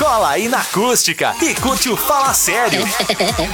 Cola 0.00 0.30
aí 0.30 0.48
na 0.48 0.60
acústica 0.60 1.36
e 1.42 1.54
curte 1.56 1.90
o 1.90 1.96
Fala 1.96 2.32
Sério. 2.32 2.82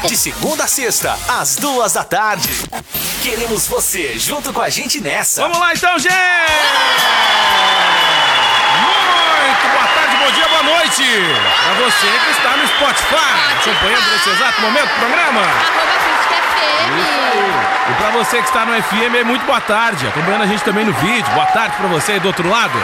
De 0.06 0.16
segunda 0.16 0.62
a 0.62 0.68
sexta, 0.68 1.18
às 1.26 1.56
duas 1.56 1.94
da 1.94 2.04
tarde. 2.04 2.48
Queremos 3.20 3.66
você 3.66 4.16
junto 4.16 4.52
com 4.52 4.60
a 4.60 4.70
gente 4.70 5.00
nessa. 5.00 5.42
Vamos 5.42 5.58
lá 5.58 5.72
então, 5.74 5.98
gente! 5.98 6.14
Muito 8.80 9.68
boa 9.72 9.88
tarde, 9.92 10.16
bom 10.18 10.30
dia, 10.30 10.48
boa 10.48 10.62
noite! 10.62 11.02
Pra 11.64 11.74
você 11.84 12.06
que 12.06 12.30
está 12.30 12.56
no 12.56 12.68
Spotify, 12.68 13.60
acompanhando 13.60 14.12
nesse 14.12 14.30
exato 14.30 14.60
momento 14.60 14.84
o 14.84 15.00
programa. 15.00 15.42
E 17.90 17.94
pra 17.94 18.10
você 18.10 18.40
que 18.40 18.46
está 18.46 18.64
no 18.64 18.82
FM, 18.84 19.26
muito 19.26 19.44
boa 19.44 19.60
tarde. 19.60 20.06
Acompanhando 20.06 20.44
a 20.44 20.46
gente 20.46 20.62
também 20.62 20.84
no 20.84 20.92
vídeo. 20.92 21.28
Boa 21.34 21.46
tarde 21.46 21.76
pra 21.76 21.88
você 21.88 22.12
aí 22.12 22.20
do 22.20 22.28
outro 22.28 22.48
lado. 22.48 22.80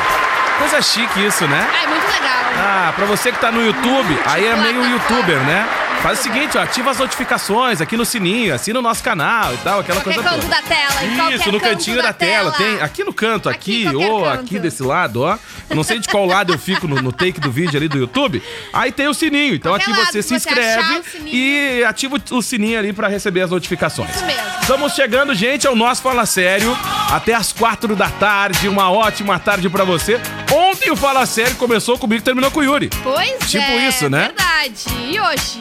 Coisa 0.58 0.82
chique 0.82 1.24
isso, 1.24 1.46
né? 1.46 1.70
Ai, 1.72 1.86
muito 1.86 2.06
legal. 2.10 2.31
Ah, 2.64 2.92
pra 2.94 3.06
você 3.06 3.32
que 3.32 3.40
tá 3.40 3.50
no 3.50 3.60
YouTube, 3.64 4.16
aí 4.24 4.46
é 4.46 4.54
meio 4.56 4.84
youtuber, 4.84 5.38
né? 5.40 5.68
Faz 6.00 6.18
o 6.20 6.22
seguinte, 6.22 6.58
ó, 6.58 6.62
ativa 6.62 6.90
as 6.90 6.98
notificações 6.98 7.80
aqui 7.80 7.96
no 7.96 8.04
sininho, 8.04 8.52
assina 8.54 8.78
o 8.78 8.82
nosso 8.82 9.02
canal 9.04 9.54
e 9.54 9.56
tal, 9.58 9.80
aquela 9.80 10.00
Qualquer 10.00 10.14
coisa 10.20 10.30
canto 10.30 10.42
toda. 10.48 10.56
da 10.56 10.62
tela, 10.62 11.04
em 11.04 11.16
qualquer 11.16 11.34
Isso, 11.36 11.52
no 11.52 11.60
canto 11.60 11.70
cantinho 11.70 12.02
da, 12.02 12.12
tela. 12.12 12.50
Tem 12.52 12.80
aqui 12.80 13.04
no 13.04 13.12
canto, 13.14 13.48
Aqui, 13.48 13.86
aqui, 13.86 13.94
qualquer 13.96 14.10
ou 14.12 14.24
canto. 14.24 14.40
aqui 14.40 14.58
desse 14.58 14.82
lado, 14.82 15.22
ó. 15.22 15.38
Não 15.70 15.82
sei 15.84 16.00
de 16.00 16.08
qual 16.08 16.26
lado 16.26 16.52
eu 16.52 16.58
fico 16.58 16.88
no, 16.88 16.96
no 17.00 17.12
take 17.12 17.40
do 17.40 17.50
vídeo 17.52 17.76
ali 17.78 17.88
do 17.88 17.98
YouTube. 17.98 18.42
Aí 18.72 18.90
tem 18.90 19.06
o 19.08 19.14
sininho. 19.14 19.54
Então 19.54 19.72
Qualquer 19.72 19.90
aqui 19.90 20.00
lado, 20.00 20.12
você 20.12 20.22
se 20.22 20.28
se 20.28 20.40
você 20.40 20.48
achar 20.50 20.60
inscreve 20.80 20.98
o 20.98 21.04
sininho. 21.04 21.36
e 21.36 21.84
ativa 21.84 22.16
o 22.30 22.36
o 22.36 22.42
sininho 22.42 22.78
ali 22.78 22.92
pra 22.92 23.06
receber 23.08 23.42
as 23.42 23.50
notificações. 23.50 24.10
Isso 24.14 24.24
mesmo. 24.24 24.42
Estamos 24.60 24.92
chegando, 24.94 25.34
gente, 25.34 25.66
ao 25.68 25.76
nosso 25.76 26.02
Fala 26.02 26.26
Sério. 26.26 26.76
Até 27.10 27.32
às 27.34 27.52
quatro 27.52 27.94
da 27.94 28.08
tarde. 28.08 28.68
Uma 28.68 28.90
ótima 28.90 29.38
tarde 29.38 29.68
pra 29.68 29.84
você. 29.84 30.20
Ontem 30.52 30.90
o 30.90 30.96
Fala 30.96 31.24
Sério 31.24 31.56
começou 31.56 31.98
comigo 31.98 32.20
e 32.20 32.24
terminou 32.24 32.50
com 32.50 32.60
o 32.60 32.62
Yuri. 32.62 32.90
Pois 33.02 33.50
Tipo 33.50 33.64
é, 33.64 33.88
isso, 33.88 34.10
né? 34.10 34.26
verdade. 34.36 34.84
E 35.10 35.18
hoje? 35.18 35.60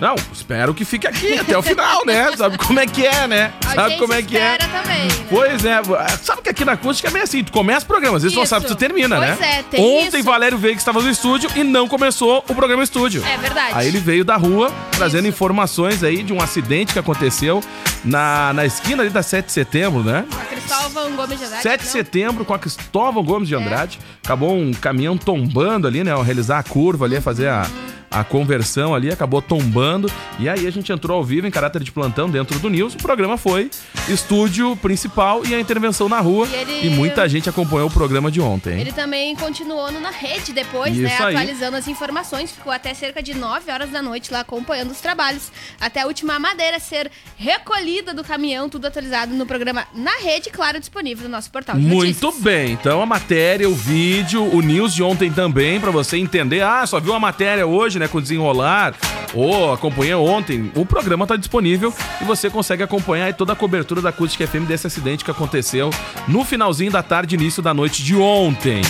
Não, 0.00 0.14
espero 0.32 0.74
que 0.74 0.84
fique 0.84 1.06
aqui 1.06 1.38
até 1.38 1.56
o 1.56 1.62
final, 1.62 2.04
né? 2.04 2.30
Sabe 2.36 2.58
como 2.58 2.78
é 2.80 2.86
que 2.86 3.06
é, 3.06 3.26
né? 3.26 3.52
A 3.66 3.74
Sabe 3.74 3.96
como 3.98 4.12
é 4.12 4.22
que 4.22 4.36
é? 4.36 4.58
também, 4.58 5.06
né? 5.06 5.26
Pois 5.30 5.64
é, 5.64 5.80
sabe 6.22 6.42
que 6.42 6.48
aqui 6.50 6.64
na 6.64 6.72
acústica 6.72 7.08
é 7.08 7.10
meio 7.12 7.24
assim, 7.24 7.42
tu 7.42 7.52
começa 7.52 7.84
o 7.84 7.88
programa, 7.88 8.16
às 8.16 8.22
vezes 8.22 8.34
tu 8.36 8.38
não 8.40 8.46
sabe 8.46 8.66
se 8.68 8.74
tu 8.74 8.76
termina, 8.78 9.16
Pois 9.16 9.38
né? 9.38 9.58
é, 9.58 9.62
tem 9.62 9.80
Ontem 10.06 10.18
isso. 10.18 10.22
Valério 10.24 10.58
veio 10.58 10.74
que 10.74 10.80
estava 10.80 11.00
no 11.00 11.08
estúdio 11.10 11.48
e 11.56 11.64
não 11.64 11.88
começou 11.88 12.44
o 12.48 12.54
programa 12.54 12.82
estúdio. 12.82 13.24
É 13.24 13.36
verdade. 13.38 13.70
Aí 13.72 13.88
ele 13.88 13.98
veio 13.98 14.24
da 14.24 14.36
rua 14.36 14.70
trazendo 14.92 15.20
Isso. 15.26 15.28
informações 15.36 16.02
aí 16.04 16.22
de 16.22 16.32
um 16.32 16.40
acidente 16.40 16.92
que 16.92 16.98
aconteceu 16.98 17.62
na, 18.04 18.52
na 18.52 18.64
esquina 18.66 19.02
ali 19.02 19.10
da 19.10 19.22
7 19.22 19.46
de 19.46 19.52
setembro, 19.52 20.02
né? 20.02 20.24
A 20.40 20.44
Cristóvão 20.44 21.10
Gomes 21.16 21.38
de 21.38 21.44
Andrade. 21.44 21.62
7 21.62 21.80
de 21.82 21.86
setembro 21.88 22.44
com 22.44 22.54
a 22.54 22.58
Cristóvão 22.58 23.22
Gomes 23.24 23.48
É. 23.50 23.56
de 23.56 23.62
Andrade. 23.62 23.98
Acabou 24.24 24.56
um 24.56 24.72
caminhão 24.72 25.16
tombando 25.16 25.86
ali, 25.86 26.04
né? 26.04 26.12
Ao 26.12 26.22
realizar 26.22 26.58
a 26.58 26.62
curva 26.62 27.04
ali, 27.06 27.16
a 27.16 27.22
fazer 27.22 27.48
a, 27.48 27.66
a 28.14 28.24
conversão 28.24 28.94
ali, 28.94 29.10
acabou 29.10 29.42
tombando. 29.42 30.10
E 30.38 30.48
aí 30.48 30.66
a 30.66 30.70
gente 30.70 30.90
entrou 30.92 31.16
ao 31.16 31.24
vivo 31.24 31.46
em 31.46 31.50
caráter 31.50 31.82
de 31.82 31.90
plantão 31.92 32.30
dentro 32.30 32.58
do 32.58 32.70
News. 32.70 32.94
O 32.94 32.98
programa 32.98 33.36
foi 33.36 33.70
estúdio 34.08 34.76
principal 34.76 35.44
e 35.44 35.54
a 35.54 35.60
intervenção 35.60 36.08
na 36.08 36.20
rua. 36.20 36.46
E 36.46 36.54
ele- 36.54 36.86
E 36.86 36.90
muita 36.90 37.28
gente 37.28 37.48
acompanhou 37.48 37.88
o 37.88 37.90
programa 37.90 38.30
de 38.30 38.40
ontem. 38.40 38.74
hein? 38.74 38.80
Ele 38.80 38.92
também 38.92 39.34
continuou 39.36 39.90
na 39.92 40.10
rede 40.10 40.52
depois, 40.52 40.92
Isso 40.94 41.02
né? 41.02 41.16
aí. 41.20 41.34
Atualizando 41.34 41.76
as 41.76 41.88
informações. 41.88 42.52
Ficou 42.52 42.72
até 42.72 42.94
cerca 42.94 43.22
de 43.22 43.34
9 43.34 43.70
horas 43.70 43.90
da 43.90 44.00
noite 44.00 44.32
lá 44.32 44.40
acompanhando 44.40 44.90
os 44.90 45.00
trabalhos. 45.00 45.50
Até 45.80 46.02
a 46.02 46.06
última 46.06 46.38
madeira 46.38 46.78
ser 46.78 47.10
recolhida 47.36 48.12
do 48.14 48.22
caminhão, 48.24 48.68
tudo 48.68 48.86
atualizado 48.86 49.34
no 49.34 49.46
programa 49.46 49.86
na 49.94 50.16
rede, 50.18 50.50
claro, 50.50 50.78
disponível 50.78 51.24
no 51.24 51.30
nosso 51.30 51.50
portal 51.50 51.76
de 51.76 51.82
Muito 51.82 52.30
bem, 52.40 52.72
então 52.72 53.02
a 53.02 53.06
matéria, 53.06 53.68
o 53.68 53.74
vídeo, 53.74 54.42
o 54.44 54.60
news 54.60 54.94
de 54.94 55.02
ontem 55.02 55.30
também, 55.32 55.80
pra 55.80 55.90
você 55.90 56.16
entender. 56.16 56.62
Ah, 56.62 56.86
só 56.86 57.00
viu 57.00 57.12
a 57.14 57.20
matéria 57.20 57.66
hoje, 57.66 57.98
né, 57.98 58.03
com 58.08 58.18
o 58.18 58.22
desenrolar, 58.22 58.94
ou 59.32 59.72
acompanhei 59.72 60.14
ontem. 60.14 60.70
O 60.74 60.86
programa 60.86 61.26
tá 61.26 61.36
disponível 61.36 61.92
e 62.20 62.24
você 62.24 62.48
consegue 62.48 62.82
acompanhar 62.82 63.32
toda 63.34 63.52
a 63.52 63.56
cobertura 63.56 64.00
da 64.00 64.10
Acústica 64.10 64.46
FM 64.46 64.66
desse 64.66 64.86
acidente 64.86 65.24
que 65.24 65.30
aconteceu 65.30 65.90
no 66.28 66.44
finalzinho 66.44 66.90
da 66.92 67.02
tarde, 67.02 67.34
início 67.34 67.62
da 67.62 67.74
noite 67.74 68.02
de 68.02 68.14
ontem. 68.16 68.82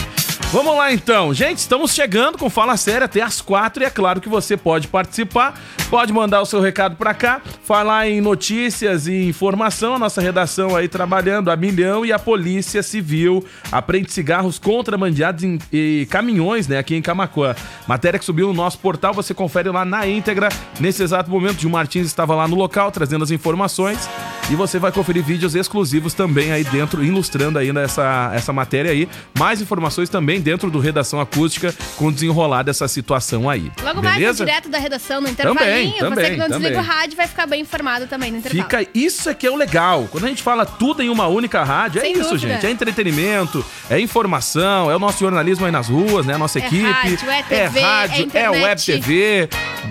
Vamos 0.54 0.76
lá 0.76 0.92
então, 0.92 1.34
gente, 1.34 1.59
estamos 1.59 1.92
chegando 1.92 2.38
com 2.38 2.48
Fala 2.48 2.76
Sério 2.76 3.04
até 3.06 3.20
às 3.20 3.41
quatro 3.41 3.82
e 3.82 3.87
é 3.87 3.91
claro 3.91 4.20
que 4.20 4.28
você 4.28 4.56
pode 4.56 4.87
participar, 4.87 5.60
pode 5.91 6.12
mandar 6.12 6.41
o 6.42 6.47
seu 6.47 6.60
recado 6.60 6.94
pra 6.94 7.12
cá, 7.12 7.42
falar 7.65 8.09
em 8.09 8.20
notícias 8.20 9.09
e 9.09 9.26
informação, 9.26 9.97
a 9.97 9.98
nossa 9.98 10.20
redação 10.20 10.76
aí 10.76 10.87
trabalhando 10.87 11.50
a 11.50 11.56
milhão 11.56 12.06
e 12.06 12.12
a 12.12 12.20
Polícia 12.20 12.84
Civil 12.84 13.44
aprende 13.72 14.12
cigarros 14.12 14.56
contrabandeados 14.56 15.42
em 15.42 15.59
e 15.72 16.06
caminhões, 16.09 16.69
né, 16.69 16.78
aqui 16.78 16.94
em 16.94 17.03
Camacuã. 17.03 17.56
Matéria 17.88 18.16
que 18.16 18.25
subiu 18.25 18.47
no 18.47 18.54
nosso 18.54 18.78
portal, 18.78 19.12
você 19.12 19.34
confere 19.34 19.69
lá 19.71 19.84
na 19.84 20.06
íntegra. 20.06 20.50
Nesse 20.78 21.03
exato 21.03 21.28
momento, 21.28 21.60
Gil 21.60 21.71
Martins 21.71 22.06
estava 22.06 22.32
lá 22.32 22.47
no 22.47 22.54
local 22.54 22.92
trazendo 22.92 23.25
as 23.25 23.32
informações 23.32 24.09
e 24.50 24.54
você 24.54 24.78
vai 24.78 24.92
conferir 24.92 25.25
vídeos 25.25 25.54
exclusivos 25.54 26.15
também 26.15 26.53
aí 26.53 26.62
dentro, 26.62 27.03
ilustrando 27.03 27.59
ainda 27.59 27.81
essa, 27.81 28.31
essa 28.34 28.53
matéria 28.53 28.92
aí. 28.92 29.09
Mais 29.36 29.60
informações 29.60 30.09
também 30.09 30.44
dentro 30.44 30.71
do 30.71 30.78
Redação 30.78 31.21
Acústica 31.21 31.75
com 31.97 32.06
o 32.09 32.12
desenrolar 32.12 32.62
dessa 32.62 32.87
situação 32.87 33.49
aí. 33.50 33.72
Logo 33.82 34.03
mais, 34.03 34.16
Beleza? 34.19 34.44
direto 34.44 34.69
da 34.69 34.78
redação, 34.78 35.21
no 35.21 35.28
intervalinho. 35.28 35.65
Também, 35.65 35.91
você 35.93 35.99
também, 35.99 36.31
que 36.32 36.37
não 36.37 36.49
desliga 36.49 36.75
também. 36.77 36.78
o 36.91 36.94
rádio 36.94 37.16
vai 37.16 37.27
ficar 37.27 37.47
bem 37.47 37.60
informado 37.62 38.06
também 38.06 38.31
no 38.31 38.38
intervalo. 38.38 38.62
Fica, 38.62 38.87
isso 38.94 39.28
é 39.31 39.34
que 39.34 39.47
é 39.47 39.50
o 39.50 39.56
legal. 39.56 40.06
Quando 40.10 40.25
a 40.25 40.28
gente 40.28 40.43
fala 40.43 40.65
tudo 40.66 41.03
em 41.03 41.09
uma 41.09 41.27
única 41.27 41.65
rádio, 41.65 41.99
é 41.99 42.03
Sem 42.03 42.12
isso, 42.12 42.31
dúvida. 42.31 42.54
gente. 42.54 42.66
É 42.66 42.71
entretenimento, 42.71 43.65
é 43.88 43.99
informação, 43.99 44.91
é 44.91 44.97
o 44.97 44.99
nosso 44.99 45.19
jornalismo 45.19 45.65
aí 45.66 45.72
nas 45.72 45.88
ruas, 45.88 46.27
né? 46.27 46.34
A 46.34 46.38
nossa 46.38 46.59
É 46.59 46.66
equipe. 46.66 46.83
rádio, 46.91 47.31
é 47.31 47.43
TV, 47.43 47.78
é 47.81 47.83
rádio, 47.83 48.31
é 48.34 48.38
é 48.44 48.50
web 48.50 48.83
TV. 48.84 49.49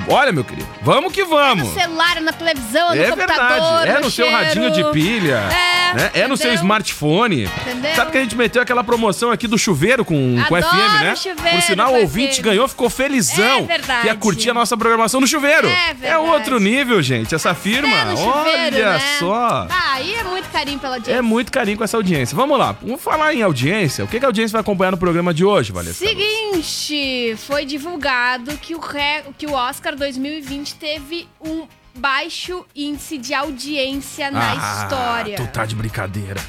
Olha, 0.07 0.31
meu 0.31 0.43
querido, 0.43 0.67
vamos 0.81 1.11
que 1.13 1.23
vamos. 1.23 1.67
No 1.69 1.73
celular, 1.73 2.19
na 2.21 2.31
televisão, 2.33 2.95
no 2.95 3.01
É 3.01 3.09
computador, 3.11 3.37
verdade, 3.79 3.89
é 3.89 3.99
no 3.99 4.11
seu 4.11 4.25
cheiro. 4.25 4.31
radinho 4.45 4.71
de 4.71 4.83
pilha, 4.91 5.35
É, 5.51 5.93
né? 5.93 6.11
é 6.15 6.27
no 6.27 6.35
seu 6.37 6.53
smartphone. 6.53 7.43
Entendeu? 7.61 7.95
Sabe 7.95 8.11
que 8.11 8.17
a 8.17 8.21
gente 8.21 8.35
meteu 8.35 8.61
aquela 8.61 8.83
promoção 8.83 9.31
aqui 9.31 9.47
do 9.47 9.57
chuveiro 9.57 10.03
com, 10.03 10.32
com 10.47 10.55
Adoro 10.55 10.71
FM, 10.73 11.01
né? 11.03 11.15
chuveiro 11.15 11.57
Por 11.57 11.61
sinal, 11.63 11.93
o 11.93 12.01
ouvinte 12.01 12.41
ganhou, 12.41 12.67
ficou 12.67 12.89
felizão. 12.89 13.59
É 13.59 13.61
verdade. 13.61 14.01
Que 14.01 14.07
ia 14.07 14.15
curtir 14.15 14.49
a 14.49 14.53
nossa 14.53 14.75
programação 14.77 15.19
no 15.21 15.27
chuveiro. 15.27 15.67
É 15.67 15.93
verdade. 15.93 16.05
É 16.05 16.17
outro 16.17 16.59
nível, 16.59 17.01
gente, 17.01 17.33
essa 17.35 17.53
firma. 17.53 17.87
É 17.95 18.15
chuveiro, 18.15 18.75
Olha 18.77 18.93
né? 18.93 18.99
só. 19.19 19.67
Ah, 19.69 19.93
aí 19.93 20.13
é 20.15 20.23
muito 20.23 20.49
carinho 20.49 20.79
pela 20.79 20.95
audiência. 20.95 21.17
É 21.17 21.21
muito 21.21 21.51
carinho 21.51 21.77
com 21.77 21.83
essa 21.83 21.97
audiência. 21.97 22.35
Vamos 22.35 22.57
lá, 22.57 22.75
vamos 22.81 23.01
falar 23.01 23.33
em 23.33 23.41
audiência. 23.41 24.03
O 24.03 24.07
que, 24.07 24.19
que 24.19 24.25
a 24.25 24.29
audiência 24.29 24.53
vai 24.53 24.61
acompanhar 24.61 24.91
no 24.91 24.97
programa 24.97 25.33
de 25.33 25.43
hoje, 25.45 25.71
Valessa? 25.71 26.05
Seguinte, 26.05 27.35
foi 27.47 27.65
divulgado 27.65 28.57
que 28.57 28.75
o, 28.75 28.79
re- 28.79 29.23
que 29.37 29.45
o 29.45 29.53
Oscar 29.53 29.95
2020 29.95 30.75
teve 30.75 31.27
um 31.43 31.67
baixo 31.95 32.65
índice 32.75 33.17
de 33.17 33.33
audiência 33.33 34.31
na 34.31 34.55
história. 34.55 35.35
Ah, 35.39 35.41
Tu 35.43 35.47
tá 35.51 35.65
de 35.65 35.75
brincadeira. 35.75 36.41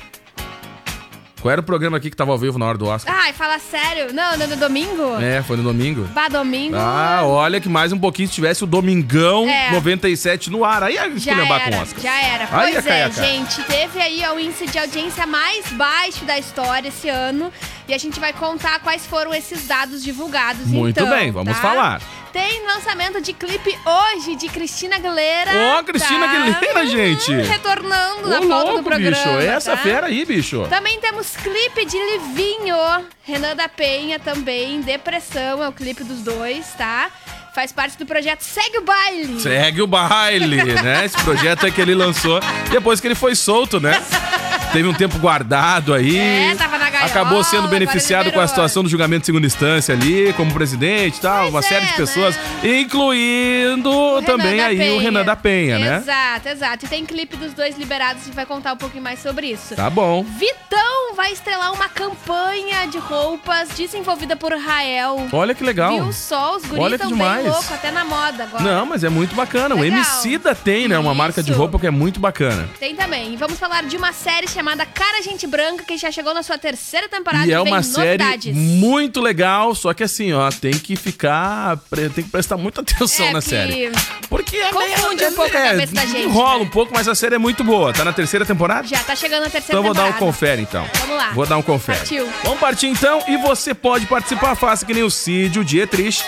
Qual 1.44 1.52
era 1.52 1.60
o 1.60 1.64
programa 1.64 1.98
aqui 1.98 2.08
que 2.08 2.16
tava 2.16 2.32
ao 2.32 2.38
vivo 2.38 2.58
na 2.58 2.64
hora 2.64 2.78
do 2.78 2.86
Oscar? 2.86 3.14
Ai, 3.14 3.34
fala 3.34 3.58
sério. 3.58 4.14
Não, 4.14 4.38
no, 4.38 4.46
no 4.46 4.56
domingo? 4.56 5.20
É, 5.20 5.42
foi 5.42 5.58
no 5.58 5.62
domingo. 5.62 6.04
Bah, 6.14 6.26
domingo. 6.26 6.74
Ah, 6.74 7.20
olha 7.22 7.60
que 7.60 7.68
mais 7.68 7.92
um 7.92 7.98
pouquinho 7.98 8.26
se 8.28 8.32
tivesse 8.32 8.64
o 8.64 8.66
Domingão 8.66 9.46
É. 9.46 9.70
97 9.72 10.48
no 10.50 10.64
ar. 10.64 10.82
Aí 10.82 10.96
a 10.96 11.06
gente 11.06 11.20
Já 11.20 11.34
lembrar 11.36 11.60
com 11.60 11.70
o 11.70 11.74
era, 11.74 11.82
Oscar. 11.82 12.00
já 12.02 12.18
era. 12.18 12.48
Aí 12.50 12.72
ia 12.72 12.72
Pois 12.80 12.86
cair 12.86 12.98
é, 12.98 13.04
a 13.04 13.10
cara. 13.10 13.26
gente, 13.26 13.62
teve 13.64 14.00
aí 14.00 14.26
o 14.26 14.40
índice 14.40 14.66
de 14.66 14.78
audiência 14.78 15.26
mais 15.26 15.66
baixo 15.72 16.24
da 16.24 16.38
história 16.38 16.88
esse 16.88 17.10
ano 17.10 17.52
e 17.86 17.92
a 17.92 17.98
gente 17.98 18.18
vai 18.18 18.32
contar 18.32 18.80
quais 18.80 19.04
foram 19.04 19.34
esses 19.34 19.66
dados 19.66 20.02
divulgados. 20.02 20.66
Muito 20.66 20.98
então, 20.98 21.14
bem, 21.14 21.30
vamos 21.30 21.52
tá? 21.52 21.60
falar. 21.60 22.00
Tem 22.34 22.66
lançamento 22.66 23.20
de 23.20 23.32
clipe 23.32 23.78
hoje 23.86 24.34
de 24.34 24.48
Cristina 24.48 24.96
Aguilera. 24.96 25.52
Ó, 25.78 25.84
Cristina 25.84 26.26
tá? 26.26 26.32
Aguilera, 26.32 26.82
Hum, 26.82 26.86
gente. 26.88 27.32
Retornando 27.32 28.28
na 28.28 28.40
pauta 28.42 28.72
do 28.72 28.82
programa. 28.82 29.16
bicho. 29.16 29.38
Essa 29.38 29.76
tá? 29.76 29.82
fera 29.84 30.08
aí, 30.08 30.24
bicho. 30.24 30.66
Também 30.68 30.98
temos 30.98 31.36
clipe 31.36 31.84
de 31.84 31.96
Livinho, 31.96 32.76
Renan 33.22 33.54
da 33.54 33.68
Penha 33.68 34.18
também, 34.18 34.80
Depressão 34.80 35.62
é 35.62 35.68
o 35.68 35.72
clipe 35.72 36.02
dos 36.02 36.22
dois, 36.22 36.66
tá? 36.76 37.08
Faz 37.54 37.70
parte 37.70 37.96
do 37.96 38.04
projeto 38.04 38.40
Segue 38.42 38.78
o 38.78 38.82
Baile. 38.82 39.40
Segue 39.40 39.80
o 39.82 39.86
baile, 39.86 40.64
né? 40.64 41.04
Esse 41.04 41.16
projeto 41.22 41.64
é 41.66 41.70
que 41.70 41.80
ele 41.80 41.94
lançou 41.94 42.40
depois 42.68 43.00
que 43.00 43.06
ele 43.06 43.14
foi 43.14 43.36
solto, 43.36 43.78
né? 43.78 44.02
Teve 44.74 44.88
um 44.88 44.92
tempo 44.92 45.18
guardado 45.20 45.94
aí. 45.94 46.16
É, 46.18 46.52
tava 46.56 46.76
na 46.78 46.90
gaiola. 46.90 47.08
acabou 47.08 47.44
sendo 47.44 47.64
agora 47.64 47.78
beneficiado 47.78 48.32
com 48.32 48.40
a 48.40 48.48
situação 48.48 48.82
do 48.82 48.88
julgamento 48.88 49.20
de 49.20 49.26
segunda 49.26 49.46
instância 49.46 49.94
ali, 49.94 50.32
como 50.32 50.52
presidente 50.52 51.18
e 51.18 51.20
tal, 51.20 51.42
Pois 51.42 51.50
uma 51.50 51.60
é, 51.60 51.62
série 51.62 51.86
de 51.86 51.92
pessoas, 51.92 52.34
né? 52.34 52.80
incluindo 52.80 53.88
O 53.88 54.22
também 54.22 54.56
da 54.56 54.66
aí 54.66 54.74
o 54.74 54.78
Penha. 54.78 55.00
Renan 55.00 55.24
da 55.24 55.36
Penha, 55.36 55.78
né? 55.78 55.96
Exato, 55.98 56.48
exato. 56.48 56.86
E 56.86 56.88
tem 56.88 57.06
clipe 57.06 57.36
dos 57.36 57.52
dois 57.54 57.78
liberados, 57.78 58.22
a 58.22 58.24
gente 58.24 58.34
vai 58.34 58.44
contar 58.46 58.72
um 58.72 58.76
pouquinho 58.76 59.04
mais 59.04 59.20
sobre 59.20 59.46
isso. 59.46 59.76
Tá 59.76 59.88
bom. 59.88 60.24
Vitão 60.24 61.14
vai 61.14 61.30
estrelar 61.32 61.72
uma 61.72 61.88
campanha 61.88 62.86
de 62.88 62.98
roupas 62.98 63.68
desenvolvida 63.76 64.34
por 64.34 64.52
Rael. 64.52 65.28
Olha 65.32 65.54
que 65.54 65.62
legal. 65.62 65.94
Viu 66.02 66.12
só? 66.12 66.56
Os 66.56 66.64
guris 66.64 66.94
estão 66.94 67.10
bem 67.10 67.16
demais. 67.18 67.46
loucos, 67.46 67.70
até 67.70 67.92
na 67.92 68.04
moda 68.04 68.42
agora. 68.42 68.64
Não, 68.64 68.86
mas 68.86 69.04
é 69.04 69.08
muito 69.08 69.36
bacana. 69.36 69.76
O 69.76 69.80
Legal. 69.80 69.98
Emicida 69.98 70.52
tem, 70.52 70.88
né? 70.88 70.98
Uma 70.98 71.14
marca 71.14 71.44
de 71.44 71.50
Isso. 71.50 71.58
roupa 71.58 71.78
que 71.78 71.86
é 71.86 71.90
muito 71.92 72.18
bacana. 72.18 72.68
Tem 72.80 72.96
também. 72.96 73.34
E 73.34 73.36
vamos 73.36 73.56
falar 73.56 73.84
de 73.84 73.96
uma 73.96 74.12
série 74.12 74.48
chamada 74.48 74.63
Cara 74.94 75.22
Gente 75.22 75.46
Branca, 75.46 75.84
que 75.84 75.96
já 75.98 76.10
chegou 76.10 76.32
na 76.34 76.42
sua 76.42 76.56
terceira 76.58 77.08
temporada 77.08 77.46
E 77.46 77.52
é 77.52 77.60
uma 77.60 77.82
série 77.82 78.18
novidades. 78.22 78.54
muito 78.56 79.20
legal, 79.20 79.74
só 79.74 79.92
que 79.92 80.02
assim, 80.02 80.32
ó, 80.32 80.50
tem 80.50 80.72
que 80.72 80.96
ficar. 80.96 81.78
Tem 82.14 82.24
que 82.24 82.30
prestar 82.30 82.56
muita 82.56 82.80
atenção 82.82 83.26
É, 83.26 83.32
na 83.32 83.40
série. 83.40 83.90
Porque 84.28 84.56
é 84.56 84.70
Confunde 84.72 85.16
meio- 85.16 85.30
um 85.30 85.34
pouco 85.34 85.56
a 85.56 85.60
é, 85.60 85.70
cabeça 85.70 85.94
da 85.94 86.06
gente, 86.06 86.22
Enrola 86.24 86.58
né? 86.58 86.64
um 86.64 86.68
pouco, 86.68 86.92
mas 86.94 87.06
a 87.08 87.14
série 87.14 87.34
é 87.34 87.38
muito 87.38 87.62
boa. 87.62 87.92
Tá 87.92 88.04
na 88.04 88.12
terceira 88.12 88.44
temporada? 88.44 88.86
Já 88.86 88.98
tá 89.00 89.14
chegando 89.14 89.44
na 89.44 89.50
terceira 89.50 89.72
Então 89.78 89.82
vou 89.82 89.94
dar 89.94 90.02
um 90.04 90.12
temporada. 90.12 90.26
confere, 90.26 90.62
então. 90.62 90.86
Vamos 91.00 91.16
lá. 91.16 91.30
Vou 91.32 91.46
dar 91.46 91.56
um 91.58 91.62
confere. 91.62 91.98
Partiu. 91.98 92.28
Vamos 92.42 92.58
partir, 92.60 92.86
então. 92.88 93.22
E 93.28 93.36
você 93.36 93.74
pode 93.74 94.06
participar. 94.06 94.54
Faça 94.54 94.84
que 94.86 94.94
nem 94.94 95.02
o 95.02 95.10
Cid, 95.10 95.58
o 95.58 95.64
Dietrich. 95.64 96.24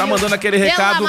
Tá 0.00 0.06
mandando 0.06 0.34
aquele 0.34 0.56
recado 0.56 1.04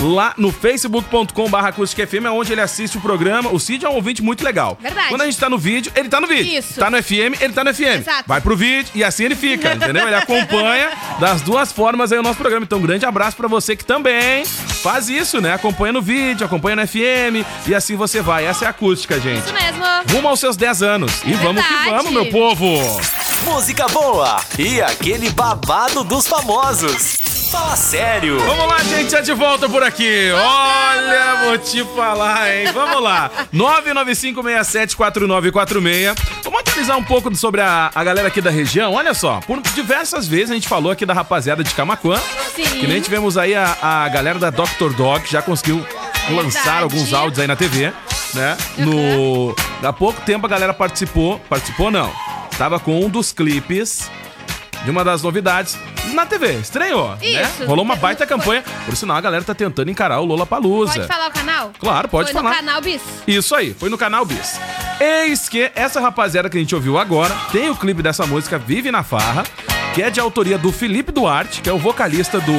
lá 0.00 0.34
no 0.36 0.50
facebook.com 0.50 1.48
barra 1.48 1.68
acústica 1.68 2.04
FM, 2.04 2.24
é 2.26 2.30
onde 2.30 2.52
ele 2.52 2.60
assiste 2.60 2.98
o 2.98 3.00
programa. 3.00 3.50
O 3.50 3.60
Cid 3.60 3.84
é 3.84 3.88
um 3.88 3.94
ouvinte 3.94 4.22
muito 4.22 4.44
legal. 4.44 4.76
Verdade. 4.80 5.08
Quando 5.08 5.20
a 5.22 5.24
gente 5.26 5.38
tá 5.38 5.48
no 5.48 5.56
vídeo, 5.56 5.92
ele 5.94 6.08
tá 6.08 6.20
no 6.20 6.26
vídeo. 6.26 6.58
Isso. 6.58 6.80
Tá 6.80 6.90
no 6.90 7.00
FM, 7.00 7.40
ele 7.40 7.52
tá 7.52 7.62
no 7.62 7.72
FM. 7.72 8.00
Exato. 8.00 8.24
Vai 8.26 8.40
pro 8.40 8.56
vídeo 8.56 8.90
e 8.94 9.04
assim 9.04 9.24
ele 9.24 9.36
fica, 9.36 9.74
entendeu? 9.74 10.06
Ele 10.06 10.16
acompanha 10.16 10.90
das 11.20 11.42
duas 11.42 11.70
formas 11.70 12.10
aí 12.10 12.18
o 12.18 12.22
nosso 12.22 12.38
programa. 12.38 12.64
Então, 12.64 12.78
um 12.78 12.82
grande 12.82 13.06
abraço 13.06 13.36
pra 13.36 13.46
você 13.46 13.76
que 13.76 13.84
também 13.84 14.44
faz 14.44 15.08
isso, 15.08 15.40
né? 15.40 15.54
Acompanha 15.54 15.92
no 15.92 16.02
vídeo, 16.02 16.44
acompanha 16.44 16.76
no 16.76 16.86
FM 16.86 17.46
e 17.66 17.74
assim 17.74 17.94
você 17.94 18.20
vai. 18.20 18.44
Essa 18.44 18.64
é 18.64 18.66
a 18.66 18.70
acústica, 18.70 19.20
gente. 19.20 19.44
Isso 19.44 19.54
mesmo. 19.54 19.84
Rumo 20.10 20.28
aos 20.28 20.40
seus 20.40 20.56
10 20.56 20.82
anos. 20.82 21.12
E 21.24 21.32
vamos 21.34 21.64
que 21.64 21.72
verdade. 21.72 21.90
vamos, 21.90 22.12
meu 22.12 22.26
povo! 22.26 23.00
Música 23.44 23.86
boa 23.88 24.40
e 24.58 24.80
aquele 24.80 25.30
babado 25.30 26.02
dos 26.02 26.26
famosos. 26.26 27.33
Fala 27.54 27.76
sério. 27.76 28.40
Vamos 28.40 28.66
lá, 28.66 28.82
gente, 28.82 29.12
já 29.12 29.20
de 29.20 29.32
volta 29.32 29.68
por 29.68 29.80
aqui. 29.80 30.28
Olha, 30.32 31.44
vou 31.44 31.56
te 31.56 31.84
falar, 31.84 32.52
hein? 32.52 32.66
Vamos 32.72 33.00
lá. 33.00 33.30
995674946. 33.54 36.16
Vamos 36.42 36.58
atualizar 36.58 36.98
um 36.98 37.04
pouco 37.04 37.32
sobre 37.36 37.60
a, 37.60 37.92
a 37.94 38.02
galera 38.02 38.26
aqui 38.26 38.40
da 38.40 38.50
região. 38.50 38.94
Olha 38.94 39.14
só, 39.14 39.38
por 39.46 39.60
diversas 39.72 40.26
vezes 40.26 40.50
a 40.50 40.54
gente 40.54 40.66
falou 40.66 40.90
aqui 40.90 41.06
da 41.06 41.14
rapaziada 41.14 41.62
de 41.62 41.72
Camaquã. 41.72 42.20
Sim. 42.56 42.64
Que 42.64 42.88
nem 42.88 43.00
tivemos 43.00 43.38
aí 43.38 43.54
a, 43.54 43.76
a 43.80 44.08
galera 44.08 44.40
da 44.40 44.50
Dr. 44.50 44.92
Dog, 44.96 45.24
já 45.30 45.40
conseguiu 45.40 45.86
lançar 46.30 46.82
alguns 46.82 47.14
áudios 47.14 47.38
aí 47.38 47.46
na 47.46 47.54
TV, 47.54 47.92
né? 48.34 48.56
No... 48.78 49.54
Há 49.80 49.92
pouco 49.92 50.20
tempo 50.22 50.44
a 50.44 50.48
galera 50.48 50.74
participou, 50.74 51.38
participou 51.48 51.92
não, 51.92 52.12
estava 52.50 52.80
com 52.80 53.04
um 53.04 53.08
dos 53.08 53.30
clipes 53.30 54.10
de 54.84 54.90
uma 54.90 55.04
das 55.04 55.22
novidades 55.22 55.78
na 56.12 56.26
TV, 56.26 56.54
estreou, 56.54 57.10
né? 57.16 57.42
Isso. 57.42 57.64
Rolou 57.66 57.84
uma 57.84 57.96
baita 57.96 58.26
campanha, 58.26 58.62
por 58.84 58.96
sinal 58.96 59.16
a 59.16 59.20
galera 59.20 59.44
tá 59.44 59.54
tentando 59.54 59.90
encarar 59.90 60.20
o 60.20 60.24
Lola 60.24 60.46
Palusa. 60.46 60.94
Pode 60.94 61.06
falar 61.06 61.28
o 61.28 61.32
canal? 61.32 61.72
Claro, 61.78 62.08
pode 62.08 62.32
Foi 62.32 62.42
falar. 62.42 62.50
no 62.50 62.56
canal 62.56 62.80
Bis. 62.80 63.02
Isso 63.26 63.54
aí, 63.54 63.74
foi 63.74 63.88
no 63.88 63.98
canal 63.98 64.24
Bis. 64.24 64.58
Eis 65.00 65.48
que 65.48 65.70
essa 65.74 66.00
rapaziada 66.00 66.48
que 66.48 66.56
a 66.56 66.60
gente 66.60 66.74
ouviu 66.74 66.98
agora 66.98 67.34
tem 67.50 67.68
o 67.68 67.76
clipe 67.76 68.02
dessa 68.02 68.26
música 68.26 68.58
Vive 68.58 68.90
na 68.90 69.02
Farra, 69.02 69.44
que 69.94 70.02
é 70.02 70.10
de 70.10 70.20
autoria 70.20 70.58
do 70.58 70.70
Felipe 70.72 71.10
Duarte, 71.12 71.60
que 71.60 71.68
é 71.68 71.72
o 71.72 71.78
vocalista 71.78 72.40
do 72.40 72.52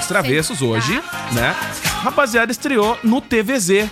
Os 0.00 0.06
Travessos 0.06 0.62
hoje, 0.62 1.02
né? 1.32 1.54
Rapaziada 2.02 2.50
estreou 2.50 2.98
no 3.02 3.20
TVZ. 3.20 3.88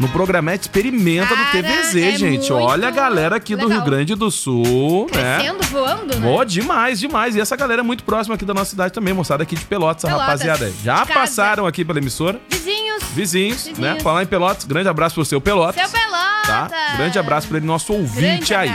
No 0.00 0.08
Programete 0.08 0.62
Experimenta 0.62 1.36
do 1.36 1.44
Cara, 1.44 1.62
TVZ, 1.62 1.96
é 1.96 2.16
gente. 2.16 2.52
Olha 2.52 2.88
a 2.88 2.90
galera 2.90 3.36
aqui 3.36 3.54
do 3.54 3.66
legal. 3.66 3.82
Rio 3.82 3.90
Grande 3.90 4.14
do 4.14 4.30
Sul, 4.30 5.06
né? 5.14 5.36
Crescendo, 5.36 5.62
voando, 5.64 6.18
né? 6.18 6.44
Demais, 6.46 6.98
demais. 6.98 7.36
E 7.36 7.40
essa 7.40 7.54
galera 7.54 7.82
é 7.82 7.84
muito 7.84 8.02
próxima 8.02 8.34
aqui 8.34 8.44
da 8.46 8.54
nossa 8.54 8.70
cidade 8.70 8.94
também, 8.94 9.12
moçada 9.12 9.42
aqui 9.42 9.54
de 9.54 9.64
Pelotas, 9.66 10.02
Pelotas, 10.04 10.26
rapaziada. 10.26 10.72
Já 10.82 11.04
casa. 11.04 11.12
passaram 11.12 11.66
aqui 11.66 11.84
pela 11.84 11.98
emissora. 11.98 12.40
Vizinhos. 12.48 13.04
Vizinhos, 13.12 13.56
Vizinhos. 13.66 13.78
né? 13.78 13.98
Falar 14.00 14.22
em 14.22 14.26
Pelotas, 14.26 14.64
grande 14.64 14.88
abraço 14.88 15.16
pro 15.16 15.24
seu 15.24 15.40
Pelotas. 15.40 15.80
Seu 15.80 16.00
Pelota. 16.00 16.30
Tá? 16.46 16.70
Grande 16.96 17.18
abraço 17.18 17.46
pra 17.48 17.58
ele, 17.58 17.66
nosso 17.66 17.92
ouvinte 17.92 18.54
aí. 18.54 18.74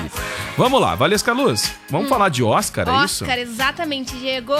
Vamos 0.57 0.80
lá, 0.80 0.95
Valesca 0.95 1.33
Luz. 1.33 1.74
Vamos 1.89 2.07
falar 2.07 2.30
de 2.30 2.42
Oscar, 2.42 2.88
é 2.88 3.06
isso? 3.06 3.24
Hum. 3.24 3.27
Oscar, 3.27 3.39
exatamente, 3.39 4.16
Diego. 4.16 4.54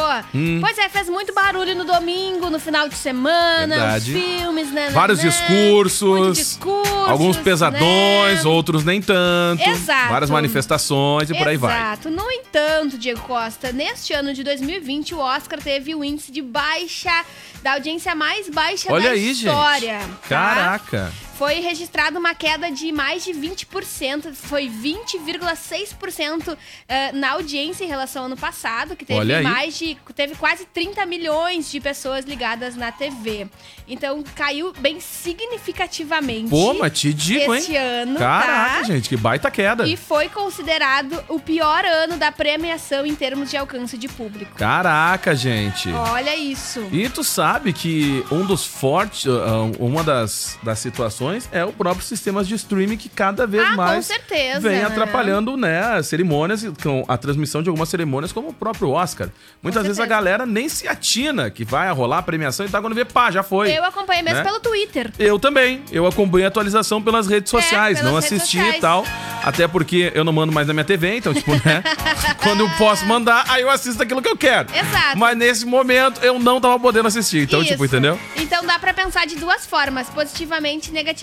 Pois 0.59 0.77
é, 0.77 0.89
fez 0.89 1.07
muito 1.09 1.33
barulho 1.33 1.75
no 1.75 1.85
domingo, 1.85 2.50
no 2.50 2.59
final 2.59 2.89
de 2.89 2.95
semana, 2.95 3.75
Verdade. 3.75 4.13
os 4.13 4.19
filmes, 4.19 4.71
né? 4.71 4.88
né, 4.88 4.89
Vários 4.89 5.23
né? 5.23 5.29
discursos, 5.29 6.54
Discursos, 6.55 7.09
Alguns 7.09 7.37
pesadões, 7.37 8.43
né? 8.43 8.49
outros 8.49 8.83
nem 8.83 9.01
tanto. 9.01 9.61
Exato. 9.61 10.09
Várias 10.09 10.29
manifestações 10.29 11.29
e 11.29 11.33
por 11.35 11.47
aí 11.47 11.57
vai. 11.57 11.75
Exato. 11.77 12.09
No 12.09 12.29
entanto, 12.31 12.97
Diego 12.97 13.21
Costa, 13.21 13.71
neste 13.71 14.13
ano 14.13 14.33
de 14.33 14.43
2020, 14.43 15.13
o 15.15 15.19
Oscar 15.19 15.59
teve 15.59 15.93
o 15.93 16.03
índice 16.03 16.31
de 16.31 16.41
baixa, 16.41 17.23
da 17.61 17.73
audiência 17.73 18.15
mais 18.15 18.49
baixa 18.49 18.91
Olha 18.91 19.09
da 19.09 19.11
aí, 19.11 19.31
história. 19.31 19.99
gente. 19.99 20.09
tá? 20.09 20.27
Caraca. 20.29 21.11
Foi 21.37 21.59
registrada 21.59 22.17
uma 22.17 22.33
queda 22.33 22.71
de 22.71 22.93
mais 22.93 23.25
de 23.25 23.31
20%, 23.31 24.33
foi 24.33 24.69
20,6% 24.69 26.57
eh, 26.87 27.11
na 27.11 27.31
audiência 27.31 27.83
em 27.83 27.87
relação 27.87 28.21
ao 28.21 28.25
ano 28.27 28.37
passado, 28.37 28.95
que 28.95 29.03
teve 29.03 29.41
mais 29.41 29.77
de 29.77 29.97
teve 30.15 30.33
quase 30.35 30.65
30 30.65 31.05
milhões 31.05 31.69
de 31.69 31.81
pessoas 31.81 32.23
ligadas 32.23 32.77
na 32.77 32.89
TV. 32.89 33.49
Então 33.85 34.23
caiu 34.33 34.71
bem 34.79 35.01
significativamente. 35.01 36.49
Pô, 36.49 36.73
mas 36.73 36.97
te 36.97 37.13
digo, 37.13 37.53
hein? 37.53 37.59
este 37.59 37.75
ano, 37.75 38.17
Caraca, 38.17 38.77
tá? 38.77 38.83
gente, 38.83 39.09
que 39.09 39.17
baita 39.17 39.51
queda. 39.51 39.85
E 39.85 39.97
foi 39.97 40.29
considerado 40.29 41.21
o 41.27 41.38
pior 41.38 41.83
ano 41.83 42.15
da 42.15 42.31
premiação 42.31 43.05
em 43.05 43.13
termos 43.13 43.49
de 43.49 43.57
alcance 43.57 43.97
de 43.97 44.07
público. 44.07 44.55
Caraca, 44.55 45.35
gente. 45.35 45.91
Olha 45.91 46.33
isso. 46.35 46.88
E 46.93 47.09
tu 47.09 47.25
sabe 47.25 47.73
que 47.73 48.23
um 48.31 48.45
dos 48.45 48.65
fortes, 48.65 49.27
ah, 49.27 49.69
uma 49.79 50.01
das, 50.01 50.57
das 50.63 50.79
situações 50.79 51.25
é 51.51 51.63
o 51.66 51.72
próprio 51.72 52.04
sistema 52.06 52.44
de 52.44 52.56
streaming 52.56 52.98
que 52.98 53.10
cada 53.10 53.45
vez 53.48 53.63
Ah, 53.66 53.75
mais 53.75 54.06
certeza, 54.06 54.60
vem 54.60 54.80
né? 54.80 54.86
atrapalhando, 54.86 55.56
né, 55.57 55.81
as 55.98 56.07
cerimônias, 56.07 56.66
com 56.81 57.04
a 57.07 57.18
transmissão 57.18 57.62
de 57.63 57.69
algumas 57.69 57.89
cerimônias, 57.89 58.31
como 58.31 58.50
o 58.50 58.54
próprio 58.54 58.89
Oscar. 58.92 59.30
Muitas 59.62 59.83
vezes 59.83 60.00
a 60.00 60.06
galera 60.06 60.45
nem 60.45 60.69
se 60.69 60.88
atina 60.88 61.50
que 61.50 61.63
vai 61.66 61.92
rolar 61.92 62.19
a 62.19 62.24
premiação 62.24 62.65
e 62.65 62.70
tá 62.70 62.82
quando 62.82 62.94
vê, 62.96 63.03
pá, 63.05 63.32
já 63.32 63.44
foi. 63.44 63.72
Eu 63.72 63.84
acompanhei 63.84 64.22
mesmo 64.24 64.39
né? 64.39 64.44
pelo 64.44 64.60
Twitter. 64.60 65.12
Eu 65.17 65.39
também. 65.39 65.84
Eu 65.91 66.05
acompanho 66.05 66.46
a 66.46 66.48
atualização 66.48 67.01
pelas 67.01 67.27
redes 67.27 67.50
sociais, 67.50 68.00
É, 68.00 68.03
não 68.03 68.15
redes 68.15 68.32
assisti 68.32 68.58
sociais. 68.58 68.77
e 68.77 68.82
tal. 68.82 69.05
Até 69.44 69.67
porque 69.67 70.12
eu 70.15 70.24
não 70.24 70.34
mando 70.34 70.51
mais 70.51 70.67
na 70.67 70.74
minha 70.74 70.84
TV, 70.84 71.17
então, 71.17 71.34
tipo, 71.34 71.51
né? 71.51 71.84
quando 72.41 72.62
eu 72.62 72.70
posso 72.77 73.05
mandar, 73.05 73.46
aí 73.48 73.62
eu 73.62 73.70
assisto 73.70 74.01
aquilo 74.01 74.22
que 74.22 74.29
eu 74.29 74.36
quero. 74.38 74.67
Exato. 74.75 75.17
Mas 75.17 75.38
nesse 75.38 75.65
momento 75.65 76.20
eu 76.24 76.39
não 76.39 76.60
tava 76.60 76.79
podendo 76.79 77.08
assistir. 77.08 77.44
Então, 77.44 77.63
tipo, 77.63 77.86
Isso. 77.86 77.96
entendeu? 77.96 78.20
Então 78.36 78.65
dá 78.65 78.77
pra 78.79 78.94
pensar 78.94 79.25
de 79.27 79.36
duas 79.36 79.65
formas, 79.65 80.10
positivamente 80.10 80.89
e 80.89 80.94
negativamente. 80.94 81.14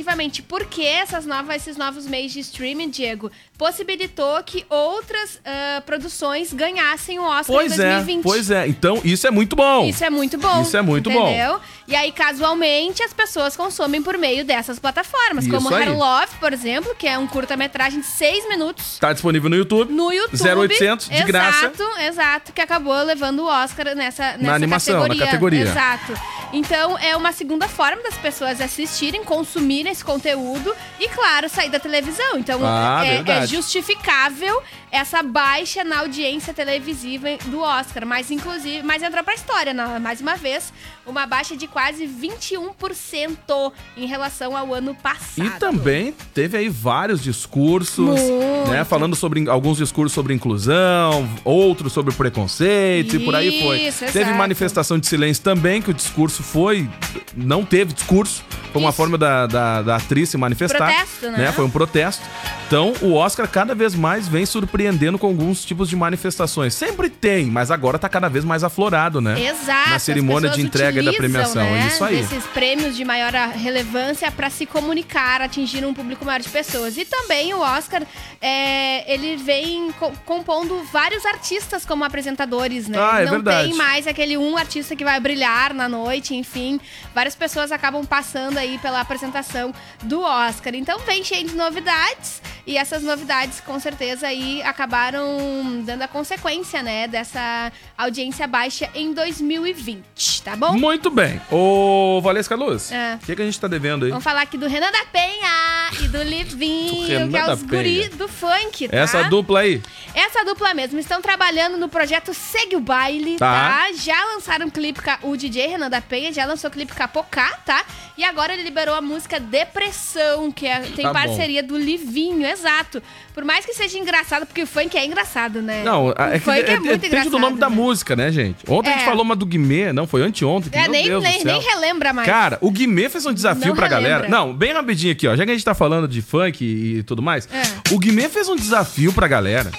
Porque 0.49 0.83
essas 0.83 1.27
novas, 1.27 1.57
esses 1.57 1.77
novos 1.77 2.07
meios 2.07 2.33
de 2.33 2.41
streaming, 2.41 2.91
Diego, 2.91 3.31
possibilitou 3.59 4.43
que 4.45 4.65
outras 4.69 5.41
ah, 5.45 5.83
produções 5.85 6.53
ganhassem 6.53 7.19
o 7.19 7.23
Oscar 7.23 7.57
Pois 7.57 7.79
em 7.79 7.83
é, 7.83 7.95
2020. 7.95 8.23
pois 8.23 8.51
é. 8.51 8.67
Então, 8.67 9.01
isso 9.05 9.27
é 9.27 9.31
muito 9.31 9.55
bom. 9.55 9.87
Isso 9.87 10.05
é 10.05 10.11
muito 10.11 10.39
bom. 10.39 10.63
Isso 10.63 10.77
é 10.77 10.83
muito 10.83 11.11
bom. 11.11 11.29
entendeu? 11.29 11.61
E 11.87 11.95
aí, 11.95 12.13
casualmente, 12.13 13.03
as 13.03 13.13
pessoas 13.13 13.57
consomem 13.57 14.03
por 14.03 14.17
meio 14.17 14.45
dessas 14.45 14.79
plataformas. 14.79 15.45
Isso 15.45 15.55
como 15.55 15.75
aí. 15.75 15.89
Love, 15.89 16.33
por 16.41 16.53
exemplo, 16.53 16.95
que 16.95 17.07
é 17.07 17.19
um 17.19 17.27
curta-metragem 17.27 18.01
de 18.01 18.07
seis 18.07 18.49
minutos. 18.49 18.99
Tá 18.99 19.13
disponível 19.13 19.51
no 19.51 19.57
YouTube. 19.57 19.93
No 19.93 20.13
YouTube. 20.13 20.41
0800, 20.43 21.09
de 21.09 21.15
exato, 21.15 21.27
graça. 21.27 21.73
Exato, 22.03 22.53
que 22.53 22.61
acabou 22.61 23.03
levando 23.03 23.41
o 23.41 23.47
Oscar 23.47 23.95
nessa, 23.95 24.37
nessa 24.37 24.55
animação, 24.55 24.95
na 25.01 25.09
categoria. 25.09 25.27
categoria. 25.27 25.63
Exato. 25.63 26.15
Então, 26.53 26.99
é 26.99 27.17
uma 27.17 27.33
segunda 27.33 27.67
forma 27.67 28.03
das 28.03 28.17
pessoas 28.19 28.61
assistirem, 28.61 29.25
consumirem 29.25 29.82
esse 29.91 30.05
conteúdo 30.05 30.75
e, 31.01 31.09
claro, 31.09 31.49
sair 31.49 31.71
da 31.71 31.79
televisão. 31.79 32.39
Então, 32.39 32.61
Ah, 32.65 33.03
é, 33.05 33.23
é 33.27 33.47
justificável 33.47 34.63
essa 34.91 35.23
baixa 35.23 35.83
na 35.85 36.01
audiência 36.01 36.53
televisiva 36.53 37.29
do 37.47 37.61
Oscar. 37.61 38.05
Mas, 38.07 38.31
inclusive, 38.31 38.83
mas 38.83 39.03
entrou 39.03 39.25
pra 39.25 39.35
história, 39.35 39.73
né? 39.73 39.99
mais 39.99 40.21
uma 40.21 40.37
vez, 40.37 40.73
uma 41.07 41.27
baixa 41.27 41.57
de 41.57 41.67
quase 41.67 42.07
21% 42.07 43.73
em 43.97 44.07
relação 44.07 44.57
ao 44.57 44.73
ano 44.75 44.95
passado. 44.95 45.47
E 45.47 45.51
também 45.59 46.15
teve 46.35 46.57
aí 46.59 46.69
vários 46.69 47.23
discursos, 47.23 47.99
Muito. 48.21 48.71
né? 48.71 48.85
Falando 48.85 49.17
sobre 49.17 49.49
alguns 49.49 49.79
discursos 49.79 50.13
sobre 50.13 50.35
inclusão, 50.35 51.29
outros 51.45 51.93
sobre 51.93 52.13
preconceito 52.15 53.17
e 53.17 53.19
por 53.25 53.35
aí 53.35 53.63
foi. 53.63 53.81
Isso, 53.83 54.05
Teve 54.07 54.21
exato. 54.21 54.37
manifestação 54.37 54.99
de 54.99 55.07
silêncio 55.07 55.43
também, 55.43 55.81
que 55.81 55.91
o 55.91 55.95
discurso 55.95 56.43
foi. 56.43 56.89
Não 57.35 57.65
teve 57.65 57.93
discurso, 57.95 58.45
Foi 58.73 58.81
uma 58.81 58.89
Isso. 58.91 58.97
forma 58.97 59.17
da, 59.19 59.47
da, 59.47 59.72
da 59.81 59.97
atriz 59.97 60.29
se 60.29 60.37
manifestar. 60.37 60.79
Protesto, 60.79 61.31
né? 61.31 61.53
Foi 61.53 61.65
um 61.65 61.71
protesto. 61.71 62.23
Então, 62.67 62.93
o 63.01 63.15
Oscar 63.15 63.47
cada 63.49 63.75
vez 63.75 63.95
mais 63.95 64.27
vem 64.29 64.45
surpreendendo 64.45 65.19
com 65.19 65.27
alguns 65.27 65.65
tipos 65.65 65.89
de 65.89 65.97
manifestações. 65.97 66.75
Sempre 66.75 67.09
tem, 67.09 67.47
mas 67.47 67.71
agora 67.71 67.99
tá 67.99 68.09
cada 68.09 68.29
vez 68.29 68.45
mais 68.45 68.65
aflorado, 68.65 69.21
né? 69.21 69.41
Exato. 69.41 69.91
Na 69.91 69.99
cerimônia 69.99 70.51
de 70.51 70.61
entrega 70.61 71.03
da 71.03 71.11
utilizam, 71.11 71.19
premiação. 71.53 71.63
Né, 71.63 71.83
É 71.85 71.87
isso 71.87 72.05
aí. 72.05 72.19
Esses 72.21 72.45
prêmios 72.47 72.97
de 72.97 73.05
maior 73.05 73.33
relevância 73.55 74.31
para 74.33 74.51
se 74.51 74.67
comunicar, 74.67 75.41
atingir 75.41 75.85
um 75.85 75.95
público 75.95 76.25
maior 76.25 76.41
de 76.41 76.49
pessoas. 76.49 76.97
E 76.97 77.05
também 77.05 77.53
o 77.55 77.61
Oscar, 77.61 78.03
é, 78.41 79.13
ele 79.13 79.37
vem 79.37 79.93
co- 79.93 80.13
compondo 80.25 80.83
vários 80.93 81.25
artistas 81.27 81.85
como 81.85 82.05
apresentadores, 82.05 82.89
né? 82.89 82.99
Ah, 82.99 83.21
é 83.21 83.25
Não 83.27 83.33
verdade. 83.33 83.69
tem 83.69 83.77
mais 83.77 84.07
aquele 84.07 84.37
um 84.37 84.57
artista 84.57 84.97
que 84.97 85.05
vai 85.05 85.21
brilhar 85.21 85.73
na 85.75 85.89
noite, 85.89 86.35
enfim. 86.35 86.81
Várias 87.15 87.35
pessoas 87.35 87.71
acabam 87.71 88.05
passando 88.05 88.59
aí 88.59 88.79
pela 88.79 89.01
apresentação 89.01 89.62
do 90.03 90.23
Oscar. 90.23 90.75
Então 90.75 90.99
vem 91.01 91.23
cheio 91.23 91.47
de 91.47 91.55
novidades. 91.55 92.41
E 92.67 92.77
essas 92.77 93.03
novidades, 93.03 93.61
com 93.61 93.79
certeza, 93.81 94.27
aí 94.29 94.63
acabaram 94.63 95.83
dando 95.85 96.03
a 96.03 96.09
consequência, 96.09 96.83
né, 96.83 97.09
dessa 97.09 97.73
audiência 97.99 98.47
baixa 98.47 98.89
em 98.95 99.13
2020, 99.13 100.43
tá 100.43 100.55
bom? 100.55 100.73
Muito 100.75 101.11
bem. 101.11 101.41
Ô, 101.51 102.21
Valesca 102.23 102.55
Luz, 102.55 102.91
o 102.91 102.95
É. 102.95 103.19
que, 103.25 103.35
que 103.35 103.43
a 103.43 103.45
gente 103.45 103.59
tá 103.61 103.67
devendo 103.67 104.05
aí? 104.05 104.11
Vamos 104.11 104.25
falar 104.25 104.43
aqui 104.43 104.57
do 104.57 104.69
Renan 104.69 104.91
da 104.93 105.05
Penha 105.07 105.91
e 106.05 106.09
do 106.09 106.23
Livinho, 106.23 107.27
Do 107.27 107.31
que 107.31 107.37
é 107.37 107.53
os 107.53 107.63
guri 107.63 108.09
do 108.11 108.29
funk, 108.29 108.89
tá? 108.89 108.97
Essa 108.97 109.25
dupla 109.25 109.61
aí. 109.61 109.83
Essa 110.15 110.45
dupla 110.45 110.73
mesmo 110.75 110.99
estão 111.01 111.21
trabalhando 111.21 111.77
no 111.77 111.89
projeto 111.89 112.33
Segue 112.33 112.77
o 112.77 112.81
Baile, 112.81 113.37
Tá. 113.39 113.87
tá? 113.87 113.93
Já 113.95 114.25
lançaram 114.35 114.67
um 114.67 114.71
clipe 114.71 115.01
com 115.03 115.31
o 115.31 115.37
DJ 115.37 115.67
Renan 115.67 115.91
da 115.91 116.01
Penha, 116.01 116.33
já 116.33 116.45
lançou 116.45 116.69
o 116.69 116.73
clipe 116.73 116.95
com 116.95 117.03
a 117.03 117.09
Pocá, 117.09 117.59
tá? 117.65 117.85
E 118.17 118.25
agora 118.25 118.53
ele 118.53 118.63
liberou 118.63 118.95
a 118.95 119.01
música 119.01 119.41
Depressão, 119.41 120.53
que 120.53 120.67
é- 120.67 120.81
tem 120.81 121.05
Tá 121.05 121.13
bom. 121.13 121.19
parceria 121.19 121.63
do 121.63 121.77
Livinho, 121.79 122.47
exato. 122.53 123.03
Por 123.35 123.45
mais 123.45 123.65
que 123.65 123.73
seja 123.75 123.99
engraçado, 123.99 124.47
porque 124.47 124.63
o 124.63 124.67
funk 124.67 124.97
é 124.97 125.05
engraçado, 125.05 125.61
né? 125.63 125.83
Não, 125.85 126.07
o 126.09 126.11
é 126.17 126.33
que 126.39 126.41
funk 126.41 126.59
é, 126.59 126.73
é, 126.73 126.79
muito 126.81 127.01
depende 127.01 127.29
do 127.31 127.39
nome 127.39 127.55
engraçado, 127.55 127.59
da 127.59 127.71
né? 127.71 127.75
música, 127.77 128.17
né, 128.17 128.31
gente? 128.31 128.59
Ontem 128.69 128.91
a 128.91 128.93
gente 128.93 129.03
É. 129.03 129.07
falou 129.07 129.23
uma 129.25 129.35
do 129.35 129.47
Guimê, 129.47 129.93
não, 129.93 130.07
foi 130.07 130.23
anteontem. 130.23 130.71
que, 130.71 130.79
É, 130.79 130.87
nem, 130.89 131.05
Deus 131.07 131.23
nem, 131.23 131.43
nem 131.45 131.61
relembra 131.61 132.13
mais. 132.13 132.27
Cara, 132.29 132.59
o 132.61 132.71
Guimê 132.71 133.09
fez 133.09 133.25
um 133.27 133.33
desafio 133.33 133.69
Não 133.69 133.75
pra 133.77 133.89
galera. 133.89 134.17
relembra. 134.25 134.39
Não, 134.39 134.53
bem 134.55 134.73
rapidinho 134.73 135.13
aqui, 135.13 135.27
ó. 135.27 135.35
Já 135.35 135.45
que 135.45 135.51
a 135.51 135.55
gente 135.55 135.65
tá 135.65 135.75
falando 135.75 136.07
de 136.07 136.21
funk 136.23 136.63
e 136.65 137.03
tudo 137.05 137.23
mais, 137.23 137.49
É. 137.53 137.95
o 137.95 137.99
Guimê 137.99 138.29
fez 138.29 138.49
um 138.49 138.57
desafio 138.57 139.13
pra 139.13 139.27
galera. 139.27 139.71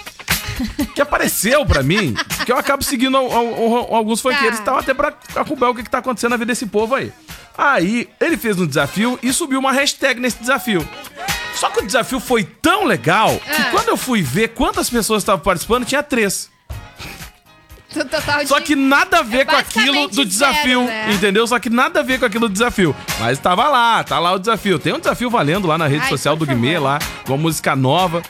Que 0.93 1.01
apareceu 1.01 1.65
pra 1.65 1.81
mim, 1.81 2.13
que 2.45 2.51
eu 2.51 2.57
acabo 2.57 2.83
seguindo 2.83 3.17
al- 3.17 3.31
al- 3.31 3.75
al- 3.77 3.95
alguns 3.95 4.21
funkeiros 4.21 4.57
Tá. 4.57 4.61
e 4.61 4.65
tal, 4.65 4.77
até 4.77 4.93
pra 4.93 5.11
acompanhar 5.35 5.71
o 5.71 5.75
que, 5.75 5.81
que 5.83 5.89
tá 5.89 5.97
acontecendo 5.97 6.29
na 6.31 6.37
vida 6.37 6.51
desse 6.51 6.67
povo 6.67 6.93
aí. 6.93 7.11
Aí, 7.57 8.07
ele 8.21 8.37
fez 8.37 8.59
um 8.59 8.65
desafio 8.67 9.17
e 9.23 9.33
subiu 9.33 9.59
uma 9.59 9.71
hashtag 9.71 10.19
nesse 10.19 10.39
desafio. 10.39 10.87
Só 11.63 11.69
que 11.69 11.79
o 11.79 11.85
desafio 11.85 12.19
foi 12.19 12.43
tão 12.43 12.83
legal 12.85 13.39
que 13.39 13.61
Ah. 13.61 13.69
quando 13.71 13.87
eu 13.87 13.95
fui 13.95 14.21
ver 14.21 14.49
quantas 14.49 14.89
pessoas 14.89 15.23
estavam 15.23 15.41
participando, 15.41 15.85
tinha 15.85 16.03
três. 16.03 16.51
Total 17.93 18.45
Só 18.47 18.57
de- 18.57 18.65
que 18.65 18.75
nada 18.75 19.19
a 19.19 19.21
ver 19.21 19.41
É 19.41 19.45
com 19.45 19.55
aquilo 19.55 19.85
basicamente 19.85 20.15
do 20.15 20.25
desafio, 20.25 20.79
zero, 20.79 20.87
né? 20.87 21.13
entendeu? 21.13 21.45
Só 21.45 21.59
que 21.59 21.69
nada 21.69 21.99
a 21.99 22.03
ver 22.03 22.19
com 22.19 22.25
aquilo 22.25 22.49
do 22.49 22.53
desafio. 22.53 22.95
Mas 23.19 23.37
tava 23.37 23.67
lá, 23.69 24.03
tá 24.03 24.17
lá 24.17 24.31
o 24.33 24.39
desafio. 24.39 24.79
Tem 24.79 24.91
um 24.93 24.99
desafio 24.99 25.29
valendo 25.29 25.67
lá 25.67 25.77
na 25.77 25.85
rede 25.87 26.03
Ai, 26.03 26.09
social 26.09 26.35
do 26.35 26.45
por 26.45 26.53
Guimê, 26.55 26.73
favor. 26.73 26.83
lá, 26.85 26.99
uma 27.27 27.37
música 27.37 27.75
nova. 27.75 28.23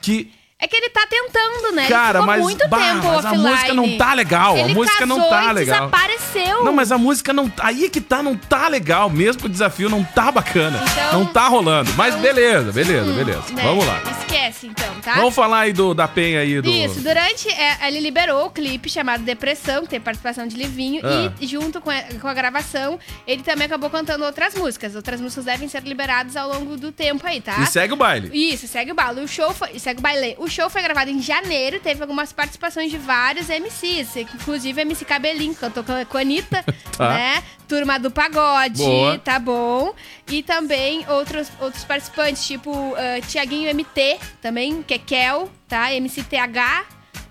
Que, 0.00 0.32
É 0.58 0.66
que 0.66 0.74
ele 0.76 0.88
tá 0.88 1.06
tentando, 1.06 1.72
né? 1.74 1.86
cara, 1.86 2.18
ele 2.20 2.22
ficou 2.22 2.26
mas, 2.26 2.42
muito 2.42 2.68
bah, 2.68 2.78
tempo 2.78 3.06
mas 3.06 3.24
a 3.26 3.28
offline. 3.32 3.48
música 3.50 3.74
não 3.74 3.98
tá 3.98 4.14
legal. 4.14 4.56
Ele 4.56 4.70
a 4.72 4.74
música 4.74 5.04
não 5.06 5.16
casou 5.16 5.30
tá 5.30 5.44
e 5.44 5.52
legal. 5.52 5.90
Desapareceu. 6.34 6.64
Não, 6.64 6.72
mas 6.72 6.90
a 6.92 6.98
música 6.98 7.32
não. 7.32 7.50
Aí 7.60 7.88
que 7.88 8.00
tá, 8.00 8.22
não 8.22 8.36
tá 8.36 8.68
legal. 8.68 9.08
Mesmo 9.10 9.42
que 9.42 9.46
o 9.46 9.50
desafio 9.50 9.88
não 9.88 10.02
tá 10.02 10.30
bacana. 10.30 10.80
Então- 10.92 11.20
não 11.20 11.26
tá 11.26 11.48
rolando. 11.48 11.90
Mas 11.96 12.14
então- 12.14 12.22
beleza, 12.22 12.72
beleza, 12.72 13.10
Hum, 13.10 13.14
beleza. 13.14 13.42
né? 13.52 13.62
Vamos 13.62 13.86
lá. 13.86 14.00
Esquece, 14.34 14.66
então, 14.66 15.00
tá? 15.00 15.14
Vamos 15.14 15.34
falar 15.34 15.60
aí 15.60 15.72
do, 15.72 15.94
da 15.94 16.08
penha 16.08 16.40
aí 16.40 16.60
do. 16.60 16.68
Isso, 16.68 17.00
durante. 17.00 17.48
é, 17.48 17.86
ele 17.86 18.00
liberou 18.00 18.46
o 18.46 18.50
clipe 18.50 18.88
chamado 18.90 19.22
Depressão, 19.22 19.82
que 19.82 19.88
tem 19.90 20.00
participação 20.00 20.46
de 20.46 20.56
Livinho, 20.56 21.00
Ah. 21.04 21.32
e 21.40 21.46
junto 21.46 21.80
com 21.80 21.90
a, 21.90 22.02
com 22.20 22.26
a 22.28 22.34
gravação, 22.34 22.98
ele 23.26 23.42
também 23.42 23.66
acabou 23.66 23.88
cantando 23.90 24.24
outras 24.24 24.54
músicas. 24.54 24.94
Outras 24.94 25.20
músicas 25.20 25.44
devem 25.44 25.68
ser 25.68 25.82
liberadas 25.82 26.36
ao 26.36 26.48
longo 26.52 26.76
do 26.76 26.90
tempo 26.90 27.26
aí, 27.26 27.40
tá? 27.40 27.60
E 27.60 27.66
segue 27.66 27.92
o 27.92 27.96
baile. 27.96 28.30
Isso, 28.32 28.66
segue 28.66 28.92
o 28.92 28.94
baile. 28.94 29.20
O 29.20 29.28
show 29.28 29.52
foi, 29.52 29.78
segue 29.78 30.00
o 30.00 30.02
baile. 30.02 30.34
O 30.38 30.48
show 30.48 30.68
foi 30.68 30.82
gravado 30.82 31.10
em 31.10 31.20
janeiro, 31.22 31.78
teve 31.80 32.00
algumas 32.02 32.32
participações 32.32 32.90
de 32.90 32.98
vários 32.98 33.48
MCs, 33.48 34.16
inclusive 34.16 34.80
MC 34.80 35.04
Cabelinho, 35.04 35.54
que 35.54 35.60
cantou 35.60 35.84
com 35.84 36.16
a 36.18 36.20
Anitta, 36.20 36.64
Tá. 36.96 37.08
né? 37.14 37.42
Turma 37.66 37.98
do 37.98 38.10
Pagode, 38.10 38.82
Boa. 38.82 39.18
tá 39.18 39.38
bom? 39.38 39.94
E 40.28 40.42
também 40.42 41.04
outros, 41.08 41.48
outros 41.60 41.82
participantes, 41.84 42.46
tipo 42.46 42.94
ah, 42.96 43.20
Tiaguinho 43.26 43.74
MT, 43.74 44.18
também, 44.40 44.82
que 44.82 44.94
é 44.94 44.98
Kel, 44.98 45.50
tá? 45.68 45.90
MCTH. 45.92 46.86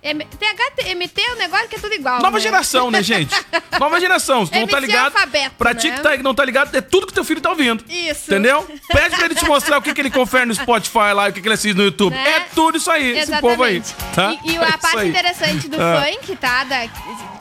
M 0.06 0.26
TH, 0.26 0.96
MT 0.98 1.22
é 1.22 1.32
um 1.32 1.38
negócio 1.38 1.70
que 1.70 1.78
é 1.78 1.80
tudo 1.80 1.94
igual. 1.94 2.22
Nova 2.22 2.36
né? 2.36 2.44
geração, 2.44 2.92
né, 2.92 3.02
gente? 3.02 3.34
Nova 3.80 4.02
geração. 4.02 4.46
Não 4.52 4.68
tá 4.68 4.78
ligado. 4.78 5.16
alfabeto, 5.16 5.56
pra 5.58 5.74
ti 5.74 5.90
né? 5.90 5.96
que 5.96 6.04
tá, 6.04 6.18
não 6.18 6.36
tá 6.36 6.44
ligado, 6.44 6.76
é 6.76 6.82
tudo 6.82 7.08
que 7.08 7.14
teu 7.14 7.24
filho 7.24 7.40
tá 7.40 7.50
ouvindo. 7.50 7.86
Isso. 7.90 8.26
Entendeu? 8.30 8.68
Pede 8.92 9.16
pra 9.16 9.26
ele 9.26 9.36
te 9.36 9.46
mostrar 9.46 9.78
o 9.78 9.82
que, 9.82 9.94
que 9.94 10.02
ele 10.02 10.12
confere 10.12 10.46
no 10.46 10.54
Spotify 10.54 11.14
lá 11.14 11.30
o 11.30 11.32
que, 11.32 11.40
que 11.40 11.48
ele 11.48 11.54
assiste 11.54 11.74
no 11.78 11.84
YouTube. 11.84 12.14
Né? 12.14 12.30
É 12.36 12.40
tudo 12.54 12.78
isso 12.78 12.92
aí, 12.92 13.18
esse 13.18 13.40
povo 13.40 13.64
aí. 13.64 13.82
Tá? 14.14 14.34
E, 14.44 14.52
e 14.52 14.56
É 14.58 14.60
a 14.60 14.68
isso 14.72 14.78
parte 14.80 15.08
interessante 15.08 15.70
do 15.70 15.78
Ah. 15.82 16.06
funk, 16.06 16.36
tá? 16.36 16.64
Da, 16.66 16.88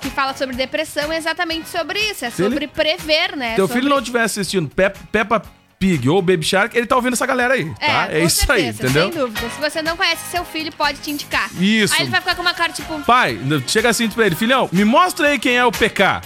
que 0.01 0.11
fala 0.11 0.33
sobre 0.37 0.55
depressão 0.55 1.11
é 1.13 1.17
exatamente 1.17 1.69
sobre 1.69 1.99
isso. 1.99 2.25
É 2.25 2.31
Se 2.31 2.43
ele- 2.43 2.51
sobre 2.51 2.69
prever, 2.69 3.37
né? 3.37 3.57
Teu 3.57 3.67
sobre... 3.67 3.81
filho 3.83 3.91
não 3.93 3.99
estiver 3.99 4.23
assistindo 4.23 4.69
Pep- 4.69 4.99
Peppa 5.11 5.43
Pig 5.83 6.09
ou 6.09 6.23
Baby 6.23 6.45
Shark, 6.47 6.77
ele 6.79 6.87
tá 6.87 6.95
ouvindo 6.95 7.15
essa 7.15 7.27
galera 7.27 7.55
aí, 7.55 7.65
tá? 7.75 8.07
É, 8.09 8.21
com 8.21 8.27
isso 8.27 8.53
aí, 8.53 8.63
certeza, 8.73 8.85
entendeu? 8.85 9.03
Sem 9.13 9.21
dúvida. 9.21 9.41
Se 9.51 9.61
você 9.61 9.83
não 9.83 9.97
conhece 9.97 10.23
seu 10.31 10.45
filho, 10.45 10.71
pode 10.73 10.99
te 10.99 11.11
indicar. 11.11 11.51
Isso. 11.59 11.93
Aí 11.95 12.03
ele 12.03 12.11
vai 12.11 12.21
ficar 12.21 12.37
com 12.37 12.43
uma 12.43 12.55
cara 12.55 12.73
tipo. 12.73 13.01
Pai, 13.01 13.37
chega 13.67 13.89
assim 13.89 14.09
pra 14.09 14.27
ele, 14.27 14.37
filhão, 14.37 14.69
me 14.71 14.85
mostra 14.85 15.27
aí 15.27 15.41
quem 15.41 15.57
é 15.57 15.65
o 15.65 15.73
PK. 15.73 16.21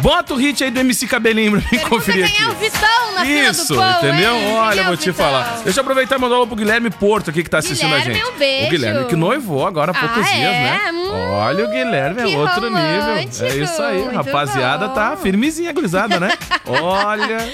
Bota 0.00 0.32
o 0.32 0.36
hit 0.36 0.62
aí 0.62 0.70
do 0.70 0.78
MC 0.78 1.08
Cabelinho 1.08 1.50
pra 1.50 1.60
mim 1.60 1.66
Pergunta 1.68 1.88
conferir 1.90 2.24
quem 2.26 2.36
aqui. 2.36 2.44
é 2.44 2.48
o 2.48 2.54
Vitão 2.54 3.14
na 3.14 3.24
fila 3.24 3.50
Isso, 3.50 3.74
do 3.74 3.80
pão, 3.80 3.98
entendeu? 3.98 4.34
hein? 4.36 4.52
Olha, 4.54 4.80
é 4.80 4.84
vou 4.84 4.96
te 4.96 5.10
Vitão? 5.10 5.26
falar. 5.26 5.60
Deixa 5.64 5.80
eu 5.80 5.82
aproveitar 5.82 6.16
e 6.16 6.20
mandar 6.20 6.40
um 6.40 6.46
pro 6.46 6.54
Guilherme 6.54 6.88
Porto 6.88 7.30
aqui 7.30 7.42
que 7.42 7.50
tá 7.50 7.58
assistindo 7.58 7.92
a 7.92 7.98
Guilherme, 7.98 8.14
gente. 8.20 8.32
um 8.32 8.38
beijo. 8.38 8.66
O 8.66 8.70
Guilherme 8.70 9.04
que 9.06 9.16
noivou 9.16 9.66
agora 9.66 9.90
há 9.90 9.96
Ah, 9.96 10.00
poucos 10.00 10.24
é? 10.30 10.32
dias, 10.32 10.52
né? 10.52 10.80
Hum, 10.92 11.10
Olha, 11.32 11.64
o 11.64 11.68
Guilherme 11.70 12.20
é 12.22 12.26
outro 12.38 12.60
nível. 12.70 12.78
É 12.78 13.00
romântico, 13.00 13.46
isso 13.46 13.82
aí, 13.82 13.98
muito 14.02 14.14
rapaziada 14.16 14.86
bom. 14.88 14.94
tá 14.94 15.16
firmezinha, 15.16 15.72
gurizada, 15.72 16.20
né? 16.20 16.30
Olha. 16.64 17.52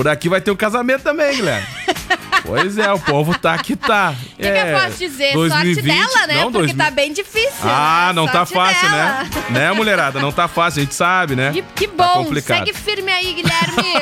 Por 0.00 0.08
aqui 0.08 0.30
vai 0.30 0.40
ter 0.40 0.50
o 0.50 0.56
casamento 0.56 1.02
também, 1.02 1.36
Guilherme. 1.36 1.66
Pois 2.50 2.76
é, 2.78 2.92
o 2.92 2.98
povo 2.98 3.38
tá 3.38 3.56
que 3.58 3.76
tá. 3.76 4.10
O 4.10 4.14
que, 4.36 4.42
que 4.42 4.48
eu 4.58 4.80
posso 4.80 4.98
dizer? 4.98 5.32
Sorte 5.32 5.82
dela, 5.82 6.26
né? 6.26 6.34
Não, 6.34 6.50
Porque 6.52 6.72
2000. 6.72 6.76
tá 6.76 6.90
bem 6.90 7.12
difícil. 7.12 7.52
Ah, 7.62 8.06
né? 8.08 8.12
não 8.14 8.26
tá 8.26 8.44
Sorte 8.44 8.54
fácil, 8.54 8.90
dela. 8.90 9.22
né? 9.24 9.30
Né, 9.50 9.72
mulherada? 9.72 10.18
Não 10.20 10.32
tá 10.32 10.48
fácil, 10.48 10.80
a 10.80 10.84
gente 10.84 10.94
sabe, 10.94 11.36
né? 11.36 11.52
Que, 11.52 11.62
que 11.62 11.86
Tá 11.88 12.14
bom. 12.14 12.24
complicado. 12.24 12.58
Segue 12.66 12.72
firme 12.76 13.12
aí, 13.12 13.32
Guilherme. 13.34 14.00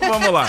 Vamos 0.08 0.30
lá. 0.32 0.46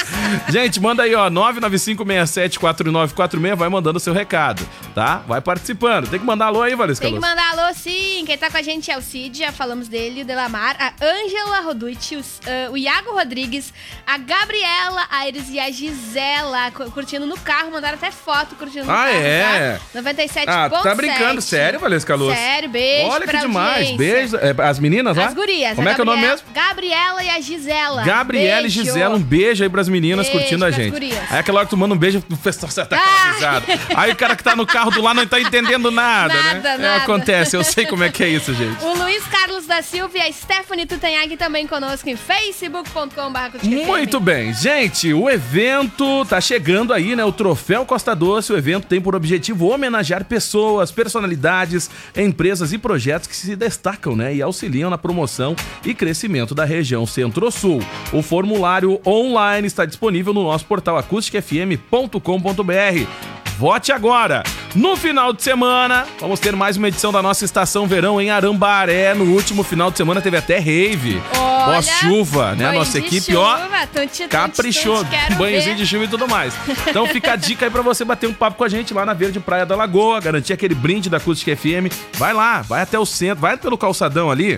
Gente, 0.50 0.80
manda 0.80 1.04
aí, 1.04 1.14
ó, 1.16 1.30
995674946, 1.30 3.56
vai 3.56 3.70
mandando 3.70 3.98
o 3.98 4.00
seu 4.00 4.14
recado, 4.14 4.68
tá? 4.94 5.22
Vai 5.28 5.42
participando. 5.42 6.08
Tem 6.10 6.20
que 6.20 6.26
mandar 6.26 6.48
alô 6.48 6.62
aí, 6.62 6.76
Valesca 6.76 7.06
Tem 7.06 7.14
que 7.14 7.20
mandar 7.20 7.52
alô, 7.52 7.74
sim. 7.74 8.24
Quem 8.26 8.38
tá 8.38 8.50
com 8.50 8.58
a 8.58 8.62
gente 8.62 8.92
é 8.92 8.98
o 8.98 9.02
Cid, 9.02 9.40
já 9.40 9.52
falamos 9.52 9.88
dele, 9.88 10.22
o 10.22 10.26
Delamar, 10.26 10.76
a 10.80 10.94
Ângela 11.04 11.62
Roducci, 11.62 12.16
os, 12.16 12.40
ah, 12.46 12.70
o 12.72 12.78
Iago 12.78 13.12
Rodrigues, 13.14 13.74
a 14.06 14.18
Gabriela 14.18 15.06
Aires 15.12 15.50
e 15.50 15.60
a 15.60 15.70
Gisela, 15.72 16.72
cu- 16.72 16.92
curtindo 16.92 17.26
no 17.26 17.33
carro, 17.40 17.72
mandaram 17.72 17.96
até 17.96 18.12
foto 18.12 18.56
curtindo 18.56 18.86
no 18.86 18.92
Ah, 18.92 19.06
carro, 19.06 19.10
é? 19.24 19.80
tá? 19.94 20.02
97.7. 20.02 20.44
Ah, 20.48 20.70
tá 20.70 20.96
brincando, 20.96 21.42
sério, 21.42 21.80
Valesca 21.80 22.16
Luz? 22.16 22.38
Sério, 22.38 22.70
beijo 22.70 23.08
Olha 23.10 23.28
que 23.28 23.38
demais. 23.38 23.90
audiência. 23.90 23.98
Beijo. 23.98 24.38
É, 24.38 24.56
as 24.68 24.80
meninas 24.80 25.18
lá? 25.18 25.26
As 25.28 25.34
gurias. 25.34 25.76
Como 25.76 25.88
a 25.88 25.92
é 25.92 25.96
que 25.96 26.02
é 26.02 26.04
o 26.04 26.06
nome 26.06 26.22
mesmo? 26.22 26.48
Gabriela 26.54 27.24
e 27.24 27.30
a 27.30 27.40
Gisela. 27.40 28.04
Gabriela 28.04 28.62
Beijo. 28.62 28.82
e 28.82 28.86
Gisela, 28.86 29.16
um 29.16 29.22
beijo 29.22 29.64
aí 29.64 29.70
pras 29.70 29.88
meninas 29.90 30.28
Beijo 30.28 30.40
curtindo 30.40 30.66
a 30.66 30.68
pras 30.70 30.82
gente. 30.84 30.92
gurias. 30.94 31.20
Aí 31.32 31.40
aquela 31.40 31.60
hora 31.60 31.66
que 31.66 31.70
tu 31.72 31.78
manda 31.78 31.94
um 31.94 31.98
beijo, 31.98 32.24
o 32.32 32.38
pessoal 32.38 32.72
até 32.78 32.96
aquela 32.96 33.02
Ah! 33.02 33.32
risada. 33.34 33.66
Aí 33.96 34.12
o 34.12 34.16
cara 34.16 34.36
que 34.36 34.44
tá 34.44 34.56
no 34.56 34.66
carro 34.66 34.92
do 34.92 35.02
lado 35.02 35.16
não 35.18 35.28
tá 35.28 35.40
entendendo 35.40 35.92
nada, 35.92 36.34
né? 36.34 36.54
Nada, 36.56 36.70
É, 36.70 36.78
nada. 36.78 36.96
acontece, 37.04 37.56
eu 37.56 37.64
sei 37.64 37.86
como 37.86 38.04
é 38.04 38.10
que 38.10 38.24
é 38.24 38.28
isso, 38.30 38.54
gente. 38.54 38.84
O 38.84 38.94
Luiz 38.98 39.24
Carlos 39.28 39.66
da 39.66 39.82
Silva 39.82 40.18
e 40.18 40.22
a 40.22 40.32
Stephanie 40.32 40.86
Tutanhag 40.86 41.36
também 41.38 41.66
conosco 41.68 42.10
em 42.10 42.16
facebook.com.br. 42.16 43.58
Muito 43.64 44.20
bem, 44.20 44.54
gente, 44.54 45.14
o 45.14 45.30
evento 45.30 46.26
tá 46.26 46.40
chegando 46.42 46.94
aí, 46.94 47.16
né? 47.16 47.23
O 47.26 47.32
Troféu 47.32 47.86
Costa 47.86 48.16
Doce. 48.16 48.54
O 48.54 48.58
evento 48.58 48.88
tem 48.88 49.02
por 49.02 49.16
objetivo 49.16 49.68
homenagear 49.68 50.26
pessoas, 50.26 50.92
personalidades, 50.92 51.90
empresas 52.16 52.72
e 52.74 52.78
projetos 52.78 53.28
que 53.28 53.36
se 53.36 53.56
destacam, 53.56 54.16
né? 54.16 54.36
E 54.36 54.42
auxiliam 54.42 54.90
na 54.90 54.98
promoção 54.98 55.56
e 55.86 55.94
crescimento 55.94 56.56
da 56.56 56.66
região 56.66 57.06
Centro-Sul. 57.06 57.82
O 58.12 58.22
formulário 58.22 59.00
online 59.06 59.68
está 59.68 59.86
disponível 59.86 60.34
no 60.34 60.44
nosso 60.44 60.66
portal 60.66 60.98
acústicafm.com.br. 60.98 63.43
Vote 63.64 63.94
agora! 63.94 64.44
No 64.76 64.98
final 64.98 65.32
de 65.32 65.42
semana, 65.42 66.06
vamos 66.20 66.38
ter 66.38 66.54
mais 66.54 66.76
uma 66.76 66.90
edição 66.90 67.14
da 67.14 67.22
nossa 67.22 67.46
Estação 67.46 67.88
Verão 67.88 68.20
em 68.20 68.30
Arambaré. 68.30 69.14
No 69.14 69.24
último 69.24 69.64
final 69.64 69.90
de 69.90 69.96
semana 69.96 70.20
teve 70.20 70.36
até 70.36 70.60
rave. 70.60 71.24
Pós-chuva, 71.64 72.56
né? 72.56 72.66
A 72.66 72.74
nossa 72.74 73.00
equipe, 73.00 73.32
chuva, 73.32 73.70
ó, 73.82 73.88
tunte, 73.88 74.28
caprichou. 74.28 75.06
tunte, 75.06 75.36
banhozinho 75.36 75.78
de 75.78 75.88
chuva 75.88 76.04
e 76.04 76.08
tudo 76.10 76.28
mais. 76.28 76.54
Então 76.86 77.08
fica 77.08 77.32
a 77.32 77.36
dica 77.38 77.66
aí 77.66 77.72
pra 77.72 77.82
você 77.82 78.04
bater 78.04 78.28
um 78.28 78.34
papo 78.34 78.58
com 78.58 78.66
a 78.66 78.70
gente 78.70 78.94
lá 78.94 79.06
na 79.06 79.14
Verde 79.14 79.40
Praia 79.40 79.66
da 79.66 79.78
Lagoa, 79.78 80.20
garantir 80.20 80.52
aquele 80.52 80.76
brinde 80.76 81.10
da 81.10 81.16
Acústica 81.16 81.56
FM. 81.56 81.88
Vai 82.16 82.34
lá, 82.34 82.62
vai 82.64 82.82
até 82.82 83.00
o 83.00 83.06
centro, 83.06 83.40
vai 83.40 83.56
pelo 83.56 83.78
calçadão 83.78 84.30
ali 84.30 84.58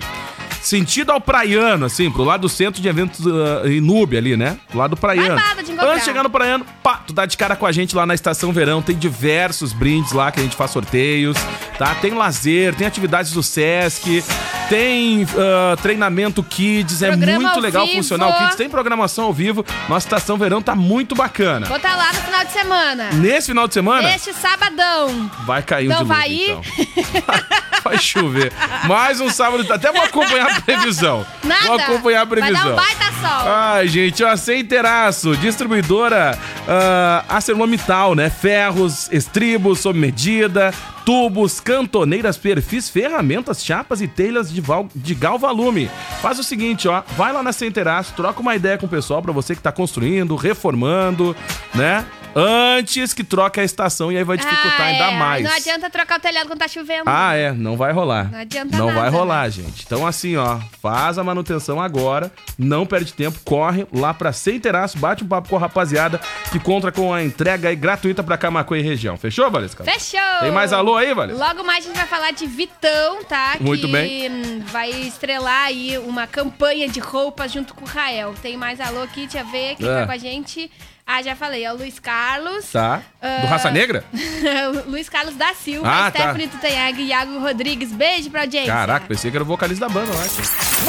sentido 0.68 1.12
ao 1.12 1.22
praiano, 1.22 1.86
assim, 1.86 2.10
pro 2.10 2.24
lado 2.24 2.42
do 2.42 2.50
centro 2.50 2.82
de 2.82 2.88
eventos 2.88 3.26
uh, 3.26 3.68
Inúbia 3.68 4.20
ali, 4.20 4.36
né? 4.36 4.58
Pro 4.68 4.80
lado 4.80 4.92
do 4.92 4.98
praiano. 4.98 5.40
Antes 5.80 6.00
de 6.00 6.06
chegar 6.06 6.24
no 6.24 6.30
praiano, 6.30 6.66
pá, 6.82 7.02
tu 7.06 7.14
dá 7.14 7.26
de 7.26 7.38
cara 7.38 7.56
com 7.56 7.66
a 7.66 7.72
gente 7.72 7.96
lá 7.96 8.06
na 8.06 8.14
Estação 8.14 8.52
Verão. 8.52 8.82
Tem 8.82 8.96
diversos 8.96 9.74
brindes 9.74 10.12
lá 10.12 10.32
que 10.32 10.40
a 10.40 10.44
gente 10.44 10.56
faz 10.56 10.72
sorteios, 10.72 11.38
tá? 11.78 11.94
Tem 11.96 12.14
lazer, 12.14 12.74
tem 12.76 12.88
atividades 12.88 13.32
do 13.32 13.44
Sesc, 13.44 14.24
tem 14.70 15.24
uh, 15.24 15.78
treinamento 15.82 16.44
Kids, 16.44 17.02
é 17.02 17.10
Programa 17.10 17.40
muito 17.40 17.60
legal 17.60 17.86
vivo. 17.86 17.98
funcionar 17.98 18.30
o 18.30 18.38
Kids. 18.38 18.56
Tem 18.56 18.70
programação 18.70 19.26
ao 19.26 19.34
vivo. 19.34 19.66
Nossa 19.88 20.08
Estação 20.08 20.38
Verão 20.38 20.62
tá 20.62 20.76
muito 20.76 21.16
bacana. 21.16 21.68
Vou 21.68 21.78
estar 21.78 21.92
tá 21.92 21.96
lá 21.96 22.14
no 22.14 22.22
final 22.22 22.46
de 22.46 22.52
semana. 22.52 23.10
Nesse 23.14 23.48
final 23.48 23.68
de 23.68 23.74
semana? 23.74 24.08
Neste 24.08 24.34
sabadão. 24.34 25.30
Vai 25.46 25.62
cair 25.62 25.88
um 25.88 25.94
Não 25.94 26.06
vai 26.06 26.32
ir? 26.32 26.52
Então. 26.52 26.64
vai 27.84 28.00
chover. 28.00 28.52
Mais 28.88 29.22
um 29.22 29.30
sábado, 29.30 29.72
até 29.72 29.92
vou 29.92 30.02
acompanhar 30.02 30.55
a 30.58 30.62
previsão. 30.62 31.26
Nada. 31.44 31.68
Vou 31.68 31.76
acompanhar 31.76 32.22
a 32.22 32.26
previsão. 32.26 32.54
Vai 32.54 32.64
dar 32.64 32.72
um 32.72 32.76
baita 32.76 33.06
sol. 33.22 33.52
Ai, 33.52 33.88
gente, 33.88 34.24
ó, 34.24 34.36
sem 34.36 34.64
teraço, 34.64 35.36
distribuidora 35.38 36.38
uh, 36.38 37.34
ArcelorMittal, 37.34 38.16
né? 38.16 38.30
Ferros, 38.30 39.10
estribos 39.12 39.80
sob 39.80 39.98
medida, 39.98 40.74
tubos, 41.06 41.60
cantoneiras, 41.60 42.38
perfis, 42.38 42.90
ferramentas, 42.90 43.64
chapas 43.64 44.02
e 44.02 44.08
telhas 44.08 44.52
de, 44.52 44.60
val 44.60 44.90
de 44.96 45.14
galvalume. 45.14 45.90
Faz 46.22 46.40
o 46.40 46.44
seguinte, 46.44 46.88
ó, 46.88 47.04
vai 47.16 47.32
lá 47.32 47.44
na 47.44 47.54
Centeraço, 47.54 48.14
troca 48.14 48.42
uma 48.42 48.56
ideia 48.56 48.78
com 48.78 48.88
o 48.88 48.90
pessoal 48.90 49.22
para 49.22 49.32
você 49.32 49.56
que 49.56 49.62
tá 49.62 49.72
construindo, 49.72 50.36
reformando, 50.36 51.36
né? 51.74 52.06
Antes 52.36 53.14
que 53.14 53.24
troque 53.24 53.60
a 53.60 53.64
estação 53.64 54.12
e 54.12 54.18
aí 54.18 54.24
vai 54.24 54.38
dificultar 54.38 54.82
ah, 54.82 54.86
ainda 54.86 55.06
é. 55.06 55.18
mais. 55.18 55.44
Não 55.44 55.52
adianta 55.56 55.90
trocar 55.90 56.20
o 56.20 56.22
telhado 56.22 56.48
quando 56.48 56.60
tá 56.60 56.68
chovendo. 56.68 57.04
Ah, 57.06 57.34
é, 57.36 57.52
não 57.52 57.78
vai 57.78 57.94
rolar. 57.94 58.30
Não 58.32 58.40
adianta 58.40 58.78
Não 58.78 58.88
nada, 58.88 59.00
vai 59.00 59.10
rolar, 59.10 59.44
né? 59.46 59.52
gente. 59.52 59.84
Então 59.86 60.06
assim, 60.06 60.36
ó, 60.36 60.60
faz 60.82 61.18
a 61.18 61.24
manutenção 61.24 61.82
agora, 61.82 62.32
não 62.58 62.86
perde 62.86 63.14
tempo, 63.14 63.40
corre 63.46 63.88
lá 63.94 64.14
pra 64.14 64.34
Sem 64.34 64.60
Terraço, 64.60 64.98
bate 64.98 65.24
um 65.24 65.28
papo 65.28 65.50
com 65.50 65.56
a 65.56 65.60
rapaziada 65.60 66.20
que 66.52 66.60
conta 66.60 66.92
com 66.92 67.14
a 67.14 67.24
entrega 67.24 67.70
aí 67.70 67.76
gratuita 67.76 68.22
pra 68.24 68.38
Camacuã 68.38 68.78
e 68.78 68.82
região. 68.82 69.18
Fechou, 69.18 69.50
Valesca? 69.50 69.84
Fechou! 69.84 70.20
Tem 70.42 70.52
mais 70.52 70.74
alô 70.74 70.96
aí, 70.98 71.14
Valesca? 71.14 71.44
Logo 71.44 71.64
mais 71.64 71.86
a 71.86 71.88
gente 71.88 71.98
vai 71.98 72.08
falar 72.08 72.32
de 72.32 72.46
Vitão, 72.46 73.24
tá? 73.24 73.56
Muito 73.60 73.88
que 73.88 73.92
bem. 73.94 74.60
vai 74.68 74.90
estrelar 74.90 75.66
aí 75.68 75.98
uma 76.00 76.28
campanha 76.28 76.88
de 76.90 77.00
roupas 77.00 77.52
junto 77.52 77.74
com 77.74 77.86
o 77.86 77.88
Rael. 77.88 78.34
Tem 78.42 78.58
mais 78.58 78.80
alô 78.82 79.04
aqui, 79.04 79.22
deixa 79.22 79.40
eu 79.40 79.46
ver 79.46 79.76
quem 79.76 79.88
É. 79.88 80.02
tá 80.02 80.06
com 80.06 80.12
a 80.12 80.18
gente. 80.18 80.70
Ah, 81.08 81.22
já 81.22 81.36
falei, 81.36 81.64
é 81.64 81.72
o 81.72 81.78
Luiz 81.78 82.00
Carlos. 82.00 82.66
Tá. 82.74 82.98
Do 82.98 83.04
Ah, 83.22 83.46
Raça 83.48 83.70
Negra? 83.70 84.04
Luiz 84.88 85.08
Carlos 85.08 85.36
da 85.36 85.54
Silva, 85.54 85.88
Ah, 85.88 86.10
tá. 86.12 86.20
Stephanie 86.20 86.48
Tutanhag 86.48 87.00
e 87.00 87.06
Iago 87.08 87.40
Rodrigues. 87.40 87.92
Beijo 87.92 88.32
pra 88.32 88.42
audiência. 88.42 88.74
Caraca, 88.74 89.06
pensei 89.08 89.30
que 89.30 89.38
era 89.38 89.44
o 89.44 89.48
vocalista 89.48 89.88
da 89.88 89.94
banda 89.94 90.12
lá. 90.12 90.24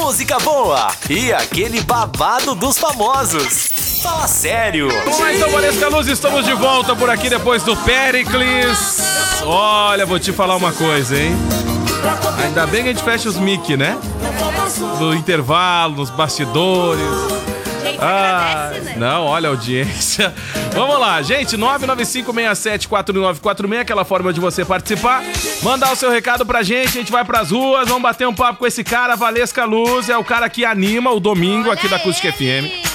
Música 0.03 0.39
boa 0.41 0.91
e 1.11 1.33
aquele 1.35 1.83
babado 1.83 2.55
dos 2.55 2.79
famosos. 2.79 4.01
Fala 4.03 4.27
sério. 4.27 4.89
Lá 4.89 5.35
então, 5.35 5.51
Valesca 5.51 5.89
Luz, 5.89 6.07
estamos 6.09 6.47
de 6.47 6.53
volta 6.55 6.97
por 6.97 7.11
aqui 7.11 7.29
depois 7.29 7.63
do 7.63 7.77
Pericles. 7.77 9.43
Olha, 9.45 10.07
vou 10.07 10.19
te 10.19 10.33
falar 10.33 10.57
uma 10.57 10.73
coisa, 10.73 11.15
hein? 11.19 11.37
Ainda 12.43 12.67
bem 12.67 12.83
que 12.85 12.89
a 12.91 12.93
gente 12.95 13.05
fecha 13.05 13.29
os 13.29 13.37
mic, 13.37 13.77
né? 13.77 13.99
No 14.99 15.13
intervalo, 15.15 15.97
nos 15.97 16.09
bastidores. 16.11 17.05
Ah, 18.01 18.67
agradece, 18.67 18.91
né? 18.91 18.97
não, 18.99 19.25
olha 19.25 19.49
a 19.49 19.53
audiência. 19.53 20.35
Vamos 20.73 20.99
lá, 20.99 21.21
gente, 21.23 21.57
995674946, 21.57 23.81
aquela 23.81 24.05
forma 24.05 24.33
de 24.33 24.41
você 24.41 24.65
participar. 24.65 25.23
Mandar 25.63 25.93
o 25.93 25.97
seu 25.97 26.11
recado 26.11 26.45
pra 26.45 26.63
gente, 26.63 26.89
a 26.89 27.01
gente 27.01 27.13
vai 27.13 27.25
pras 27.25 27.51
ruas, 27.51 27.89
vamos 27.89 28.03
bater 28.03 28.27
um 28.27 28.35
papo 28.35 28.59
com 28.61 28.67
esse 28.67 28.85
cara, 28.85 29.17
Valesca 29.17 29.65
Luz, 29.65 30.09
é 30.09 30.17
o 30.17 30.25
cara 30.25 30.49
que 30.49 30.65
anima 30.65 31.13
o 31.13 31.21
domingo 31.21 31.71
aqui 31.71 31.89
da 31.89 31.97
Olha 31.97 32.03
Acústica 32.03 32.29
ele. 32.29 32.69
FM. 32.69 32.87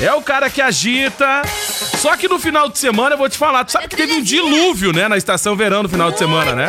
É 0.00 0.12
o 0.12 0.22
cara 0.22 0.48
que 0.48 0.62
agita. 0.62 1.42
Só 1.46 2.16
que 2.16 2.28
no 2.28 2.38
final 2.38 2.68
de 2.68 2.78
semana, 2.78 3.14
eu 3.14 3.18
vou 3.18 3.28
te 3.28 3.36
falar, 3.36 3.64
tu 3.64 3.72
sabe 3.72 3.88
que 3.88 3.96
teve 3.96 4.12
um 4.12 4.22
dilúvio, 4.22 4.92
né, 4.92 5.08
na 5.08 5.16
estação 5.16 5.56
verão 5.56 5.82
no 5.82 5.88
final 5.88 6.12
de 6.12 6.18
semana, 6.18 6.54
né? 6.54 6.68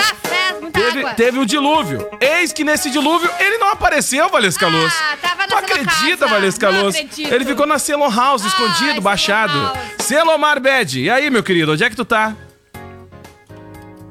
Teve, 0.94 1.14
teve 1.16 1.40
um 1.40 1.46
dilúvio. 1.46 2.08
Eis 2.20 2.52
que 2.54 2.64
nesse 2.64 2.90
dilúvio 2.90 3.30
ele 3.40 3.58
não 3.58 3.70
apareceu, 3.70 4.28
Valesca 4.30 4.66
Ah, 4.66 4.70
Luz. 4.70 4.94
tava 5.22 5.44
Tu 5.44 5.50
Selo 5.50 5.60
acredita, 5.62 6.18
Casa. 6.18 6.28
Valesca 6.28 6.72
Não 6.72 6.84
Luz? 6.84 6.96
acredito. 6.96 7.34
Ele 7.34 7.46
ficou 7.46 7.66
na 7.66 7.80
Celon 7.80 8.10
House, 8.10 8.44
escondido, 8.46 8.78
Celon 8.90 9.02
baixado. 9.02 9.60
House. 9.62 9.78
Celomar 10.00 10.60
Bed. 10.60 11.02
E 11.02 11.10
aí, 11.10 11.30
meu 11.30 11.44
querido, 11.44 11.72
onde 11.74 11.84
é 11.84 11.90
que 11.90 11.96
tu 11.96 12.06
tá? 12.06 12.36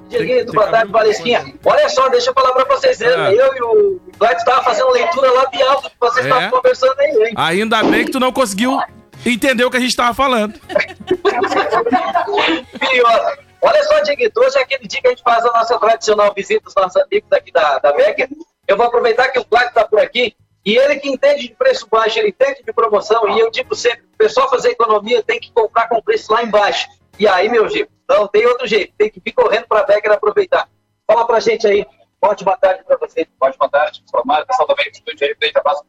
Dieguito, 0.08 0.52
boa 0.52 0.68
tarde, 0.68 0.90
Valesquinha. 0.90 1.52
Olha 1.64 1.86
só, 1.90 2.08
deixa 2.08 2.30
eu 2.30 2.34
falar 2.34 2.52
pra 2.52 2.64
vocês. 2.64 2.98
Ah. 3.02 3.30
Eu 3.30 3.54
e 3.54 3.60
o 3.62 4.00
Gladys 4.18 4.38
estavam 4.38 4.64
fazendo 4.64 4.90
leitura 4.90 5.30
labial 5.32 5.82
do 5.82 5.90
que 5.90 5.96
vocês 6.00 6.24
É? 6.24 6.28
estavam 6.30 6.50
conversando 6.50 6.98
aí, 6.98 7.10
hein? 7.28 7.34
Ainda 7.36 7.82
bem 7.82 8.06
que 8.06 8.10
tu 8.12 8.18
não 8.18 8.32
conseguiu 8.32 8.80
entender 9.26 9.64
o 9.66 9.70
que 9.70 9.76
a 9.76 9.80
gente 9.80 9.94
tava 9.94 10.14
falando. 10.14 10.54
Pior. 12.80 13.38
Olha 13.60 13.82
só, 13.84 14.00
Dieguito, 14.00 14.40
hoje 14.40 14.56
é 14.58 14.62
aquele 14.62 14.86
dia 14.86 15.00
que 15.00 15.06
a 15.08 15.10
gente 15.10 15.22
faz 15.22 15.44
a 15.44 15.52
nossa 15.52 15.78
tradicional 15.78 16.32
visita 16.34 16.62
aos 16.66 16.74
nossos 16.74 17.02
amigos 17.02 17.30
aqui 17.32 17.50
da, 17.50 17.78
da 17.78 17.92
Becker. 17.92 18.28
Eu 18.66 18.76
vou 18.76 18.86
aproveitar 18.86 19.28
que 19.28 19.38
o 19.38 19.44
Gladys 19.44 19.74
tá 19.74 19.84
por 19.84 19.98
aqui. 19.98 20.36
E 20.64 20.76
ele 20.76 20.96
que 20.96 21.08
entende 21.08 21.48
de 21.48 21.54
preço 21.54 21.88
baixo, 21.90 22.18
ele 22.18 22.28
entende 22.28 22.62
de 22.62 22.72
promoção. 22.72 23.28
E 23.30 23.40
eu 23.40 23.50
digo 23.50 23.74
sempre, 23.74 24.04
o 24.04 24.16
pessoal 24.16 24.48
fazer 24.50 24.70
economia 24.70 25.22
tem 25.22 25.40
que 25.40 25.50
comprar 25.52 25.88
com 25.88 26.00
preço 26.02 26.32
lá 26.32 26.42
embaixo. 26.42 26.88
E 27.18 27.26
aí, 27.26 27.48
meu 27.48 27.68
Gico, 27.68 27.90
não 28.08 28.28
tem 28.28 28.46
outro 28.46 28.66
jeito. 28.66 28.92
Tem 28.96 29.10
que 29.10 29.20
vir 29.20 29.32
correndo 29.32 29.66
pra 29.66 29.84
Becker 29.84 30.12
aproveitar. 30.12 30.68
Fala 31.06 31.26
pra 31.26 31.40
gente 31.40 31.66
aí. 31.66 31.86
Ótima 32.20 32.56
tarde 32.56 32.84
pra 32.84 32.96
você. 32.96 33.26
Ótima 33.40 33.68
tarde, 33.68 34.02
informar, 34.06 34.44
pessoal 34.44 34.68
também 34.68 34.88
Estúdio 34.90 35.26
aí, 35.26 35.34
frente 35.36 35.58
abraço. 35.58 35.84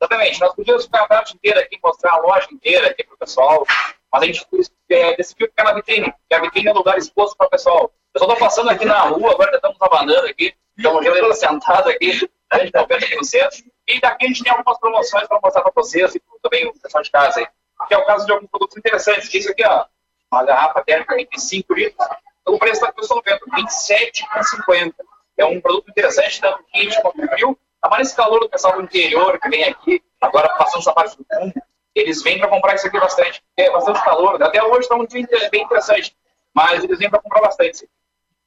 Exatamente, 0.00 0.40
nós 0.40 0.54
podíamos 0.54 0.84
ficar 0.84 1.04
a 1.04 1.08
tarde 1.08 1.34
inteira 1.34 1.60
aqui, 1.60 1.78
mostrar 1.82 2.12
a 2.12 2.18
loja 2.18 2.48
inteira 2.52 2.90
aqui 2.90 3.02
pro 3.02 3.16
pessoal, 3.16 3.64
mas 4.12 4.22
a 4.22 4.26
gente 4.26 4.46
é, 4.94 5.16
decidiu 5.16 5.48
ficar 5.48 5.64
na 5.64 5.74
vitrine, 5.74 6.12
porque 6.12 6.34
a 6.34 6.40
vitrine 6.40 6.68
é 6.68 6.72
um 6.72 6.76
lugar 6.76 6.98
exposto 6.98 7.36
para 7.36 7.46
o 7.46 7.50
pessoal. 7.50 7.92
Eu 8.14 8.20
só 8.20 8.26
tô 8.26 8.36
passando 8.36 8.70
aqui 8.70 8.84
na 8.84 9.00
rua, 9.00 9.32
agora 9.32 9.54
estamos 9.54 9.76
abanando 9.80 10.26
aqui, 10.26 10.54
estamos 10.76 11.38
sentados 11.38 11.92
aqui, 11.92 12.30
a 12.50 12.58
gente 12.58 12.68
está 12.68 12.86
perto 12.86 13.04
aqui 13.04 13.16
no 13.16 13.24
centro, 13.24 13.64
e 13.86 14.00
daqui 14.00 14.24
a 14.24 14.28
gente 14.28 14.42
tem 14.42 14.52
algumas 14.52 14.78
promoções 14.78 15.28
para 15.28 15.40
mostrar 15.42 15.62
para 15.62 15.72
vocês 15.74 16.14
e 16.14 16.22
também 16.42 16.66
o 16.66 16.72
pessoal 16.80 17.02
de 17.02 17.10
casa 17.10 17.40
aí, 17.40 17.46
que 17.88 17.94
é 17.94 17.98
o 17.98 18.06
caso 18.06 18.26
de 18.26 18.32
alguns 18.32 18.48
produtos 18.48 18.76
interessantes. 18.76 19.32
Isso 19.32 19.50
aqui, 19.50 19.64
ó, 19.64 19.84
uma 20.32 20.44
garrafa 20.44 20.82
térmica 20.84 21.16
de 21.16 21.40
5 21.40 21.74
litros, 21.74 22.08
o 22.46 22.58
preço 22.58 22.84
está 22.84 22.88
aqui 22.88 23.00
no 23.02 23.22
vendo, 23.22 23.40
R$ 23.52 23.62
27,50. 23.62 24.94
É 25.38 25.44
um 25.44 25.60
produto 25.60 25.90
interessante, 25.90 26.40
tanto 26.40 26.64
quente 26.72 27.00
quanto 27.02 27.26
frio. 27.28 27.58
Tá 27.80 27.90
mais 27.90 28.08
esse 28.08 28.16
calor 28.16 28.40
do 28.40 28.48
pessoal 28.48 28.76
do 28.76 28.82
interior 28.82 29.38
que 29.38 29.48
vem 29.48 29.64
aqui, 29.64 30.02
agora 30.20 30.48
passando 30.56 30.80
essa 30.80 30.92
parte 30.92 31.16
do 31.16 31.26
fundo, 31.28 31.52
eles 31.96 32.22
vêm 32.22 32.38
para 32.38 32.48
comprar 32.48 32.74
isso 32.74 32.86
aqui 32.86 33.00
bastante, 33.00 33.42
porque 33.42 33.68
é 33.68 33.72
bastante 33.72 34.04
calor. 34.04 34.42
Até 34.42 34.62
hoje 34.62 34.80
está 34.80 34.94
um 34.94 35.06
dia 35.06 35.26
bem 35.50 35.62
interessante, 35.62 36.14
mas 36.54 36.84
eles 36.84 36.98
vêm 36.98 37.08
para 37.08 37.22
comprar 37.22 37.40
bastante. 37.40 37.88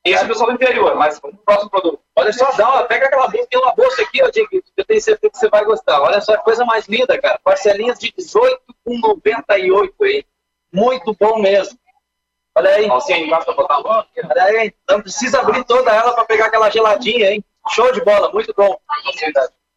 Esse 0.05 0.21
é 0.21 0.25
o 0.25 0.27
pessoal 0.27 0.49
do 0.49 0.55
interior, 0.55 0.95
mas 0.95 1.19
vamos 1.19 1.37
pro 1.37 1.45
próximo 1.45 1.69
produto. 1.71 1.99
Olha 2.15 2.31
só, 2.31 2.51
dá 2.51 2.69
uma, 2.69 2.83
pega 2.83 3.07
aquela 3.07 3.27
bolsa, 3.27 3.47
tem 3.49 3.59
uma 3.59 3.73
bolsa 3.73 4.01
aqui, 4.03 4.23
ó, 4.23 4.29
Diego, 4.29 4.49
eu 4.77 4.85
tenho 4.85 5.01
certeza 5.01 5.31
que 5.31 5.37
você 5.37 5.49
vai 5.49 5.65
gostar. 5.65 5.99
Olha 5.99 6.21
só, 6.21 6.37
coisa 6.37 6.63
mais 6.63 6.87
linda, 6.87 7.19
cara. 7.19 7.39
Parcelinhas 7.43 7.99
de 7.99 8.11
18,98 8.13 9.93
aí. 10.01 10.25
Muito 10.71 11.15
bom 11.19 11.39
mesmo. 11.39 11.77
Olha 12.55 12.69
aí. 12.69 12.87
Alcinha 12.87 13.17
embaixo 13.17 13.45
para 13.45 13.55
botar 13.55 13.75
a 13.75 13.81
mão. 13.81 14.05
Olha 14.29 14.43
aí. 14.43 14.73
Não 14.87 15.01
precisa 15.01 15.39
abrir 15.39 15.63
toda 15.65 15.91
ela 15.91 16.13
para 16.13 16.25
pegar 16.25 16.45
aquela 16.45 16.69
geladinha, 16.69 17.31
hein? 17.31 17.43
Show 17.69 17.91
de 17.91 18.01
bola, 18.01 18.31
muito 18.31 18.53
bom. 18.55 18.79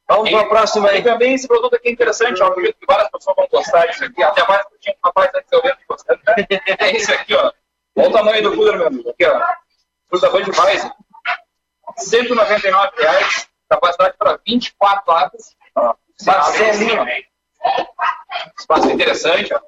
Vamos 0.09 0.31
para 0.31 0.41
a 0.41 0.47
próxima 0.47 0.89
E 0.93 0.97
aí. 0.97 1.03
também 1.03 1.35
esse 1.35 1.47
produto 1.49 1.75
aqui 1.75 1.89
é 1.89 1.93
interessante, 1.93 2.41
eu 2.41 2.47
acredito 2.47 2.79
que 2.79 2.87
várias 2.87 3.09
pessoas 3.11 3.37
vão 3.37 3.49
gostar 3.51 3.87
disso 3.87 4.05
aqui, 4.05 4.23
até 4.23 4.47
mais 4.47 4.63
porque 4.65 4.79
tinha 4.81 4.95
um 4.97 5.07
rapaz 5.07 5.31
antes 5.35 5.53
eu 5.53 5.63
vendo 5.63 5.77
gostando. 5.89 6.21
né? 6.27 6.47
É 6.79 6.97
esse 6.97 7.13
aqui, 7.13 7.35
ó. 7.35 7.53
Olha 7.97 8.09
o 8.09 8.13
tamanho 8.13 8.43
do 8.43 8.55
cooler, 8.57 8.77
meu 8.79 8.87
amigo. 8.89 9.11
Aqui, 9.11 9.27
ó. 9.27 9.41
Fruta 10.09 10.31
Band 10.31 10.65
Weiss. 10.65 10.91
199 11.99 13.03
reais, 13.03 13.49
capacidade 13.69 14.17
para 14.19 14.39
24 14.47 15.03
latas. 15.13 15.57
Ó, 15.77 15.95
Parcelinha. 16.25 17.07
Espaço 18.59 18.91
interessante, 18.91 19.55
ó. 19.55 19.61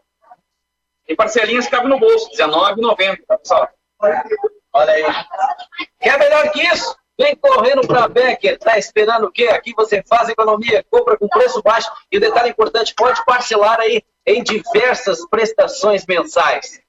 E 1.07 1.15
parcelinhas 1.15 1.67
que 1.67 1.71
cabem 1.71 1.89
no 1.89 1.99
bolso, 1.99 2.29
R$19,90, 2.31 3.27
tá, 3.27 3.39
pessoal? 3.39 3.69
Olha 4.73 4.93
aí. 4.93 5.05
Quer 6.01 6.19
melhor 6.19 6.51
que 6.51 6.63
isso? 6.63 6.97
Vem 7.19 7.37
correndo 7.37 7.87
para 7.87 8.05
a 8.05 8.09
Becker. 8.09 8.59
Tá 8.59 8.77
esperando 8.79 9.27
o 9.27 9.31
quê? 9.31 9.45
Aqui 9.49 9.73
você 9.77 10.03
faz 10.09 10.29
economia, 10.29 10.85
compra 10.91 11.17
com 11.17 11.29
preço 11.29 11.63
baixo. 11.63 11.89
E 12.11 12.17
o 12.17 12.21
detalhe 12.21 12.51
importante, 12.51 12.93
pode 12.97 13.25
parcelar 13.25 13.79
aí 13.81 14.03
em 14.27 14.43
diversas 14.43 15.19
prestações 15.29 16.05
mensais. 16.07 16.81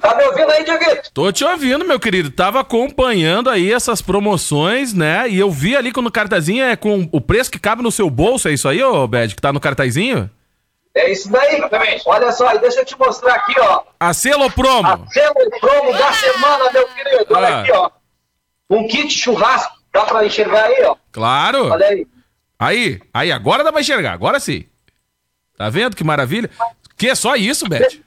Tá 0.00 0.14
me 0.16 0.24
ouvindo 0.24 0.50
aí, 0.50 0.64
Dieguito? 0.64 1.10
Tô 1.12 1.30
te 1.30 1.44
ouvindo, 1.44 1.84
meu 1.84 2.00
querido. 2.00 2.30
Tava 2.30 2.60
acompanhando 2.60 3.50
aí 3.50 3.70
essas 3.70 4.00
promoções, 4.00 4.94
né? 4.94 5.28
E 5.28 5.38
eu 5.38 5.50
vi 5.50 5.76
ali 5.76 5.92
quando 5.92 6.06
o 6.06 6.12
cartazinho 6.12 6.64
é 6.64 6.74
com 6.74 7.06
o 7.12 7.20
preço 7.20 7.50
que 7.50 7.58
cabe 7.58 7.82
no 7.82 7.92
seu 7.92 8.08
bolso. 8.08 8.48
É 8.48 8.52
isso 8.54 8.66
aí, 8.68 8.82
ô 8.82 9.06
Bad, 9.06 9.34
que 9.34 9.42
tá 9.42 9.52
no 9.52 9.60
cartazinho? 9.60 10.30
É 10.94 11.12
isso 11.12 11.30
daí. 11.30 11.56
Exatamente. 11.56 12.02
Olha 12.06 12.32
só, 12.32 12.56
deixa 12.56 12.80
eu 12.80 12.84
te 12.86 12.98
mostrar 12.98 13.34
aqui, 13.34 13.54
ó. 13.60 13.82
A 14.00 14.14
selo 14.14 14.50
promo. 14.50 14.88
A 14.88 14.98
selo 15.10 15.50
promo 15.60 15.92
da 15.92 16.12
semana, 16.14 16.72
meu 16.72 16.88
querido. 16.88 17.26
Olha 17.34 17.48
Ah. 17.48 17.60
aqui, 17.60 17.72
ó. 17.72 17.90
Um 18.72 18.88
kit 18.88 19.10
churrasco. 19.10 19.76
Dá 19.92 20.06
pra 20.06 20.24
enxergar 20.24 20.64
aí, 20.64 20.82
ó. 20.84 20.96
Claro. 21.12 21.70
Olha 21.70 21.86
aí. 21.86 22.06
Aí, 22.58 22.98
aí, 23.12 23.30
agora 23.30 23.62
dá 23.62 23.70
pra 23.70 23.82
enxergar. 23.82 24.12
Agora 24.12 24.40
sim. 24.40 24.64
Tá 25.58 25.68
vendo 25.68 25.94
que 25.94 26.02
maravilha? 26.02 26.48
Que 26.96 27.10
é 27.10 27.14
só 27.14 27.36
isso, 27.36 27.68
Bad? 27.68 28.02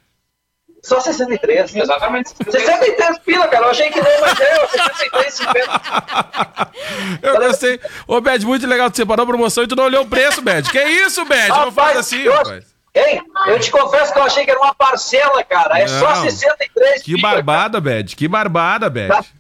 Só 0.82 1.00
63. 1.00 1.76
Exatamente. 1.76 2.32
63 2.50 3.20
pila, 3.20 3.48
cara. 3.48 3.66
Eu 3.66 3.72
achei 3.72 3.92
que 3.92 4.02
não, 4.02 4.22
mas 4.22 4.40
é, 4.40 4.60
ó, 4.60 4.68
63,50. 4.68 6.70
Eu 7.22 7.38
gostei. 7.38 7.80
Ô, 8.08 8.20
Bad, 8.20 8.44
muito 8.46 8.66
legal 8.66 8.90
que 8.90 8.98
você 8.98 9.06
parou 9.06 9.24
a 9.24 9.28
promoção 9.28 9.64
e 9.64 9.68
tu 9.68 9.76
não 9.76 9.86
olhou 9.86 10.04
o 10.04 10.08
preço, 10.08 10.42
Bad. 10.42 10.72
Que 10.72 10.84
isso, 10.84 11.24
Bad? 11.26 11.50
Não 11.50 11.72
faz 11.72 11.98
assim, 11.98 12.22
eu, 12.22 12.34
rapaz. 12.34 12.66
Hein? 12.96 13.22
Eu 13.48 13.60
te 13.60 13.70
confesso 13.70 14.14
que 14.14 14.20
eu 14.20 14.24
achei 14.24 14.46
que 14.46 14.52
era 14.52 14.60
uma 14.60 14.74
parcela, 14.74 15.44
cara. 15.44 15.80
É 15.80 15.88
só 15.88 16.16
Não. 16.16 16.24
63 16.24 17.04
Que 17.04 17.16
pila, 17.16 17.30
barbada, 17.30 17.82
Bad. 17.82 18.16
Que 18.16 18.28
barbada, 18.28 18.90
Bad. 18.90 19.32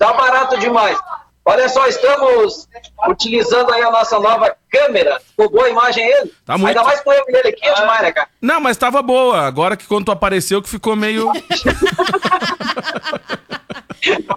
Tá, 0.00 0.14
barato 0.14 0.58
demais. 0.58 0.98
Olha 1.44 1.68
só, 1.68 1.86
estamos 1.86 2.66
utilizando 3.06 3.70
aí 3.70 3.82
a 3.82 3.90
nossa 3.90 4.18
nova 4.18 4.56
câmera. 4.70 5.20
Ficou 5.20 5.50
boa 5.50 5.66
a 5.66 5.70
imagem 5.70 6.06
ele? 6.06 6.32
Tá 6.46 6.56
muito. 6.56 6.68
Ainda 6.68 6.82
mais 6.82 7.02
com 7.02 7.12
ele 7.12 7.24
nele 7.28 7.48
aqui, 7.48 7.66
é 7.66 7.74
demais, 7.74 8.00
né, 8.00 8.10
cara? 8.10 8.28
Não, 8.40 8.62
mas 8.62 8.78
tava 8.78 9.02
boa. 9.02 9.42
Agora 9.42 9.76
que 9.76 9.86
quando 9.86 10.06
tu 10.06 10.10
apareceu 10.10 10.62
que 10.62 10.70
ficou 10.70 10.96
meio... 10.96 11.30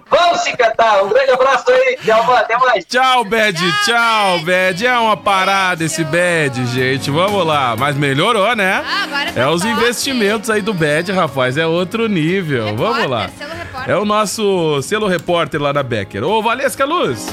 Vamos 0.09 0.39
se 0.41 0.55
cantar. 0.57 1.03
Um 1.03 1.09
grande 1.09 1.31
abraço 1.31 1.71
aí, 1.71 1.97
Thelma. 2.03 2.37
Até 2.39 2.57
mais. 2.57 2.85
Tchau, 2.85 3.23
Bad. 3.25 3.59
Tchau, 3.85 4.39
Bad. 4.39 4.85
É 4.85 4.97
uma 4.97 5.17
parada 5.17 5.83
esse 5.83 6.03
Bad, 6.03 6.65
gente. 6.67 7.09
Vamos 7.09 7.45
lá. 7.45 7.75
Mas 7.77 7.95
melhorou, 7.95 8.55
né? 8.55 8.83
Ah, 8.85 9.03
agora 9.03 9.31
É 9.35 9.47
os 9.47 9.63
investimentos 9.63 10.49
aí 10.49 10.61
do 10.61 10.73
Bad, 10.73 11.11
rapaz. 11.11 11.57
É 11.57 11.65
outro 11.65 12.07
nível. 12.07 12.65
Repórter, 12.65 12.93
Vamos 12.93 13.09
lá. 13.09 13.29
É 13.87 13.95
o 13.95 14.05
nosso 14.05 14.81
selo 14.81 15.07
repórter 15.07 15.61
lá 15.61 15.71
da 15.71 15.83
Becker. 15.83 16.23
Ô, 16.23 16.41
Valesca 16.41 16.85
Luz. 16.85 17.25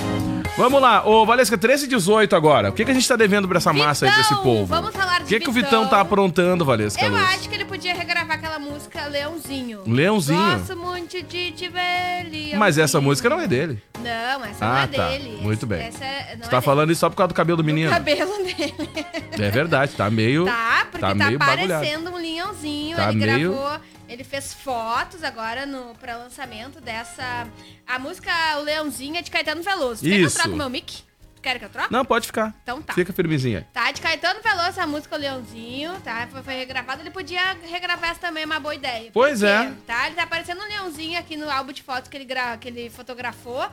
Vamos 0.61 0.81
lá. 0.83 1.07
Ô, 1.07 1.25
Valesca, 1.25 1.57
13 1.57 1.87
e 1.87 1.89
18 1.89 2.37
agora. 2.37 2.69
O 2.69 2.73
que, 2.73 2.85
que 2.85 2.91
a 2.91 2.95
gente 2.95 3.09
tá 3.09 3.17
devendo 3.17 3.49
pra 3.49 3.59
essa 3.59 3.73
massa 3.73 4.05
aí, 4.07 4.13
pra 4.13 4.21
esse 4.21 4.31
Vitão, 4.31 4.43
povo? 4.45 4.67
vamos 4.67 4.91
falar 4.95 5.19
de 5.19 5.25
O 5.25 5.27
que, 5.27 5.41
que 5.41 5.49
o 5.49 5.53
Vitão. 5.53 5.71
Vitão 5.83 5.89
tá 5.89 6.01
aprontando, 6.01 6.65
Valesca 6.65 7.05
Eu 7.05 7.11
Luz? 7.13 7.23
acho 7.23 7.49
que 7.49 7.55
ele 7.55 7.65
podia 7.65 7.95
regravar 7.95 8.37
aquela 8.37 8.59
música 8.59 9.07
Leãozinho. 9.07 9.81
Leãozinho? 9.87 10.59
Gosto 10.59 10.77
muito 10.77 11.23
de 11.23 11.53
te 11.53 11.69
ver, 11.69 12.25
Leãozinho. 12.31 12.59
Mas 12.59 12.77
essa 12.79 13.01
música 13.01 13.29
não 13.31 13.41
é 13.41 13.47
dele. 13.49 13.83
Não, 14.03 14.45
essa 14.45 14.65
Ah, 14.65 14.69
não 14.73 14.79
é 14.83 14.87
tá. 14.87 15.09
dele. 15.09 15.39
Muito 15.41 15.67
bem. 15.67 15.81
Essa 15.83 16.05
é, 16.05 16.37
não 16.37 16.45
Você 16.45 16.51
tá 16.51 16.57
é 16.59 16.61
falando 16.61 16.91
isso 16.93 17.01
só 17.01 17.09
por 17.11 17.17
causa 17.17 17.29
do 17.29 17.35
cabelo 17.35 17.57
do 17.57 17.63
dele. 17.63 17.75
menino. 17.75 17.91
O 17.91 17.95
cabelo 17.95 18.33
dele. 18.45 18.75
É 19.39 19.51
verdade, 19.51 19.93
tá 19.93 20.11
meio. 20.11 20.45
Tá, 20.45 20.87
porque 20.91 21.01
tá 21.01 21.15
tá, 21.15 21.27
meio 21.27 21.39
bagulhado. 21.39 21.69
parecendo 21.81 22.11
um 22.11 22.17
leãozinho. 22.17 22.97
Tá 22.97 23.09
ele 23.11 23.25
meio- 23.27 23.53
gravou, 23.53 23.81
ele 24.11 24.25
fez 24.25 24.53
fotos 24.53 25.23
agora 25.23 25.65
no 25.65 25.95
para 25.95 26.17
lançamento 26.17 26.81
dessa 26.81 27.47
a 27.87 27.99
música 27.99 28.31
O 28.59 28.63
Leãozinho 28.63 29.17
é 29.17 29.23
de 29.23 29.31
Caetano 29.31 29.63
Veloso. 29.63 30.03
Quer 30.03 30.11
que 30.11 30.23
eu 30.23 30.27
Isso. 30.27 30.37
troque 30.37 30.57
meu 30.57 30.69
mic? 30.69 31.05
Quer 31.41 31.59
que 31.59 31.65
eu 31.65 31.71
troque? 31.71 31.93
Não, 31.93 32.05
pode 32.05 32.27
ficar. 32.27 32.55
Então 32.63 32.83
tá. 32.83 32.93
Fica 32.93 33.13
firmezinha. 33.13 33.67
Tá, 33.73 33.91
de 33.93 34.01
Caetano 34.01 34.41
Veloso 34.43 34.81
a 34.81 34.87
música 34.87 35.15
O 35.15 35.19
Leãozinho, 35.19 35.99
tá? 36.01 36.27
Foi, 36.27 36.43
foi 36.43 36.55
regravada, 36.55 37.01
ele 37.01 37.11
podia 37.11 37.57
regravar 37.63 38.11
essa 38.11 38.21
também, 38.21 38.43
é 38.43 38.47
uma 38.47 38.61
boa 38.61 38.75
ideia. 38.75 39.11
Pois 39.13 39.41
Por 39.41 39.47
quê? 39.47 39.53
é. 39.53 39.73
Tá, 39.87 40.07
ele 40.07 40.17
tá 40.17 40.25
aparecendo 40.25 40.61
um 40.61 40.69
leãozinho 40.69 41.19
aqui 41.19 41.37
no 41.37 41.49
álbum 41.49 41.73
de 41.73 41.83
fotos 41.83 42.11
que 42.11 42.17
ele, 42.17 42.25
gra... 42.27 42.59
que 42.59 42.69
ele 42.69 42.91
fotografou 42.91 43.67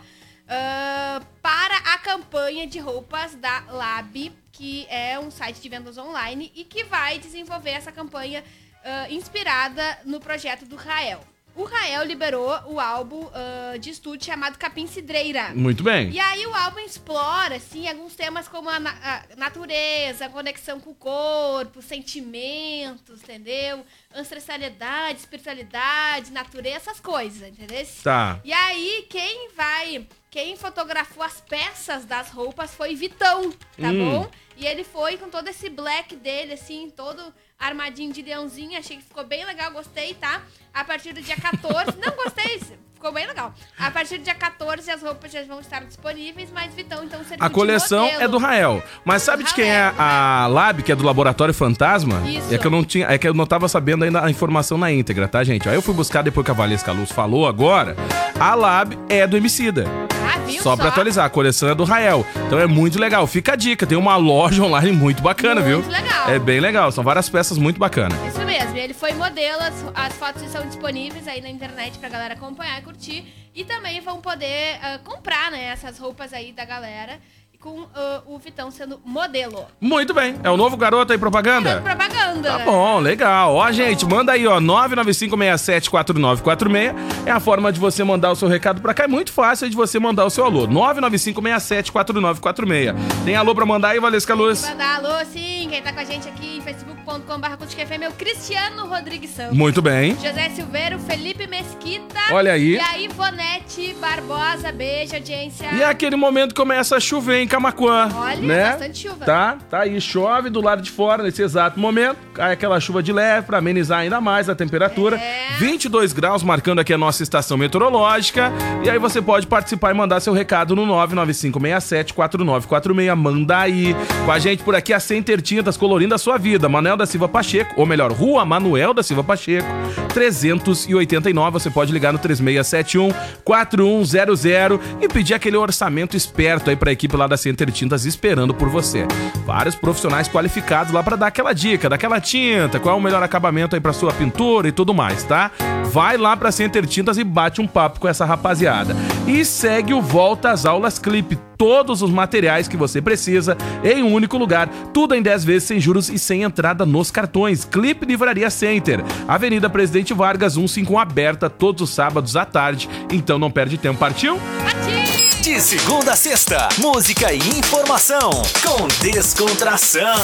ah, 0.47 1.21
para 1.41 1.75
a 1.93 1.97
campanha 1.97 2.65
de 2.65 2.79
roupas 2.79 3.35
da 3.35 3.63
Lab, 3.69 4.31
que 4.51 4.85
é 4.87 5.19
um 5.19 5.29
site 5.29 5.59
de 5.59 5.67
vendas 5.67 5.97
online 5.97 6.51
e 6.55 6.63
que 6.63 6.83
vai 6.85 7.19
desenvolver 7.19 7.71
essa 7.71 7.91
campanha 7.91 8.43
ah, 8.87 9.07
inspirada 9.11 9.99
no 10.05 10.19
projeto 10.19 10.65
do 10.65 10.75
Rael. 10.75 11.21
O 11.55 11.63
Rael 11.63 12.03
liberou 12.05 12.51
o 12.67 12.79
álbum 12.79 13.27
ah, 13.33 13.75
de 13.79 13.89
estúdio 13.89 14.27
chamado 14.27 14.57
Capim 14.59 14.85
Cidreira. 14.85 15.49
Muito 15.55 15.81
bem. 15.83 16.11
E 16.11 16.19
aí 16.19 16.45
o 16.45 16.53
álbum 16.53 16.79
explora, 16.79 17.55
assim, 17.55 17.87
alguns 17.89 18.13
temas 18.15 18.47
como 18.47 18.69
a, 18.69 18.79
na- 18.79 19.23
a 19.31 19.35
natureza, 19.35 20.27
a 20.27 20.29
conexão 20.29 20.79
com 20.79 20.91
o 20.91 20.95
corpo, 20.95 21.81
sentimentos, 21.81 23.21
entendeu? 23.23 23.83
Ancestralidade, 24.15 25.19
espiritualidade, 25.19 26.31
natureza, 26.31 26.75
essas 26.77 26.99
coisas, 26.99 27.47
entendeu? 27.49 27.85
Tá. 28.03 28.39
E 28.43 28.53
aí, 28.53 29.07
quem 29.09 29.49
vai. 29.55 30.07
Quem 30.29 30.55
fotografou 30.55 31.23
as 31.23 31.41
peças 31.41 32.05
das 32.05 32.29
roupas 32.29 32.73
foi 32.75 32.93
Vitão, 32.95 33.49
tá 33.81 33.89
Hum. 33.89 34.21
bom? 34.23 34.31
E 34.57 34.65
ele 34.65 34.83
foi 34.83 35.17
com 35.17 35.29
todo 35.29 35.47
esse 35.47 35.69
black 35.69 36.15
dele, 36.15 36.53
assim, 36.53 36.91
todo 36.95 37.21
armadinho 37.59 38.11
de 38.11 38.21
leãozinho. 38.21 38.77
Achei 38.77 38.97
que 38.97 39.03
ficou 39.03 39.23
bem 39.23 39.45
legal, 39.45 39.71
gostei, 39.71 40.13
tá? 40.15 40.41
A 40.73 40.83
partir 40.83 41.13
do 41.13 41.21
dia 41.21 41.35
14. 41.35 41.95
não, 42.03 42.11
gostei, 42.15 42.59
ficou 42.95 43.11
bem 43.11 43.27
legal. 43.27 43.53
A 43.77 43.91
partir 43.91 44.17
do 44.17 44.23
dia 44.23 44.33
14 44.33 44.89
as 44.89 45.01
roupas 45.03 45.31
já 45.31 45.43
vão 45.43 45.59
estar 45.59 45.85
disponíveis, 45.85 46.49
mas 46.51 46.73
Vitão, 46.73 47.03
então, 47.03 47.19
serviu 47.19 47.45
A 47.45 47.49
coleção 47.51 48.05
modelo. 48.05 48.23
é 48.23 48.27
do 48.27 48.37
Rael. 48.39 48.83
Mas 49.05 49.21
sabe 49.21 49.43
de 49.43 49.53
quem 49.53 49.69
é 49.69 49.93
a 49.95 50.47
Lab, 50.49 50.81
que 50.81 50.91
é 50.91 50.95
do 50.95 51.03
Laboratório 51.03 51.53
Fantasma? 51.53 52.27
Isso. 52.27 52.51
É 52.51 52.57
que 52.57 52.65
eu 52.65 52.71
não 52.71 52.83
tinha, 52.83 53.05
é 53.07 53.17
que 53.19 53.27
eu 53.27 53.35
não 53.35 53.45
tava 53.45 53.67
sabendo 53.69 54.05
ainda 54.05 54.23
a 54.25 54.29
informação 54.31 54.75
na 54.77 54.91
íntegra, 54.91 55.27
tá, 55.27 55.43
gente? 55.43 55.69
Aí 55.69 55.75
eu 55.75 55.83
fui 55.83 55.93
buscar 55.93 56.23
depois 56.23 56.43
que 56.43 56.49
a 56.49 56.55
Valesca 56.55 56.91
Luz 56.91 57.11
falou 57.11 57.47
agora. 57.47 57.95
A 58.39 58.55
Lab 58.55 58.97
é 59.07 59.27
do 59.27 59.37
Emicida. 59.37 59.85
Ah, 60.29 60.39
viu 60.39 60.61
Só 60.61 60.75
pra 60.75 60.89
atualizar, 60.89 61.25
a 61.25 61.29
coleção 61.29 61.69
é 61.69 61.75
do 61.75 61.85
Rael. 61.85 62.25
Então 62.45 62.59
é 62.59 62.67
muito 62.67 62.99
legal. 62.99 63.25
Fica 63.25 63.53
a 63.53 63.55
dica, 63.55 63.87
tem 63.87 63.97
uma 63.97 64.17
loja 64.17 64.46
online 64.59 64.91
muito 64.91 65.21
bacana, 65.21 65.61
Muito 65.61 65.83
viu? 65.83 65.91
legal. 65.91 66.29
É 66.29 66.39
bem 66.39 66.59
legal, 66.59 66.91
são 66.91 67.03
várias 67.03 67.29
peças 67.29 67.57
muito 67.57 67.79
bacanas. 67.79 68.17
Isso 68.27 68.43
mesmo, 68.45 68.75
ele 68.77 68.93
foi 68.93 69.13
modelo, 69.13 69.61
as, 69.61 69.85
as 69.93 70.13
fotos 70.13 70.41
estão 70.41 70.65
disponíveis 70.65 71.27
aí 71.27 71.41
na 71.41 71.49
internet 71.49 71.97
pra 71.97 72.09
galera 72.09 72.33
acompanhar 72.33 72.79
e 72.79 72.81
curtir. 72.81 73.25
E 73.55 73.63
também 73.63 73.99
vão 74.01 74.21
poder 74.21 74.77
ah, 74.81 74.99
comprar, 75.03 75.51
né, 75.51 75.65
essas 75.65 75.97
roupas 75.97 76.31
aí 76.33 76.51
da 76.51 76.63
galera, 76.63 77.19
com 77.59 77.85
ah, 77.95 78.21
o 78.25 78.37
Vitão 78.37 78.69
sendo 78.71 78.99
modelo. 79.03 79.65
Muito 79.81 80.13
bem. 80.13 80.35
É 80.43 80.49
o 80.49 80.55
novo 80.57 80.77
garoto 80.77 81.11
aí 81.11 81.19
propaganda? 81.19 81.81
Fazendo 81.81 81.83
propaganda. 81.83 82.49
Tá 82.49 82.59
bom, 82.59 82.99
legal. 82.99 83.55
Ó, 83.55 83.71
gente, 83.71 84.05
manda 84.05 84.31
aí, 84.31 84.45
ó, 84.47 84.59
995674946. 84.59 86.95
É 87.25 87.31
a 87.31 87.39
forma 87.39 87.71
de 87.71 87.79
você 87.79 88.03
mandar 88.03 88.31
o 88.31 88.35
seu 88.35 88.47
recado 88.47 88.79
pra 88.81 88.93
cá. 88.93 89.05
É 89.05 89.07
muito 89.07 89.31
fácil 89.31 89.67
de 89.69 89.75
você 89.75 89.99
mandar 89.99 90.25
o 90.25 90.29
seu 90.29 90.45
alô. 90.45 90.67
995674946. 90.67 92.95
Tem 93.25 93.35
alô 93.35 93.55
pra 93.55 93.65
mandar 93.65 93.89
aí, 93.89 93.99
Valesca 93.99 94.33
Luz? 94.33 94.69
Mandar 94.69 94.97
alô, 94.97 95.25
sim, 95.25 95.67
quem 95.69 95.81
tá 95.81 95.91
com 95.91 95.99
a 95.99 96.05
gente 96.05 96.27
aqui 96.27 96.57
em 96.57 96.61
facebook.com.br 96.61 97.47
é 97.89 97.97
meu 97.97 98.11
Cristiano 98.11 98.85
Rodrigues 98.87 99.31
Santos. 99.31 99.57
Muito 99.57 99.81
bem. 99.81 100.13
José 100.15 100.49
Silveiro, 100.49 100.99
Felipe 100.99 101.47
Mesquita. 101.47 102.19
Olha 102.31 102.51
aí. 102.53 102.75
E 102.75 102.79
a 102.79 102.99
Ivonete 102.99 103.95
Barbosa. 103.99 104.71
Beijo, 104.71 105.15
audiência. 105.15 105.67
E 105.73 105.81
é 105.81 105.85
aquele 105.85 106.15
momento 106.15 106.53
começa 106.53 106.97
a 106.97 106.99
chover 106.99 107.46
em 107.47 107.49
Camacuã. 107.49 108.09
Olha, 108.13 108.41
né? 108.41 108.71
bastante 108.71 109.07
chuva. 109.07 109.25
Tá, 109.25 109.57
tá 109.69 109.79
aí, 109.79 109.99
chove 110.01 110.49
do 110.49 110.59
lado 110.61 110.81
de 110.81 110.91
fora 110.91 111.23
nesse 111.23 111.41
exato 111.41 111.79
momento. 111.79 112.17
Cai 112.33 112.51
aquela 112.51 112.77
chuva 112.79 113.01
de 113.01 113.13
leve 113.13 113.47
pra 113.47 113.59
amenizar 113.59 113.99
ainda 113.99 114.19
mais 114.19 114.49
a 114.49 114.55
temperatura. 114.55 115.15
É. 115.15 115.55
22 115.57 116.11
graus, 116.11 116.43
marcando 116.43 116.79
aqui 116.79 116.93
a 116.93 116.97
nossa 116.97 117.23
estação 117.23 117.57
meteorológica. 117.57 118.51
E 118.83 118.89
aí 118.89 118.99
você 118.99 119.21
pode 119.21 119.47
participar 119.47 119.91
e 119.91 119.93
mandar 119.93 120.19
seu 120.19 120.33
recado 120.33 120.75
no 120.75 120.85
995674946. 120.85 123.15
Manda 123.15 123.59
aí. 123.59 123.95
Com 124.25 124.31
a 124.31 124.39
gente 124.39 124.61
por 124.61 124.75
aqui, 124.75 124.91
a 124.91 124.99
Center 124.99 125.41
Tintas 125.41 125.77
colorindo 125.77 126.13
a 126.13 126.17
sua 126.17 126.37
vida. 126.37 126.67
Manuel 126.67 126.97
da 126.97 127.05
Silva 127.05 127.29
Pacheco, 127.29 127.75
ou 127.77 127.85
melhor, 127.85 128.11
Rua 128.11 128.43
Manuel 128.43 128.93
da 128.93 129.01
Silva 129.01 129.23
Pacheco, 129.23 129.65
389. 130.13 131.51
Você 131.51 131.69
pode 131.69 131.93
ligar 131.93 132.11
no 132.11 132.19
3671 132.19 133.13
4100 133.43 134.79
e 135.01 135.07
pedir 135.07 135.33
aquele 135.33 135.55
orçamento 135.55 136.17
esperto 136.17 136.69
aí 136.69 136.75
pra 136.75 136.91
equipe 136.91 137.15
lá 137.15 137.25
da 137.25 137.36
Center 137.37 137.71
Tintas 137.71 138.05
esperando 138.05 138.53
por 138.53 138.69
você. 138.69 139.05
Vários 139.45 139.75
profissionais 139.75 140.27
qualificados 140.27 140.91
lá 140.91 141.01
pra 141.01 141.15
dar 141.15 141.27
aquela 141.27 141.53
dica, 141.53 141.89
daquela 141.89 142.19
tinta, 142.19 142.79
qual 142.79 142.95
é 142.95 142.97
o 142.97 143.01
melhor 143.01 143.23
acabamento 143.23 143.75
aí 143.75 143.81
pra 143.81 143.93
sua 143.93 144.11
pintura 144.11 144.67
e 144.67 144.71
tudo 144.71 144.93
mais, 144.93 145.23
tá? 145.23 145.51
Vai 145.85 146.17
lá 146.17 146.35
pra 146.35 146.51
Center 146.51 146.85
Tintas 146.85 147.17
e 147.17 147.23
bate 147.23 147.61
um 147.61 147.67
papo 147.67 147.99
com 147.99 148.07
essa 148.07 148.25
rapaziada. 148.25 148.95
E 149.25 149.43
segue 149.45 149.93
o 149.93 150.01
Volta 150.01 150.51
às 150.51 150.65
Aulas 150.65 150.99
Clipe. 150.99 151.37
Todos 151.57 152.01
os 152.01 152.11
materiais 152.11 152.67
que 152.67 152.77
você 152.77 153.01
precisa 153.01 153.57
em 153.83 154.03
um 154.03 154.13
único 154.13 154.37
lugar. 154.37 154.69
Tudo 154.93 155.15
em 155.15 155.21
10 155.21 155.43
vezes 155.43 155.63
sem 155.67 155.79
juros 155.79 156.07
e 156.07 156.19
sem 156.19 156.43
entrada 156.43 156.85
nos 156.85 157.09
cartões. 157.09 157.65
Clipe 157.65 158.05
Livraria 158.05 158.49
Center. 158.49 159.03
Avenida 159.27 159.69
Presidente 159.69 160.13
Vargas 160.13 160.53
151 160.53 160.99
aberta 160.99 161.49
todos 161.49 161.81
os 161.81 161.89
sábados 161.89 162.35
à 162.35 162.45
tarde. 162.45 162.87
Então 163.11 163.39
não 163.39 163.49
perde 163.49 163.77
tempo. 163.77 163.97
Partiu? 163.97 164.37
Partiu! 164.63 165.26
De 165.41 165.61
segunda 165.61 166.11
a 166.11 166.15
sexta, 166.15 166.67
música 166.79 167.31
e 167.31 167.37
informação 167.37 168.29
com 168.65 168.87
descontração. 169.01 170.15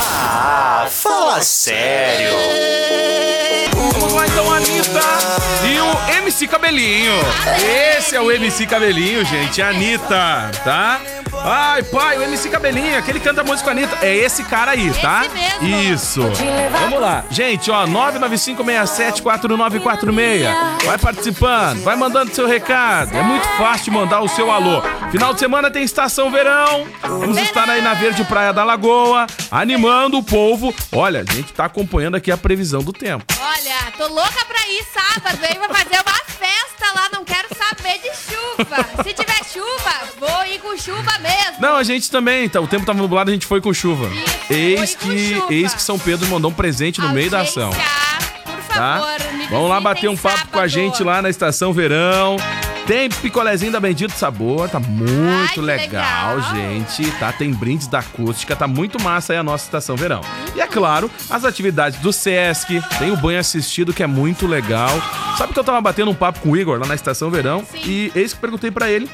Ah, 0.00 0.86
fala 0.90 1.42
sério. 1.42 2.34
Vamos 3.92 4.12
lá 4.14 4.26
então, 4.26 4.52
Anitta 4.52 5.00
e 5.64 5.78
o 5.78 6.16
MC 6.18 6.46
Cabelinho. 6.46 7.12
Esse 7.98 8.16
é 8.16 8.20
o 8.20 8.30
MC 8.30 8.66
Cabelinho, 8.66 9.24
gente. 9.24 9.60
É 9.60 9.64
Anitta, 9.64 10.50
tá? 10.64 11.00
Ai, 11.32 11.82
pai, 11.84 12.18
o 12.18 12.22
MC 12.22 12.48
Cabelinho, 12.48 12.98
aquele 12.98 13.20
que 13.20 13.24
canta 13.24 13.44
música 13.44 13.70
a 13.70 13.72
Anitta. 13.72 13.98
É 14.02 14.14
esse 14.14 14.42
cara 14.44 14.72
aí, 14.72 14.92
tá? 15.00 15.24
Esse 15.26 15.34
mesmo. 15.34 15.66
Isso. 15.92 16.20
Vamos 16.80 17.00
lá. 17.00 17.24
Gente, 17.30 17.70
ó, 17.70 17.86
995674946. 17.86 20.46
Vai 20.84 20.98
participando, 20.98 21.82
vai 21.82 21.96
mandando 21.96 22.34
seu 22.34 22.46
recado. 22.46 23.16
É 23.16 23.22
muito 23.22 23.46
fácil 23.56 23.92
mandar 23.92 24.20
o 24.20 24.28
seu 24.28 24.50
alô. 24.50 24.82
Final 25.10 25.32
de 25.34 25.40
semana 25.40 25.70
tem 25.70 25.82
Estação 25.82 26.30
Verão. 26.30 26.86
Vamos 27.02 27.36
estar 27.38 27.68
aí 27.68 27.82
na 27.82 27.94
Verde 27.94 28.24
Praia 28.24 28.52
da 28.52 28.64
Lagoa, 28.64 29.26
animando 29.50 30.18
o 30.18 30.22
povo. 30.22 30.74
Olha, 30.92 31.24
a 31.26 31.32
gente 31.32 31.52
tá 31.52 31.64
acompanhando 31.66 32.16
aqui 32.16 32.30
a 32.30 32.36
previsão 32.36 32.82
do 32.82 32.92
tempo. 32.92 33.24
Olha, 33.46 33.92
tô 33.96 34.08
louca 34.08 34.44
pra 34.44 34.58
ir 34.68 34.84
sábado, 34.92 35.38
hein? 35.44 35.56
Vou 35.58 35.68
fazer 35.68 36.00
uma 36.02 36.24
festa 36.26 36.92
lá, 36.94 37.08
não 37.12 37.24
quero 37.24 37.46
saber 37.56 37.98
de 38.00 38.10
chuva. 38.16 39.02
Se 39.04 39.12
tiver 39.14 39.44
chuva, 39.44 39.92
vou 40.18 40.46
ir 40.46 40.58
com 40.58 40.76
chuva 40.76 41.18
mesmo. 41.20 41.60
Não, 41.60 41.76
a 41.76 41.84
gente 41.84 42.10
também, 42.10 42.48
tá, 42.48 42.60
o 42.60 42.66
tempo 42.66 42.84
tava 42.84 42.98
nublado, 42.98 43.30
a 43.30 43.32
gente 43.32 43.46
foi 43.46 43.60
com 43.60 43.72
chuva. 43.72 44.08
Isso, 44.12 44.52
Eis 44.52 44.94
que, 44.96 45.34
chuva. 45.34 45.52
eis 45.54 45.74
que 45.74 45.82
São 45.82 45.96
Pedro 45.98 46.26
mandou 46.28 46.50
um 46.50 46.54
presente 46.54 47.00
no 47.00 47.10
meio 47.10 47.30
da 47.30 47.42
ação. 47.42 47.70
Tá? 48.76 48.98
favor, 49.00 49.48
Vamos 49.50 49.68
lá 49.70 49.80
bater 49.80 50.08
um 50.10 50.16
papo 50.16 50.48
com 50.48 50.58
a 50.58 50.62
sábado. 50.62 50.68
gente 50.68 51.02
lá 51.04 51.22
na 51.22 51.30
Estação 51.30 51.72
Verão. 51.72 52.36
Tem 52.86 53.08
picolézinho 53.08 53.72
da 53.72 53.80
Bendito 53.80 54.12
Sabor, 54.12 54.68
tá 54.68 54.78
muito 54.78 55.54
que 55.54 55.60
legal, 55.60 56.36
legal. 56.36 56.54
gente. 56.54 57.10
Tá, 57.18 57.32
tem 57.32 57.52
brindes 57.52 57.88
da 57.88 57.98
acústica, 57.98 58.54
tá 58.54 58.68
muito 58.68 59.02
massa 59.02 59.32
aí 59.32 59.38
a 59.40 59.42
nossa 59.42 59.64
Estação 59.64 59.96
Verão. 59.96 60.20
E 60.54 60.60
é 60.60 60.66
claro, 60.68 61.10
as 61.28 61.44
atividades 61.44 61.98
do 61.98 62.12
Sesc, 62.12 62.80
tem 62.96 63.10
o 63.10 63.16
banho 63.16 63.40
assistido 63.40 63.92
que 63.92 64.04
é 64.04 64.06
muito 64.06 64.46
legal. 64.46 64.90
Sabe 65.36 65.52
que 65.52 65.58
eu 65.58 65.64
tava 65.64 65.80
batendo 65.80 66.12
um 66.12 66.14
papo 66.14 66.38
com 66.38 66.50
o 66.50 66.56
Igor 66.56 66.78
lá 66.78 66.86
na 66.86 66.94
Estação 66.94 67.28
Verão 67.28 67.64
Sim. 67.72 67.80
e 67.84 68.12
eis 68.14 68.32
que 68.32 68.38
perguntei 68.38 68.70
pra 68.70 68.88
ele 68.88 69.10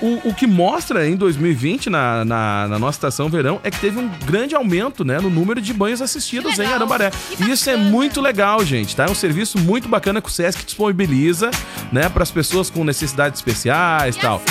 o, 0.00 0.28
o 0.28 0.34
que 0.34 0.46
mostra 0.46 1.08
em 1.08 1.16
2020 1.16 1.90
na, 1.90 2.24
na, 2.24 2.68
na 2.68 2.78
nossa 2.78 2.96
estação 2.96 3.28
verão 3.28 3.60
é 3.62 3.70
que 3.70 3.80
teve 3.80 3.98
um 3.98 4.08
grande 4.26 4.54
aumento 4.54 5.04
né, 5.04 5.18
no 5.20 5.30
número 5.30 5.60
de 5.60 5.72
banhos 5.72 6.00
assistidos 6.00 6.58
em. 6.58 6.66
Arambaré. 6.66 7.10
E 7.40 7.50
isso 7.50 7.68
é 7.68 7.76
muito 7.76 8.20
legal, 8.20 8.64
gente, 8.64 8.94
tá? 8.94 9.06
É 9.06 9.10
um 9.10 9.14
serviço 9.14 9.58
muito 9.58 9.88
bacana 9.88 10.20
que 10.20 10.28
o 10.28 10.32
Sesc 10.32 10.64
disponibiliza, 10.64 11.50
né, 11.90 12.08
para 12.08 12.22
as 12.22 12.30
pessoas 12.30 12.70
com 12.70 12.84
necessidades 12.84 13.38
especiais 13.38 14.16
E 14.16 14.20
tal. 14.20 14.42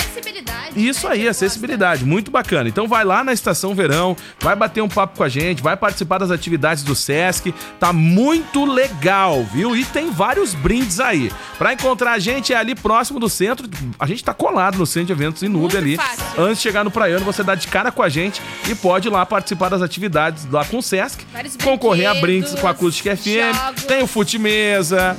Isso 0.76 1.06
né, 1.08 1.14
aí, 1.14 1.22
que 1.22 1.28
acessibilidade, 1.28 2.04
muito 2.04 2.30
bacana. 2.30 2.68
Então 2.68 2.86
vai 2.88 3.04
lá 3.04 3.22
na 3.22 3.32
Estação 3.32 3.74
Verão, 3.74 4.16
vai 4.40 4.56
bater 4.56 4.82
um 4.82 4.88
papo 4.88 5.16
com 5.18 5.24
a 5.24 5.28
gente, 5.28 5.62
vai 5.62 5.76
participar 5.76 6.18
das 6.18 6.30
atividades 6.30 6.82
do 6.82 6.94
Sesc, 6.94 7.54
tá 7.78 7.92
muito 7.92 8.64
legal, 8.64 9.44
viu? 9.52 9.76
E 9.76 9.84
tem 9.84 10.10
vários 10.10 10.54
brindes 10.54 11.00
aí. 11.00 11.30
Pra 11.56 11.72
encontrar 11.72 12.12
a 12.12 12.18
gente 12.18 12.52
é 12.52 12.56
ali 12.56 12.74
próximo 12.74 13.20
do 13.20 13.28
centro, 13.28 13.68
a 13.98 14.06
gente 14.06 14.22
tá 14.22 14.32
colado 14.32 14.78
no 14.78 14.86
centro 14.86 15.06
de 15.06 15.12
eventos 15.12 15.42
em 15.42 15.48
Nube 15.48 15.74
Muito 15.74 15.76
ali. 15.76 15.96
fácil. 15.96 16.24
Antes 16.42 16.58
de 16.58 16.62
chegar 16.62 16.84
no 16.84 16.90
Praiano, 16.90 17.24
você 17.24 17.42
dá 17.42 17.54
de 17.54 17.66
cara 17.66 17.90
com 17.90 18.02
a 18.02 18.08
gente 18.08 18.40
e 18.68 18.74
pode 18.74 19.08
ir 19.08 19.10
lá 19.10 19.24
participar 19.26 19.68
das 19.68 19.82
atividades 19.82 20.46
lá 20.50 20.64
com 20.64 20.78
o 20.78 20.82
Sesc, 20.82 21.24
Vários 21.32 21.56
concorrer 21.56 22.08
a 22.08 22.14
brindes 22.14 22.54
com 22.54 22.66
a 22.66 22.70
Acústica 22.70 23.16
FM, 23.16 23.54
jogos. 23.54 23.84
tem 23.84 24.02
o 24.02 24.06
Fute 24.06 24.38
Mesa, 24.38 25.16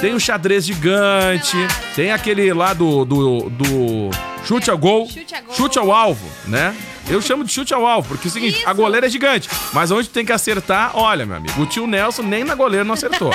tem 0.00 0.14
o 0.14 0.20
xadrez 0.20 0.64
gigante, 0.64 1.56
tem 1.94 2.12
aquele 2.12 2.52
lá 2.52 2.72
do, 2.72 3.04
do, 3.04 3.50
do 3.50 4.10
chute 4.44 4.70
ao 4.70 4.78
gol, 4.84 5.08
Chute 5.08 5.34
gol. 5.46 5.54
chute 5.54 5.78
ao 5.78 5.90
alvo, 5.92 6.26
né? 6.46 6.74
Eu 7.08 7.20
chamo 7.22 7.44
de 7.44 7.52
chute 7.52 7.72
ao 7.74 7.86
alvo, 7.86 8.08
porque 8.08 8.28
é 8.28 8.30
o 8.30 8.32
seguinte, 8.32 8.58
Isso. 8.58 8.68
a 8.68 8.72
goleira 8.72 9.06
é 9.06 9.10
gigante, 9.10 9.48
mas 9.72 9.90
onde 9.90 10.08
tem 10.08 10.24
que 10.24 10.32
acertar, 10.32 10.90
olha, 10.94 11.24
meu 11.26 11.36
amigo, 11.36 11.60
o 11.62 11.66
tio 11.66 11.86
Nelson 11.86 12.22
nem 12.22 12.44
na 12.44 12.54
goleira 12.54 12.84
não 12.84 12.94
acertou. 12.94 13.30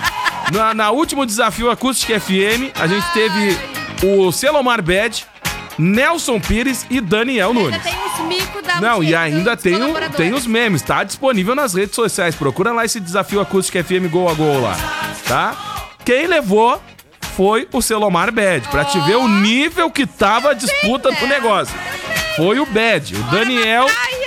na, 0.52 0.74
na 0.74 0.90
último 0.90 1.24
desafio 1.26 1.70
Acústica 1.70 2.18
FM, 2.20 2.70
a 2.78 2.86
gente 2.86 3.06
teve 3.12 3.56
o 4.04 4.30
Selomar 4.32 4.82
Bed, 4.82 5.26
Nelson 5.78 6.38
Pires 6.40 6.86
e 6.90 7.00
Daniel 7.00 7.48
Ainda 7.50 7.60
Nunes. 7.60 7.82
tem 7.82 7.94
os 8.06 8.20
micos 8.28 8.62
da 8.62 8.80
Não, 8.80 9.02
e 9.02 9.14
ainda 9.14 9.56
tem, 9.56 9.74
colaboradores. 9.74 10.16
tem 10.16 10.32
os 10.32 10.46
memes, 10.46 10.82
tá 10.82 11.02
disponível 11.02 11.54
nas 11.54 11.74
redes 11.74 11.94
sociais. 11.96 12.34
Procura 12.36 12.72
lá 12.72 12.84
esse 12.84 13.00
desafio 13.00 13.40
acústico 13.40 13.82
FM 13.82 14.08
Gol 14.10 14.28
a 14.28 14.34
Gol 14.34 14.60
lá, 14.60 14.76
tá? 15.26 15.56
Quem 16.04 16.26
levou 16.28 16.80
foi 17.36 17.68
o 17.72 17.82
Selomar 17.82 18.32
Bad, 18.32 18.68
pra 18.68 18.84
te 18.84 18.98
ver 19.00 19.16
o 19.16 19.28
nível 19.28 19.90
que 19.90 20.06
tava 20.06 20.50
a 20.50 20.54
disputa 20.54 21.10
do 21.12 21.26
negócio. 21.26 21.74
Foi 22.36 22.58
o 22.58 22.66
Bad, 22.66 23.14
o 23.16 23.22
Daniel 23.24 23.86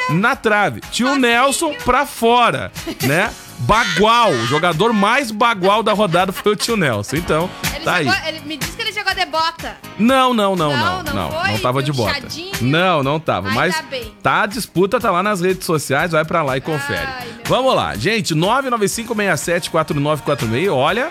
na 0.10 0.36
trave. 0.36 0.82
Tio 0.91 1.15
Nelson 1.15 1.74
pra 1.86 2.06
fora, 2.06 2.72
né? 3.04 3.32
Bagual, 3.60 4.30
o 4.32 4.46
jogador 4.46 4.93
mais 4.93 5.32
bagual 5.32 5.82
da 5.82 5.91
rodada 5.91 6.32
foi 6.32 6.52
o 6.52 6.56
tio 6.56 6.78
Nelson. 6.78 7.15
Então, 7.15 7.50
Ele, 7.76 7.84
tá 7.84 7.96
aí. 7.96 8.08
ele 8.28 8.39
me 8.41 8.56
disse 8.56 8.74
que 8.78 8.84
ele 8.84 8.93
jogou 8.93 9.15
de 9.15 9.26
bota. 9.26 9.76
Não, 9.98 10.32
não, 10.32 10.56
não, 10.56 10.70
não. 10.70 10.78
Não, 10.78 11.04
Não, 11.04 11.04
não 11.04 11.13
não, 11.32 11.43
foi? 11.46 11.58
tava 11.58 11.82
de 11.82 11.91
bota. 11.91 12.22
Não, 12.62 13.02
não 13.02 13.20
tava. 13.20 13.50
Mas 13.50 13.74
tá 14.22 14.43
a 14.43 14.46
disputa, 14.46 15.00
tá 15.00 15.10
lá 15.10 15.24
nas 15.24 15.41
redes 15.41 15.65
sociais, 15.65 16.12
vai 16.12 16.24
pra 16.24 16.43
lá 16.43 16.56
e 16.56 16.62
confere. 16.62 17.02
Ai, 17.08 17.28
Vamos 17.46 17.74
lá, 17.76 17.96
gente, 17.96 18.36
995674946, 18.36 20.72
olha, 20.74 21.10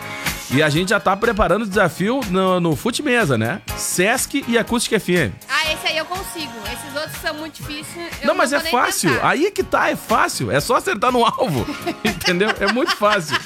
e 0.50 0.62
a 0.62 0.68
gente 0.68 0.90
já 0.90 1.00
tá 1.00 1.16
preparando 1.16 1.62
o 1.62 1.66
desafio 1.66 2.20
no, 2.30 2.60
no 2.60 2.76
Fute 2.76 3.02
Mesa, 3.02 3.36
né? 3.36 3.60
Sesc 3.76 4.44
e 4.46 4.56
Acústica 4.56 4.98
FM. 4.98 5.32
Ah, 5.48 5.72
esse 5.72 5.86
aí 5.88 5.98
eu 5.98 6.04
consigo. 6.04 6.52
Esses 6.72 6.94
outros 6.94 7.16
são 7.20 7.34
muito 7.34 7.56
difíceis. 7.62 8.10
não, 8.24 8.34
mas 8.34 8.52
é 8.52 8.60
fácil. 8.60 9.10
tentar. 9.12 9.28
Aí 9.28 9.46
é 9.46 9.50
que 9.50 9.62
tá, 9.64 9.90
é 9.90 9.96
fácil. 9.96 10.50
É 10.50 10.60
só 10.60 10.76
acertar 10.76 11.10
no 11.10 11.24
alvo. 11.24 11.66
Entendeu? 12.04 12.50
É 12.60 12.72
muito 12.72 12.96
fácil. 12.96 13.36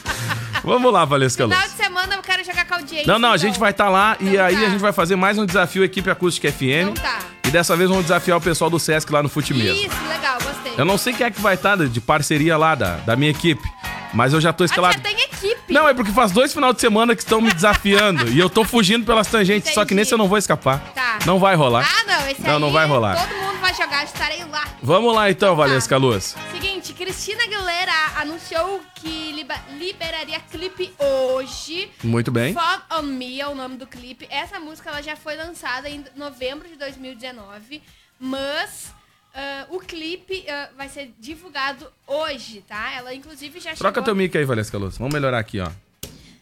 Vamos 0.63 0.93
lá, 0.93 1.05
Valesca 1.07 1.47
Luz. 1.47 1.57
Final 1.57 1.71
de 1.71 1.77
semana 1.85 2.15
eu 2.17 2.23
quero 2.23 2.45
jogar 2.45 2.67
com 2.67 2.75
a 2.75 2.77
audiência. 2.79 3.11
Não, 3.11 3.19
não, 3.19 3.33
a 3.33 3.37
então. 3.37 3.49
gente 3.49 3.59
vai 3.59 3.71
estar 3.71 3.89
lá 3.89 4.17
e 4.21 4.29
Então 4.31 4.45
aí 4.45 4.55
tá. 4.57 4.61
a 4.61 4.69
gente 4.69 4.81
vai 4.81 4.93
fazer 4.93 5.17
mais 5.17 5.39
um 5.39 5.47
desafio 5.47 5.83
Equipe 5.83 6.11
Acústica 6.11 6.53
FM. 6.53 6.63
Então 6.91 6.95
tá. 6.95 7.19
E 7.47 7.51
dessa 7.51 7.75
vez 7.75 7.89
vamos 7.89 8.05
desafiar 8.05 8.37
o 8.37 8.41
pessoal 8.41 8.69
do 8.69 8.79
Sesc 8.79 9.11
lá 9.11 9.23
no 9.23 9.29
Fute 9.31 9.55
Mesa. 9.55 9.73
Isso, 9.73 9.97
legal, 10.09 10.39
gostei. 10.43 10.73
Eu 10.77 10.85
não 10.85 10.99
sei 10.99 11.15
quem 11.15 11.27
é 11.27 11.31
que 11.31 11.41
vai 11.41 11.55
estar 11.55 11.77
de 11.79 12.01
parceria 12.01 12.57
lá 12.59 12.75
da, 12.75 12.97
da 12.99 13.17
minha 13.17 13.31
equipe, 13.31 13.63
mas 14.13 14.33
eu 14.35 14.41
já 14.41 14.53
tô 14.53 14.63
Ah, 14.63 14.67
escalado. 14.67 14.95
já 14.95 15.01
tem 15.01 15.17
Não, 15.71 15.89
é 15.89 15.95
porque 15.95 16.11
faz 16.13 16.33
dois 16.33 16.53
final 16.53 16.73
de 16.73 16.81
semana 16.81 17.15
que 17.15 17.23
estão 17.23 17.41
me 17.41 17.53
desafiando 17.53 18.29
e 18.29 18.39
eu 18.39 18.51
tô 18.51 18.65
fugindo 18.65 19.05
pelas 19.07 19.27
tangentes, 19.29 19.73
só 19.73 19.81
que 19.81 19.89
Entendi. 19.89 19.95
nesse 20.01 20.13
eu 20.13 20.19
não 20.19 20.29
vou 20.29 20.37
escapar. 20.39 20.81
Tá. 20.95 21.19
Não 21.25 21.39
vai 21.39 21.55
rolar. 21.55 21.87
Ah, 21.89 22.05
não, 22.07 22.29
esse 22.29 22.43
Não, 22.43 22.55
aí 22.55 22.61
não 22.61 22.73
vai 22.73 22.87
rolar. 22.87 23.17
todo 23.29 23.37
mundo 23.39 23.59
vai 23.61 23.75
jogar, 23.75 24.05
estarei 24.05 24.45
lá. 24.45 24.65
Vamos 24.83 25.15
lá 25.15 25.31
então, 25.31 25.51
Tá. 25.51 25.63
Valesca 25.63 25.97
Luz. 25.97 26.35
Seguinte, 26.53 26.93
Cristina 26.93 27.43
Aguilera 27.45 27.93
anunciou 28.19 28.81
que 28.95 29.33
liberaria 29.79 30.41
clipe 30.51 30.93
hoje. 30.99 31.91
Muito 32.03 32.31
bem. 32.31 32.53
Fog 32.55 32.83
on 32.99 33.03
Me 33.03 33.41
é 33.41 33.47
o 33.47 33.55
nome 33.55 33.77
do 33.77 33.87
clipe. 33.87 34.27
Essa 34.31 34.59
música 34.59 34.91
ela 34.91 35.03
já 35.03 35.17
foi 35.17 35.37
lançada 35.37 35.89
em 35.89 36.05
novembro 36.17 36.69
de 36.69 36.77
2019, 36.77 37.83
mas 38.19 38.93
ah, 39.35 39.67
o 39.71 39.79
clipe 39.81 40.45
ah, 40.49 40.69
vai 40.77 40.89
ser 40.89 41.13
divulgado 41.19 41.87
hoje, 42.07 42.65
tá? 42.69 42.93
Ela 42.97 43.15
inclusive 43.15 43.61
já 43.61 43.75
Troca 43.75 43.95
chegou... 44.01 44.05
teu 44.05 44.15
mic 44.15 44.37
aí, 44.37 44.45
Valesca 44.45 44.77
Luz. 44.79 44.99
Vamos 44.99 45.13
melhorar 45.15 45.39
aqui, 45.39 45.61
ó. 45.61 45.69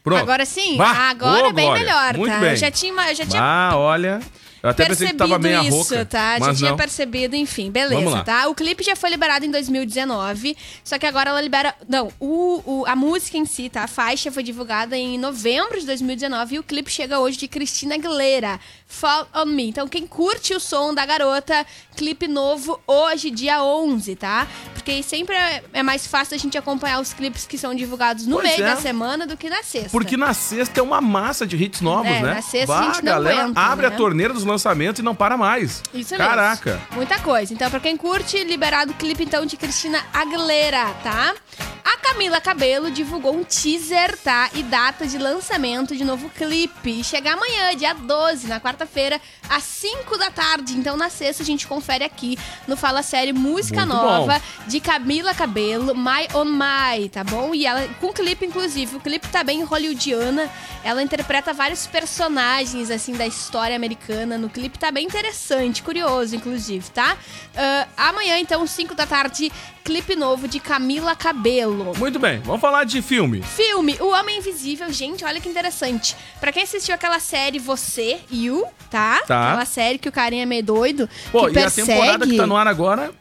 Pronto. 0.03 0.21
Agora 0.21 0.45
sim? 0.45 0.77
Vá. 0.77 0.91
Agora 1.09 1.49
Ô, 1.49 1.53
bem 1.53 1.65
Glória. 1.65 1.83
melhor, 1.83 2.17
Muito 2.17 2.31
tá? 2.33 2.39
bem. 2.39 2.51
Eu 2.51 2.55
já 2.55 2.71
tinha, 2.71 3.09
eu 3.09 3.15
já 3.15 3.25
tinha 3.25 3.41
Ah, 3.41 3.71
olha. 3.77 4.19
Eu 4.61 4.69
até 4.71 4.85
pensei 4.87 5.07
que 5.07 5.13
tava 5.13 5.39
meia 5.39 5.61
isso, 5.61 5.69
rouca. 5.77 6.03
tá? 6.05 6.37
Já 6.37 6.53
tinha 6.53 6.69
não. 6.71 6.77
percebido, 6.77 7.33
enfim, 7.33 7.71
beleza, 7.71 8.23
tá? 8.25 8.47
O 8.49 8.55
clipe 8.55 8.83
já 8.83 8.93
foi 8.93 9.09
liberado 9.09 9.45
em 9.45 9.51
2019, 9.51 10.57
só 10.83 10.99
que 10.99 11.05
agora 11.05 11.29
ela 11.29 11.41
libera... 11.41 11.73
Não, 11.87 12.11
o, 12.19 12.61
o- 12.65 12.85
a 12.85 12.93
música 12.93 13.37
em 13.37 13.45
si, 13.45 13.69
tá? 13.69 13.83
A 13.83 13.87
faixa 13.87 14.29
foi 14.33 14.43
divulgada 14.43 14.97
em 14.97 15.17
novembro 15.17 15.79
de 15.79 15.85
2019 15.85 16.55
e 16.55 16.59
o 16.59 16.63
clipe 16.63 16.91
chega 16.91 17.19
hoje 17.19 17.37
de 17.37 17.47
Cristina 17.47 17.95
Aguilera, 17.95 18.59
Fall 18.91 19.27
On 19.35 19.45
Me. 19.45 19.69
Então, 19.69 19.87
quem 19.87 20.07
curte 20.07 20.53
o 20.55 20.59
som 20.59 20.93
da 20.95 21.05
garota, 21.05 21.63
clipe 21.95 22.27
novo 22.27 22.81
hoje, 22.87 23.29
dia 23.29 23.63
11, 23.63 24.15
tá? 24.15 24.47
Porque 24.73 25.03
sempre 25.03 25.35
é, 25.35 25.63
é 25.73 25.83
mais 25.83 26.07
fácil 26.07 26.33
a 26.35 26.39
gente 26.39 26.57
acompanhar 26.57 26.99
os 26.99 27.13
clipes 27.13 27.45
que 27.45 27.55
são 27.57 27.75
divulgados 27.75 28.25
no 28.25 28.37
Pois 28.37 28.49
meio 28.49 28.63
é. 28.65 28.73
da 28.73 28.81
semana 28.81 29.27
do 29.27 29.37
que 29.37 29.47
na 29.47 29.61
sexta. 29.61 29.89
Porque 29.91 30.17
na 30.17 30.33
sexta 30.33 30.79
é 30.79 30.83
uma 30.83 30.99
massa 30.99 31.45
de 31.45 31.55
hits 31.55 31.81
novos, 31.81 32.07
É, 32.11 32.21
né? 32.21 32.33
na 32.33 32.41
sexta 32.41 32.73
a 32.75 32.79
Bah, 32.79 32.85
gente 32.87 33.05
não 33.05 33.13
galera 33.13 33.43
aguenta, 33.43 33.61
abre 33.61 33.87
né? 33.87 33.93
a 33.93 33.97
torneira 33.97 34.33
dos 34.33 34.43
lançamentos 34.43 34.99
e 34.99 35.03
não 35.03 35.13
para 35.13 35.37
mais. 35.37 35.83
Isso 35.93 36.15
Caraca. 36.17 36.71
mesmo. 36.71 36.85
Muita 36.95 37.19
coisa. 37.19 37.53
Então, 37.53 37.69
pra 37.69 37.79
quem 37.79 37.95
curte, 37.95 38.43
liberado 38.43 38.91
o 38.91 38.95
clipe 38.95 39.23
então 39.23 39.45
de 39.45 39.55
Cristina 39.55 40.03
Aguilera, 40.11 40.85
tá? 41.03 41.35
A 41.83 41.97
Camila 41.97 42.39
Cabelo 42.41 42.91
divulgou 42.91 43.35
um 43.35 43.43
teaser, 43.43 44.17
tá? 44.17 44.49
E 44.53 44.63
data 44.63 45.05
de 45.07 45.17
lançamento 45.17 45.95
de 45.95 46.03
novo 46.03 46.29
clipe. 46.29 46.99
E 46.99 47.03
chega 47.03 47.33
amanhã, 47.33 47.75
dia 47.75 47.93
12, 47.93 48.47
na 48.47 48.59
quarta-feira, 48.79 49.19
às 49.49 49.63
5 49.63 50.17
da 50.17 50.31
tarde. 50.31 50.77
Então, 50.77 50.95
na 50.95 51.09
sexta, 51.09 51.43
a 51.43 51.45
gente 51.45 51.67
confere 51.67 52.03
aqui 52.03 52.37
no 52.67 52.77
Fala 52.77 53.03
Série 53.03 53.33
Música 53.33 53.85
Muito 53.85 53.93
Nova 53.93 54.39
bom. 54.39 54.67
de 54.67 54.79
Camila 54.79 55.33
Cabelo, 55.33 55.93
My 55.93 56.27
On 56.33 56.45
My, 56.45 57.09
tá 57.09 57.23
bom? 57.23 57.53
E 57.53 57.65
ela, 57.65 57.87
com 57.99 58.13
clipe, 58.13 58.45
inclusive. 58.45 58.95
O 58.95 58.99
clipe 58.99 59.27
tá 59.27 59.43
bem 59.43 59.63
hollywoodiana. 59.63 60.49
Ela 60.83 61.03
interpreta 61.03 61.51
vários 61.53 61.85
personagens, 61.87 62.89
assim, 62.89 63.13
da 63.13 63.27
história 63.27 63.75
americana. 63.75 64.37
No 64.37 64.49
clipe 64.49 64.79
tá 64.79 64.91
bem 64.91 65.05
interessante, 65.05 65.83
curioso, 65.83 66.35
inclusive, 66.35 66.89
tá? 66.91 67.17
Ah, 67.55 67.87
amanhã, 68.09 68.37
então, 68.39 68.65
5 68.65 68.95
da 68.95 69.05
tarde, 69.05 69.51
clipe 69.83 70.15
novo 70.15 70.47
de 70.47 70.59
Camila 70.59 71.15
Cabelo. 71.15 71.93
Muito 71.97 72.19
bem, 72.19 72.39
vamos 72.39 72.61
falar 72.61 72.83
de 72.83 73.01
filme. 73.01 73.41
Filme 73.41 73.95
O 73.99 74.09
Homem 74.11 74.37
Invisível, 74.39 74.91
gente, 74.91 75.23
olha 75.25 75.39
que 75.41 75.49
interessante. 75.49 76.15
Pra 76.39 76.51
quem 76.51 76.63
assistiu 76.63 76.93
aquela 76.95 77.19
série 77.19 77.59
Você, 77.59 78.19
You, 78.31 78.63
tá? 78.89 79.21
Tá. 79.27 79.47
Aquela 79.49 79.65
série 79.65 79.97
que 79.97 80.07
o 80.09 80.11
carinha 80.11 80.43
é 80.43 80.45
meio 80.45 80.63
doido, 80.63 81.09
Pô, 81.31 81.47
que 81.47 81.55
e 81.55 81.57
a 81.59 81.61
persegue. 81.63 81.87
temporada 81.87 82.27
que 82.27 82.37
tá 82.37 82.47
no 82.47 82.55
ar 82.57 82.67
agora, 82.67 83.11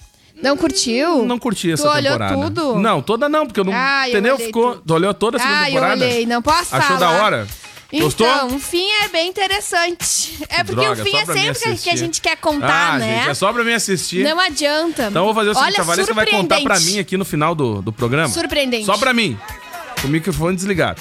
Não 0.43 0.57
curtiu? 0.57 1.25
não 1.27 1.39
curti 1.39 1.73
essa 1.73 1.83
tu 1.83 1.89
olhou 1.89 2.13
temporada. 2.13 2.35
tudo? 2.35 2.79
Não, 2.79 3.03
toda 3.03 3.29
não, 3.29 3.47
porque 3.47 3.61
eu 3.61 3.65
não. 3.65 3.73
Ah, 3.75 4.05
eu 4.09 4.11
entendeu? 4.13 4.37
Ficou. 4.39 4.77
Tu 4.77 4.95
olhou 4.95 5.13
toda 5.15 5.37
a 5.37 5.41
segunda 5.41 5.59
Ah, 5.59 5.63
eu 5.69 5.75
temporada? 5.75 6.05
olhei, 6.05 6.27
não 6.27 6.41
posso 6.43 6.75
Achou 6.77 6.97
falar. 6.97 6.99
da 7.17 7.25
hora? 7.25 7.49
Gostou? 7.93 8.27
Então, 8.27 8.49
o 8.57 8.59
fim 8.59 8.87
é 9.03 9.09
bem 9.09 9.29
interessante. 9.29 10.37
É 10.51 10.63
porque 10.63 10.75
Droga, 10.85 11.03
o 11.03 11.05
fim 11.05 11.17
é 11.17 11.25
sempre 11.25 11.59
que- 11.77 11.83
que 11.85 11.91
a 11.91 11.97
gente 11.97 12.21
quer 12.21 12.37
contar, 12.37 12.95
ah, 12.95 12.99
né? 12.99 13.19
gente, 13.21 13.31
é 13.31 13.35
só 13.35 13.51
pra 13.53 13.65
mim 13.65 13.73
assistir. 13.73 14.23
Não 14.25 14.39
adianta. 14.39 15.05
Então 15.09 15.23
eu 15.23 15.25
vou 15.27 15.35
fazer 15.35 15.51
o 15.51 15.55
seguinte, 15.55 15.73
Olha, 15.73 15.81
a 15.81 15.85
Valesca 15.85 16.13
vai 16.15 16.27
contar 16.27 16.61
pra 16.61 16.79
mim 16.81 16.99
aqui 16.99 17.17
no 17.17 17.25
final 17.25 17.55
do, 17.55 17.81
do 17.81 17.93
programa. 17.93 18.29
Surpreendente. 18.29 18.85
Só 18.85 18.99
pra 18.99 19.15
mim. 19.15 19.39
Com 20.03 20.09
o 20.09 20.11
microfone 20.11 20.55
desligado. 20.55 21.01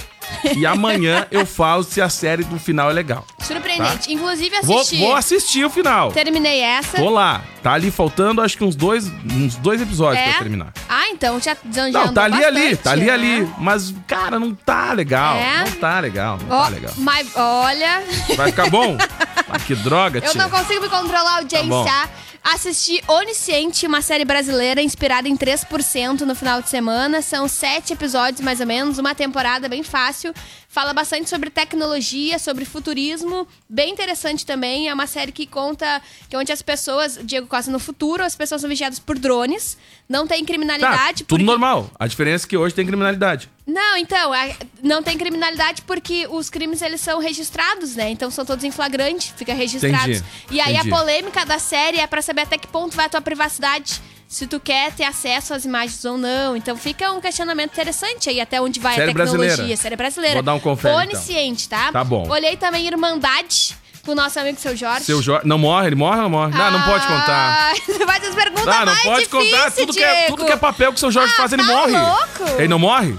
E 0.56 0.66
amanhã 0.66 1.26
eu 1.32 1.46
falo 1.46 1.84
se 1.84 2.02
a 2.02 2.10
série 2.10 2.44
do 2.44 2.60
final 2.60 2.90
é 2.90 2.94
legal. 2.94 3.26
Surpreendente. 3.40 4.12
Inclusive, 4.14 4.56
Vou, 4.64 4.80
assisti. 4.80 4.98
vou 5.00 5.16
assistir 5.16 5.66
o 5.66 5.70
final. 5.70 6.12
Terminei 6.12 6.62
essa. 6.62 6.98
Tô 6.98 7.10
lá. 7.10 7.42
Tá 7.64 7.74
ali 7.74 7.90
faltando 7.92 8.42
acho 8.42 8.58
que 8.58 8.64
uns 8.64 8.76
dois, 8.76 9.08
uns 9.32 9.56
dois 9.56 9.82
episódios 9.82 10.20
É? 10.22 10.24
pra 10.30 10.34
eu 10.36 10.40
terminar. 10.40 10.74
Ah, 10.88 11.10
então 11.10 11.40
já, 11.40 11.56
Não, 11.66 11.84
andou 12.02 12.14
tá 12.14 12.24
ali, 12.26 12.44
ali, 12.46 12.60
bastante, 12.62 12.78
tá 12.84 12.92
ali, 12.92 13.06
né? 13.06 13.12
ali. 13.12 13.50
Mas, 13.58 13.94
cara, 14.08 14.40
não 14.40 14.54
tá 14.54 14.94
legal. 14.94 15.36
É? 15.36 15.66
Não 15.66 15.72
tá 15.74 16.00
legal, 16.00 16.38
não 16.48 16.56
Ó, 16.58 16.64
tá 16.64 16.70
legal. 16.70 16.94
mas 16.98 17.28
olha, 17.36 18.04
Vai 18.36 18.48
ficar 18.52 18.70
bom? 18.70 18.98
Ah, 19.50 19.58
que 19.60 19.74
droga, 19.76 20.20
eu 20.20 20.30
tia. 20.32 20.42
não 20.42 20.50
consigo 20.50 20.82
me 20.82 20.90
controlar 20.90 21.22
a 21.22 21.24
Tá 21.24 21.38
audiência. 21.38 22.10
Assisti 22.44 23.04
Onisciente, 23.08 23.86
uma 23.86 24.02
série 24.02 24.24
brasileira 24.24 24.82
inspirada 24.82 25.28
em 25.28 25.36
3% 25.36 26.22
no 26.22 26.36
final 26.36 26.62
de 26.62 26.70
semana. 26.70 27.22
São 27.22 27.48
sete 27.48 27.94
episódios, 27.94 28.42
mais 28.42 28.60
ou 28.60 28.66
menos, 28.66 28.98
uma 28.98 29.14
temporada 29.14 29.68
bem 29.68 29.84
fácil. 29.84 30.34
Fala 30.78 30.94
bastante 30.94 31.28
sobre 31.28 31.50
tecnologia, 31.50 32.38
sobre 32.38 32.64
futurismo. 32.64 33.48
Bem 33.68 33.92
interessante 33.92 34.46
também. 34.46 34.88
É 34.88 34.94
uma 34.94 35.08
série 35.08 35.32
que 35.32 35.48
conta 35.48 36.00
que 36.30 36.36
é 36.36 36.40
onde 36.40 36.52
as 36.52 36.62
pessoas, 36.62 37.18
Diego 37.24 37.48
Costa, 37.48 37.72
no 37.72 37.80
futuro, 37.80 38.24
as 38.24 38.36
pessoas 38.36 38.62
são 38.62 38.70
vigiadas 38.70 39.00
por 39.00 39.18
drones. 39.18 39.76
Não 40.08 40.28
tem 40.28 40.42
Tá, 40.42 40.46
criminalidade. 40.46 41.24
tudo 41.24 41.30
porque- 41.30 41.44
normal. 41.46 41.90
A 41.98 42.06
diferença 42.06 42.46
é 42.46 42.48
que 42.50 42.56
hoje 42.56 42.76
tem 42.76 42.86
criminalidade. 42.86 43.50
Não, 43.66 43.98
então, 43.98 44.32
a- 44.32 44.50
não 44.84 45.02
tem 45.02 45.18
criminalidade 45.18 45.82
porque 45.82 46.28
os 46.30 46.48
crimes 46.48 46.84
eles 46.84 47.02
são 47.02 47.20
registrados, 47.20 47.96
né? 47.96 48.12
Então 48.12 48.30
são 48.30 48.46
todos 48.46 48.64
em 48.64 48.70
flagrante, 48.70 49.34
fica 49.36 49.56
registrados. 49.56 50.18
Entendi, 50.18 50.24
E 50.52 50.62
aí 50.62 50.76
entendi. 50.76 50.94
a 50.94 50.96
polêmica 50.96 51.44
da 51.44 51.58
série 51.58 51.98
é 51.98 52.06
pra 52.06 52.22
saber 52.22 52.42
até 52.42 52.56
que 52.56 52.68
ponto 52.68 52.96
vai 52.96 53.08
a 53.08 53.10
tua 53.10 53.22
privacidade. 53.22 54.00
Se 54.28 54.46
tu 54.46 54.60
quer 54.60 54.92
ter 54.92 55.06
acesso 55.06 55.54
às 55.54 55.64
imagens 55.64 56.04
ou 56.04 56.18
não. 56.18 56.56
Então 56.58 56.76
fica 56.76 57.12
um 57.14 57.22
questionamento 57.22 57.72
interessante 57.72 58.30
aí, 58.30 58.42
até 58.42 58.60
onde 58.62 58.80
vai 58.80 58.96
Série 58.96 59.04
a 59.12 59.14
tecnologia. 59.14 59.38
brasileira. 59.48 59.78
Série 59.82 59.96
brasileira. 59.96 60.34
Vou 60.36 60.44
dar 60.44 60.54
um 60.56 60.60
confere, 60.60 60.94
então. 61.06 61.16
Onisciente, 61.18 61.70
tá? 61.70 61.92
Tá 61.92 62.04
bom. 62.04 62.28
Olhei 62.30 62.58
também 62.58 62.86
Irmandade 62.86 63.74
com 64.06 64.12
o 64.12 64.16
nosso 64.16 64.38
amigo 64.40 64.60
Seu 64.60 64.76
Jorge. 64.76 65.06
Seu 65.06 65.22
Jorge. 65.22 65.48
Não 65.48 65.58
morre, 65.58 65.88
ele 65.88 65.96
morre 65.96 66.18
ou 66.18 66.24
não 66.24 66.30
morre? 66.30 66.58
Não, 66.58 66.72
não 66.72 66.82
pode 66.82 67.08
contar. 67.08 67.72
Ah, 67.72 67.74
Faz 68.06 68.24
as 68.28 68.36
perguntas 68.36 68.68
Ah, 68.68 68.86
não 68.86 68.94
mais 68.94 69.04
pode 69.04 69.24
difíceis, 69.26 69.52
contar. 69.52 69.72
Tudo 69.72 69.94
que, 69.94 70.04
é, 70.04 70.28
tudo 70.28 70.46
que 70.46 70.52
é 70.52 70.58
papel 70.58 70.92
que 70.92 70.98
o 70.98 71.00
seu 71.00 71.12
Jorge 71.12 71.34
Ah, 71.34 71.38
faz, 71.38 71.54
ele 71.54 71.66
tá 71.66 71.68
morre. 71.74 71.92
louco? 71.98 72.58
Ele 72.58 72.68
não 72.68 72.80
morre? 72.80 73.18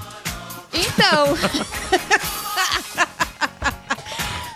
Então, 0.74 1.36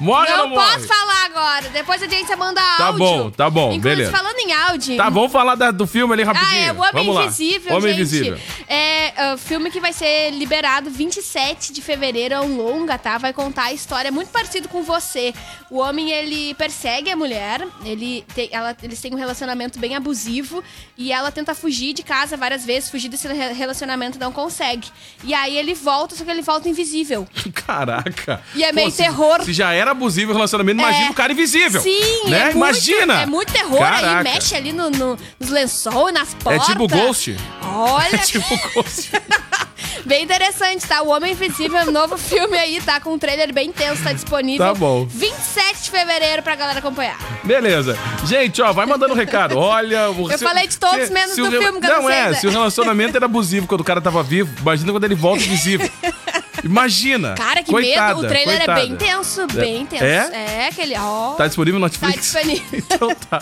Morre 0.03 0.31
ou 0.33 0.39
não 0.39 0.49
morre? 0.51 0.73
posso 0.75 0.87
falar 0.89 1.25
agora. 1.27 1.69
Depois 1.71 2.03
a 2.03 2.07
gente 2.09 2.35
manda 2.37 2.61
Tá 2.61 2.87
áudio. 2.87 2.99
bom, 2.99 3.31
tá 3.31 3.49
bom, 3.51 3.73
Inclusive, 3.73 3.89
beleza. 3.97 4.11
falando 4.11 4.39
em 4.39 4.53
áudio. 4.53 4.97
Tá, 4.97 5.09
vamos 5.09 5.33
falar 5.33 5.55
da- 5.55 5.71
do 5.71 5.87
filme 5.87 6.13
ali 6.15 6.23
rapidinho. 6.23 6.51
Ah, 6.51 6.67
é 6.67 6.73
o 6.73 6.77
Homem 6.79 6.93
vamos 6.93 7.15
lá. 7.15 7.25
Invisível, 7.25 7.77
Homem 7.77 7.89
gente. 7.95 8.01
Invisível. 8.01 8.39
É 8.69 9.13
uh, 9.35 9.39
filme 9.39 9.71
que 9.71 9.81
vai 9.81 9.93
ser 9.93 10.31
liberado 10.31 10.91
27 10.91 11.73
de 11.73 11.81
fevereiro, 11.83 12.35
é 12.35 12.41
um 12.41 12.57
longa, 12.57 12.99
tá? 12.99 13.19
Vai 13.19 13.33
contar 13.33 13.65
a 13.65 13.73
história 13.73 14.11
muito 14.11 14.29
parecido 14.31 14.69
com 14.69 14.83
você. 14.83 15.33
O 15.71 15.79
homem, 15.79 16.11
ele 16.11 16.55
persegue 16.55 17.11
a 17.11 17.17
mulher, 17.17 17.67
ele 17.85 18.25
tem, 18.35 18.49
ela, 18.53 18.77
eles 18.83 19.01
têm 19.01 19.13
um 19.15 19.17
relacionamento 19.17 19.79
bem 19.79 19.95
abusivo 19.97 20.63
e 20.99 21.13
ela 21.13 21.31
tenta 21.31 21.55
fugir 21.55 21.93
de 21.95 22.03
casa 22.03 22.37
várias 22.37 22.65
vezes, 22.65 22.91
fugir 22.91 23.09
desse 23.09 23.27
re- 23.29 23.53
relacionamento 23.53 24.19
não 24.19 24.33
consegue. 24.33 24.89
E 25.25 25.33
aí 25.33 25.57
ele 25.57 25.75
volta, 25.75 26.15
só 26.15 26.25
que 26.25 26.31
ele 26.31 26.43
volta 26.43 26.69
invisível. 26.69 27.27
Caraca. 27.67 28.43
E 28.55 28.63
é 28.65 28.73
meio 28.73 28.91
se- 28.91 28.99
terror. 28.99 29.43
Se, 29.45 29.53
já 29.53 29.73
era 29.73 29.92
abusivo 29.93 30.33
o 30.33 30.35
relacionamento, 30.35 30.81
imagina 30.81 31.07
É. 31.07 31.11
o 31.11 31.15
cara 31.15 31.33
invisível. 31.33 31.81
Sim, 31.81 32.29
né? 32.29 32.39
é 32.39 32.45
muito, 32.45 32.57
imagina. 32.57 33.23
É 33.23 33.27
muito 33.27 33.53
terror 33.53 33.83
aí, 33.83 34.01
Caraca. 34.01 34.23
mexe 34.25 34.55
ali 34.55 34.73
no, 34.73 34.91
no- 34.91 35.19
nos 35.39 35.49
lençol, 35.51 36.13
nas 36.13 36.33
É 36.33 36.37
portas. 36.43 36.67
tipo 36.67 36.89
Ghost. 36.89 37.37
Olha, 37.65 38.15
É 38.17 38.19
tipo 38.19 38.57
Ghost. 38.75 39.11
bem 40.05 40.25
interessante, 40.25 40.87
tá? 40.87 41.03
O 41.03 41.09
Homem 41.11 41.33
Invisível 41.33 41.79
é 41.79 41.85
um 41.85 41.91
novo 41.93 42.17
filme 42.19 42.57
aí, 42.59 42.81
tá? 42.81 42.99
Com 43.01 43.13
um 43.15 43.19
trailer 43.19 43.53
bem 43.53 43.71
tenso, 43.73 44.03
tá 44.03 44.13
disponível. 44.13 44.67
Tá 44.67 44.75
bom. 44.75 45.07
27 45.07 45.83
de 45.85 45.91
fevereiro 45.91 46.43
pra 46.43 46.55
galera 46.57 46.79
acompanhar. 46.81 47.17
Beleza. 47.45 47.97
Gente, 48.27 48.61
ó, 48.63 48.73
vai 48.73 48.85
mandando 48.87 49.13
um 49.15 49.17
recado. 49.17 49.57
Olha. 49.59 50.11
o- 50.11 50.31
Eu 50.31 50.39
falei 50.39 50.67
de 50.67 50.77
todos, 50.77 51.09
menos 51.11 51.37
do 51.37 51.47
o 51.47 51.51
re- 51.51 51.59
filme 51.59 51.81
que 51.81 51.87
eu 51.87 51.95
não 51.95 52.03
Não 52.03 52.11
é, 52.11 52.31
né? 52.31 52.35
se 52.35 52.47
o 52.47 52.51
relacionamento 52.51 53.17
era 53.17 53.27
abusivo 53.27 53.67
quando 53.67 53.81
o 53.83 53.85
cara 53.85 54.01
tava 54.01 54.23
vivo, 54.23 54.51
imagina 54.61 54.91
quando 54.93 55.05
ele 55.05 55.15
volta 55.15 55.43
invisível. 55.45 55.89
Imagina. 56.65 57.35
Cara, 57.35 57.63
que 57.63 57.71
Coitada, 57.71 58.15
medo. 58.15 58.27
O 58.27 58.29
trailer 58.29 58.57
coitada. 58.59 58.81
é 58.81 58.87
bem 58.87 58.97
tenso, 58.97 59.47
bem 59.49 59.87
tenso. 59.87 60.05
É? 60.05 60.31
É, 60.65 60.69
aquele, 60.69 60.95
ó. 60.99 61.35
Tá 61.35 61.47
disponível 61.47 61.81
no 61.81 61.89
Tá 61.91 62.07
Netflix? 62.07 62.33
disponível. 62.33 62.65
então 62.79 63.15
tá. 63.15 63.41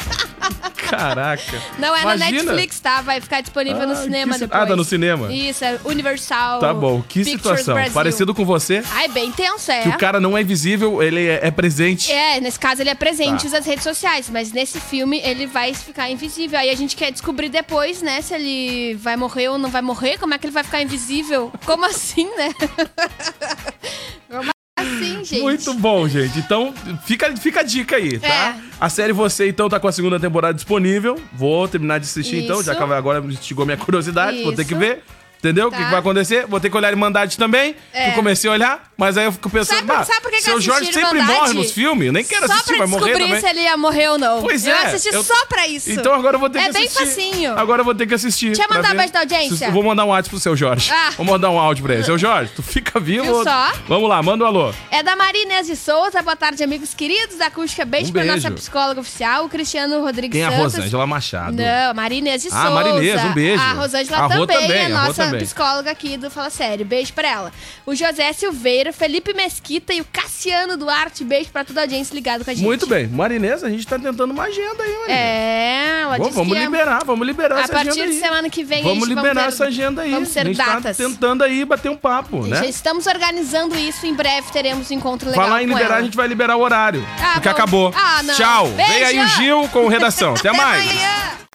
Caraca. 0.88 1.62
Não 1.78 1.94
é 1.94 2.04
na 2.04 2.16
Imagina. 2.16 2.42
Netflix, 2.44 2.80
tá? 2.80 3.00
Vai 3.02 3.20
ficar 3.20 3.40
disponível 3.42 3.87
no 3.87 3.92
Ah, 3.92 3.96
cinema 3.96 4.33
que 4.33 4.38
si- 4.38 4.44
depois. 4.46 4.62
Ah, 4.62 4.66
tá 4.66 4.74
no 4.76 4.85
cinema? 4.85 5.33
Isso, 5.33 5.64
é 5.64 5.78
Universal. 5.85 6.59
Tá 6.61 6.74
bom, 6.74 7.00
que 7.02 7.20
Pictures 7.24 7.37
situação. 7.42 7.74
Brasil. 7.74 7.92
Parecido 7.92 8.35
com 8.35 8.44
você, 8.44 8.83
Ah, 8.92 9.04
é 9.04 9.09
bem 9.09 9.30
tenso, 9.30 9.70
é. 9.70 9.83
que 9.83 9.88
o 9.90 9.98
cara 9.98 10.18
não 10.18 10.37
é 10.37 10.40
invisível, 10.40 11.00
ele 11.02 11.26
é, 11.28 11.40
é 11.46 11.50
presente. 11.50 12.11
É, 12.11 12.40
nesse 12.40 12.59
caso 12.59 12.83
ele 12.83 12.90
é 12.90 12.94
presente 12.94 13.42
Tá. 13.42 13.46
usa 13.46 13.59
as 13.59 13.66
redes 13.66 13.85
sociais, 13.85 14.28
mas 14.30 14.50
nesse 14.52 14.80
filme 14.80 15.20
ele 15.24 15.46
vai 15.46 15.72
ficar 15.74 16.11
invisível. 16.11 16.59
Aí 16.59 16.70
a 16.70 16.74
gente 16.76 16.96
quer 16.96 17.12
descobrir 17.12 17.48
depois, 17.50 18.02
né, 18.02 18.20
se 18.22 18.35
ele 18.35 18.94
vai 18.94 19.16
morrer 19.16 19.48
ou 19.48 19.59
não 19.59 19.70
vai 19.70 19.83
morrer, 19.83 20.18
como 20.18 20.35
é 20.35 20.38
que 20.38 20.46
ele 20.46 20.52
vai 20.52 20.64
ficar 20.64 20.83
invisível? 20.83 21.52
Como 21.64 21.85
assim, 21.85 22.24
né? 22.37 22.50
Assim, 24.81 25.25
gente? 25.25 25.42
Muito 25.42 25.75
bom, 25.75 26.09
gente. 26.09 26.38
Então, 26.38 26.73
fica, 27.05 27.37
fica 27.37 27.61
a 27.61 27.62
dica 27.62 27.96
aí, 27.96 28.18
tá? 28.18 28.29
É. 28.29 28.57
A 28.81 28.88
série 28.88 29.12
Você, 29.12 29.49
então, 29.49 29.68
tá 29.68 29.79
com 29.79 29.88
a 29.88 29.92
segunda 29.92 30.18
temporada 30.18 30.55
disponível. 30.55 31.20
Vou 31.35 31.68
terminar 31.68 31.99
de 31.99 32.07
assistir, 32.07 32.42
então, 32.42 32.62
já 32.62 32.73
Isso. 32.73 32.87
que 32.87 32.92
agora 32.92 33.20
instigou 33.27 33.66
minha 33.66 33.77
curiosidade. 33.77 34.42
Vou 34.42 34.55
ter 34.55 34.64
que 34.64 34.73
Isso. 34.73 34.81
ver. 34.81 35.05
Entendeu? 35.40 35.68
O 35.68 35.70
que, 35.70 35.76
Tá. 35.79 35.85
que 35.85 35.90
vai 35.90 36.00
acontecer? 36.00 36.46
Vou 36.46 36.61
ter 36.61 36.70
que 36.70 36.76
olhar 36.76 36.90
Irmandade 36.90 37.37
também. 37.37 37.74
É. 37.92 38.05
Que 38.05 38.11
eu 38.11 38.14
comecei 38.14 38.48
a 38.48 38.53
olhar, 38.53 38.92
mas 38.96 39.16
aí 39.16 39.24
eu 39.24 39.33
fico 39.33 39.48
pensando, 39.50 39.87
Sabe 39.87 40.05
sabe 40.07 40.20
por 40.20 40.31
que 40.31 40.42
seu 40.42 40.55
eu 40.55 40.61
Jorge 40.61 40.92
sempre 40.92 41.18
Irmandade? 41.18 41.40
morre 41.40 41.53
nos 41.55 41.70
filmes. 41.72 42.07
Eu 42.07 42.12
nem 42.12 42.22
quero 42.24 42.46
Só 42.46 42.53
assistir, 42.53 42.76
pra 42.76 42.79
vai 42.79 42.87
morrer 42.88 43.05
descobrir 43.12 43.24
também. 43.26 43.40
se 43.40 43.48
ele 43.48 43.61
ia 43.62 43.76
morrer 43.76 44.09
ou 44.11 44.18
não. 44.18 44.42
Pois 44.42 44.66
eu 44.66 44.74
é, 44.74 44.85
assisti 44.87 45.14
eu- 45.14 45.22
só 45.24 45.46
pra 45.46 45.66
isso. 45.66 45.90
Então 45.90 46.12
agora 46.14 46.37
eu 46.37 46.40
vou 46.40 46.50
ter 46.50 46.59
é 46.59 46.66
que 46.66 46.72
bem 46.72 46.85
assistir. 46.87 47.07
facinho. 47.07 47.59
Agora 47.59 47.81
eu 47.81 47.85
vou 47.87 47.94
ter 47.94 48.07
que 48.07 48.12
assistir. 48.14 48.46
Deixa 48.48 48.62
eu 48.64 48.68
pra 48.68 48.76
mandar 48.76 48.94
beijo 48.94 49.12
da 49.14 49.20
audiência. 49.20 49.66
Eu 49.66 49.72
vou 49.72 49.83
mandar 49.83 50.05
um 50.05 50.12
áudio 50.14 50.31
pro 50.31 50.38
seu 50.40 50.55
Jorge. 50.57 50.90
Ah. 50.92 51.11
Vou 51.16 51.24
mandar 51.24 51.48
um 51.50 51.59
áudio 51.59 51.85
pra 51.85 51.94
ele. 51.94 52.05
Seu 52.05 52.18
Jorge, 52.18 52.53
tu 52.55 52.62
fica 52.62 53.00
vivo. 53.00 53.24
Viu 53.24 53.42
só? 53.42 53.72
Vamos 53.88 54.09
lá, 54.11 54.22
manda 54.22 54.44
um 54.44 54.46
alô. 54.46 54.74
É 54.90 55.03
da 55.03 55.16
Maria 55.16 55.42
Inês 55.42 55.66
de 55.66 55.76
Souza. 55.76 56.20
Boa 56.22 56.37
tarde, 56.37 56.62
amigos 56.62 56.92
queridos 56.92 57.37
da 57.38 57.46
Acústica. 57.46 57.85
Beijo, 57.87 58.11
Um 58.11 58.12
pra 58.12 58.22
beijo. 58.22 58.37
nossa 58.37 58.50
psicóloga 58.50 59.00
oficial, 59.00 59.46
o 59.46 59.48
Cristiano 59.48 60.03
Rodrigues 60.03 60.33
Quem 60.33 60.42
é 60.42 60.46
a. 60.46 60.50
Rosângela 60.59 61.07
Machado? 61.07 61.57
Não, 61.57 61.94
Maria 61.94 62.18
Inês 62.18 62.42
de 62.42 62.48
Ah, 62.48 62.50
Souza. 62.53 62.70
Maria 62.70 62.92
Inês, 62.92 63.24
um 63.24 63.33
beijo. 63.33 63.62
A 63.62 63.72
Rosângela 63.72 64.18
A 64.26 64.29
também, 64.29 64.46
também, 64.46 64.72
é 64.83 64.85
a 64.87 64.88
nossa 64.90 65.30
também. 65.31 65.45
psicóloga 65.47 65.90
aqui 65.90 66.16
do 66.16 66.31
Fala 66.31 66.51
Sério. 66.51 66.85
Beijo 66.87 67.12
pra 67.12 67.29
ela. 67.29 67.53
O 67.87 67.95
José 67.95 68.33
Silveira, 68.33 68.93
Felipe 68.93 69.33
Mesquita 69.35 69.93
e 69.93 70.01
o 70.01 70.05
Cassiano 70.12 70.77
Duarte. 70.77 71.25
Beijo 71.25 71.51
pra 71.51 71.64
toda 71.64 71.81
a 71.81 71.85
audiência 71.85 72.14
ligado 72.14 72.45
com 72.45 72.51
a 72.51 72.55
gente. 72.55 72.64
Muito 72.64 72.87
bem. 72.87 73.07
Marinês, 73.09 73.62
a 73.64 73.69
gente 73.71 73.87
tá 73.87 73.99
tentando 73.99 74.31
uma 74.33 74.45
agenda 74.45 74.83
aí, 74.83 74.90
Marinês. 74.93 75.09
É, 75.19 76.01
ela 76.03 76.19
Bom, 76.19 76.25
disse 76.25 76.37
vamos 76.37 76.53
que 76.57 76.64
liberar, 76.64 77.05
vamos 77.05 77.27
liberar 77.27 77.57
A 77.57 77.61
essa 77.62 77.73
partir 77.73 77.90
agenda 77.90 78.07
de 78.07 78.12
aí. 78.14 78.21
semana 78.21 78.51
que 78.51 78.64
vem, 78.64 78.83
Vamos 78.83 79.05
a 79.05 79.07
gente 79.07 79.14
liberar 79.16 79.43
ter- 79.43 79.49
essa 79.49 79.64
agenda 79.66 80.03
aí. 80.03 80.11
Vamos 80.12 80.29
a 80.29 80.33
ser 80.33 80.47
gente 80.47 80.57
datas. 80.57 80.97
tá 80.97 81.05
tentando 81.05 81.45
aí 81.45 81.64
bater 81.64 81.88
um 81.90 81.97
papo, 81.97 82.47
né? 82.47 82.57
Já 82.57 82.66
estamos 82.66 83.07
organizando 83.07 83.77
isso. 83.77 84.07
Em 84.07 84.14
breve 84.14 84.51
teremos 84.53 84.90
um 84.90 84.95
encontro 84.95 85.29
legal 85.31 85.45
Falar 85.47 85.62
em 85.62 85.66
liberar, 85.66 85.87
ela. 85.87 85.97
a 85.97 86.03
gente 86.03 86.16
vai 86.16 86.27
liberar 86.29 86.57
o 86.57 86.61
horário. 86.61 87.07
Ah, 87.23 87.33
porque 87.35 87.49
vamos- 87.49 87.61
acabou. 87.61 87.95
Ah. 87.97 88.21
Tchau. 88.37 88.69
Beijo. 88.69 88.93
Vem 88.93 89.05
aí 89.05 89.19
o 89.21 89.29
Gil 89.29 89.69
com 89.69 89.87
redação. 89.88 90.35
Até 90.40 90.49
Até 90.51 90.59
mais. 90.59 90.83
amanhã. 90.90 91.40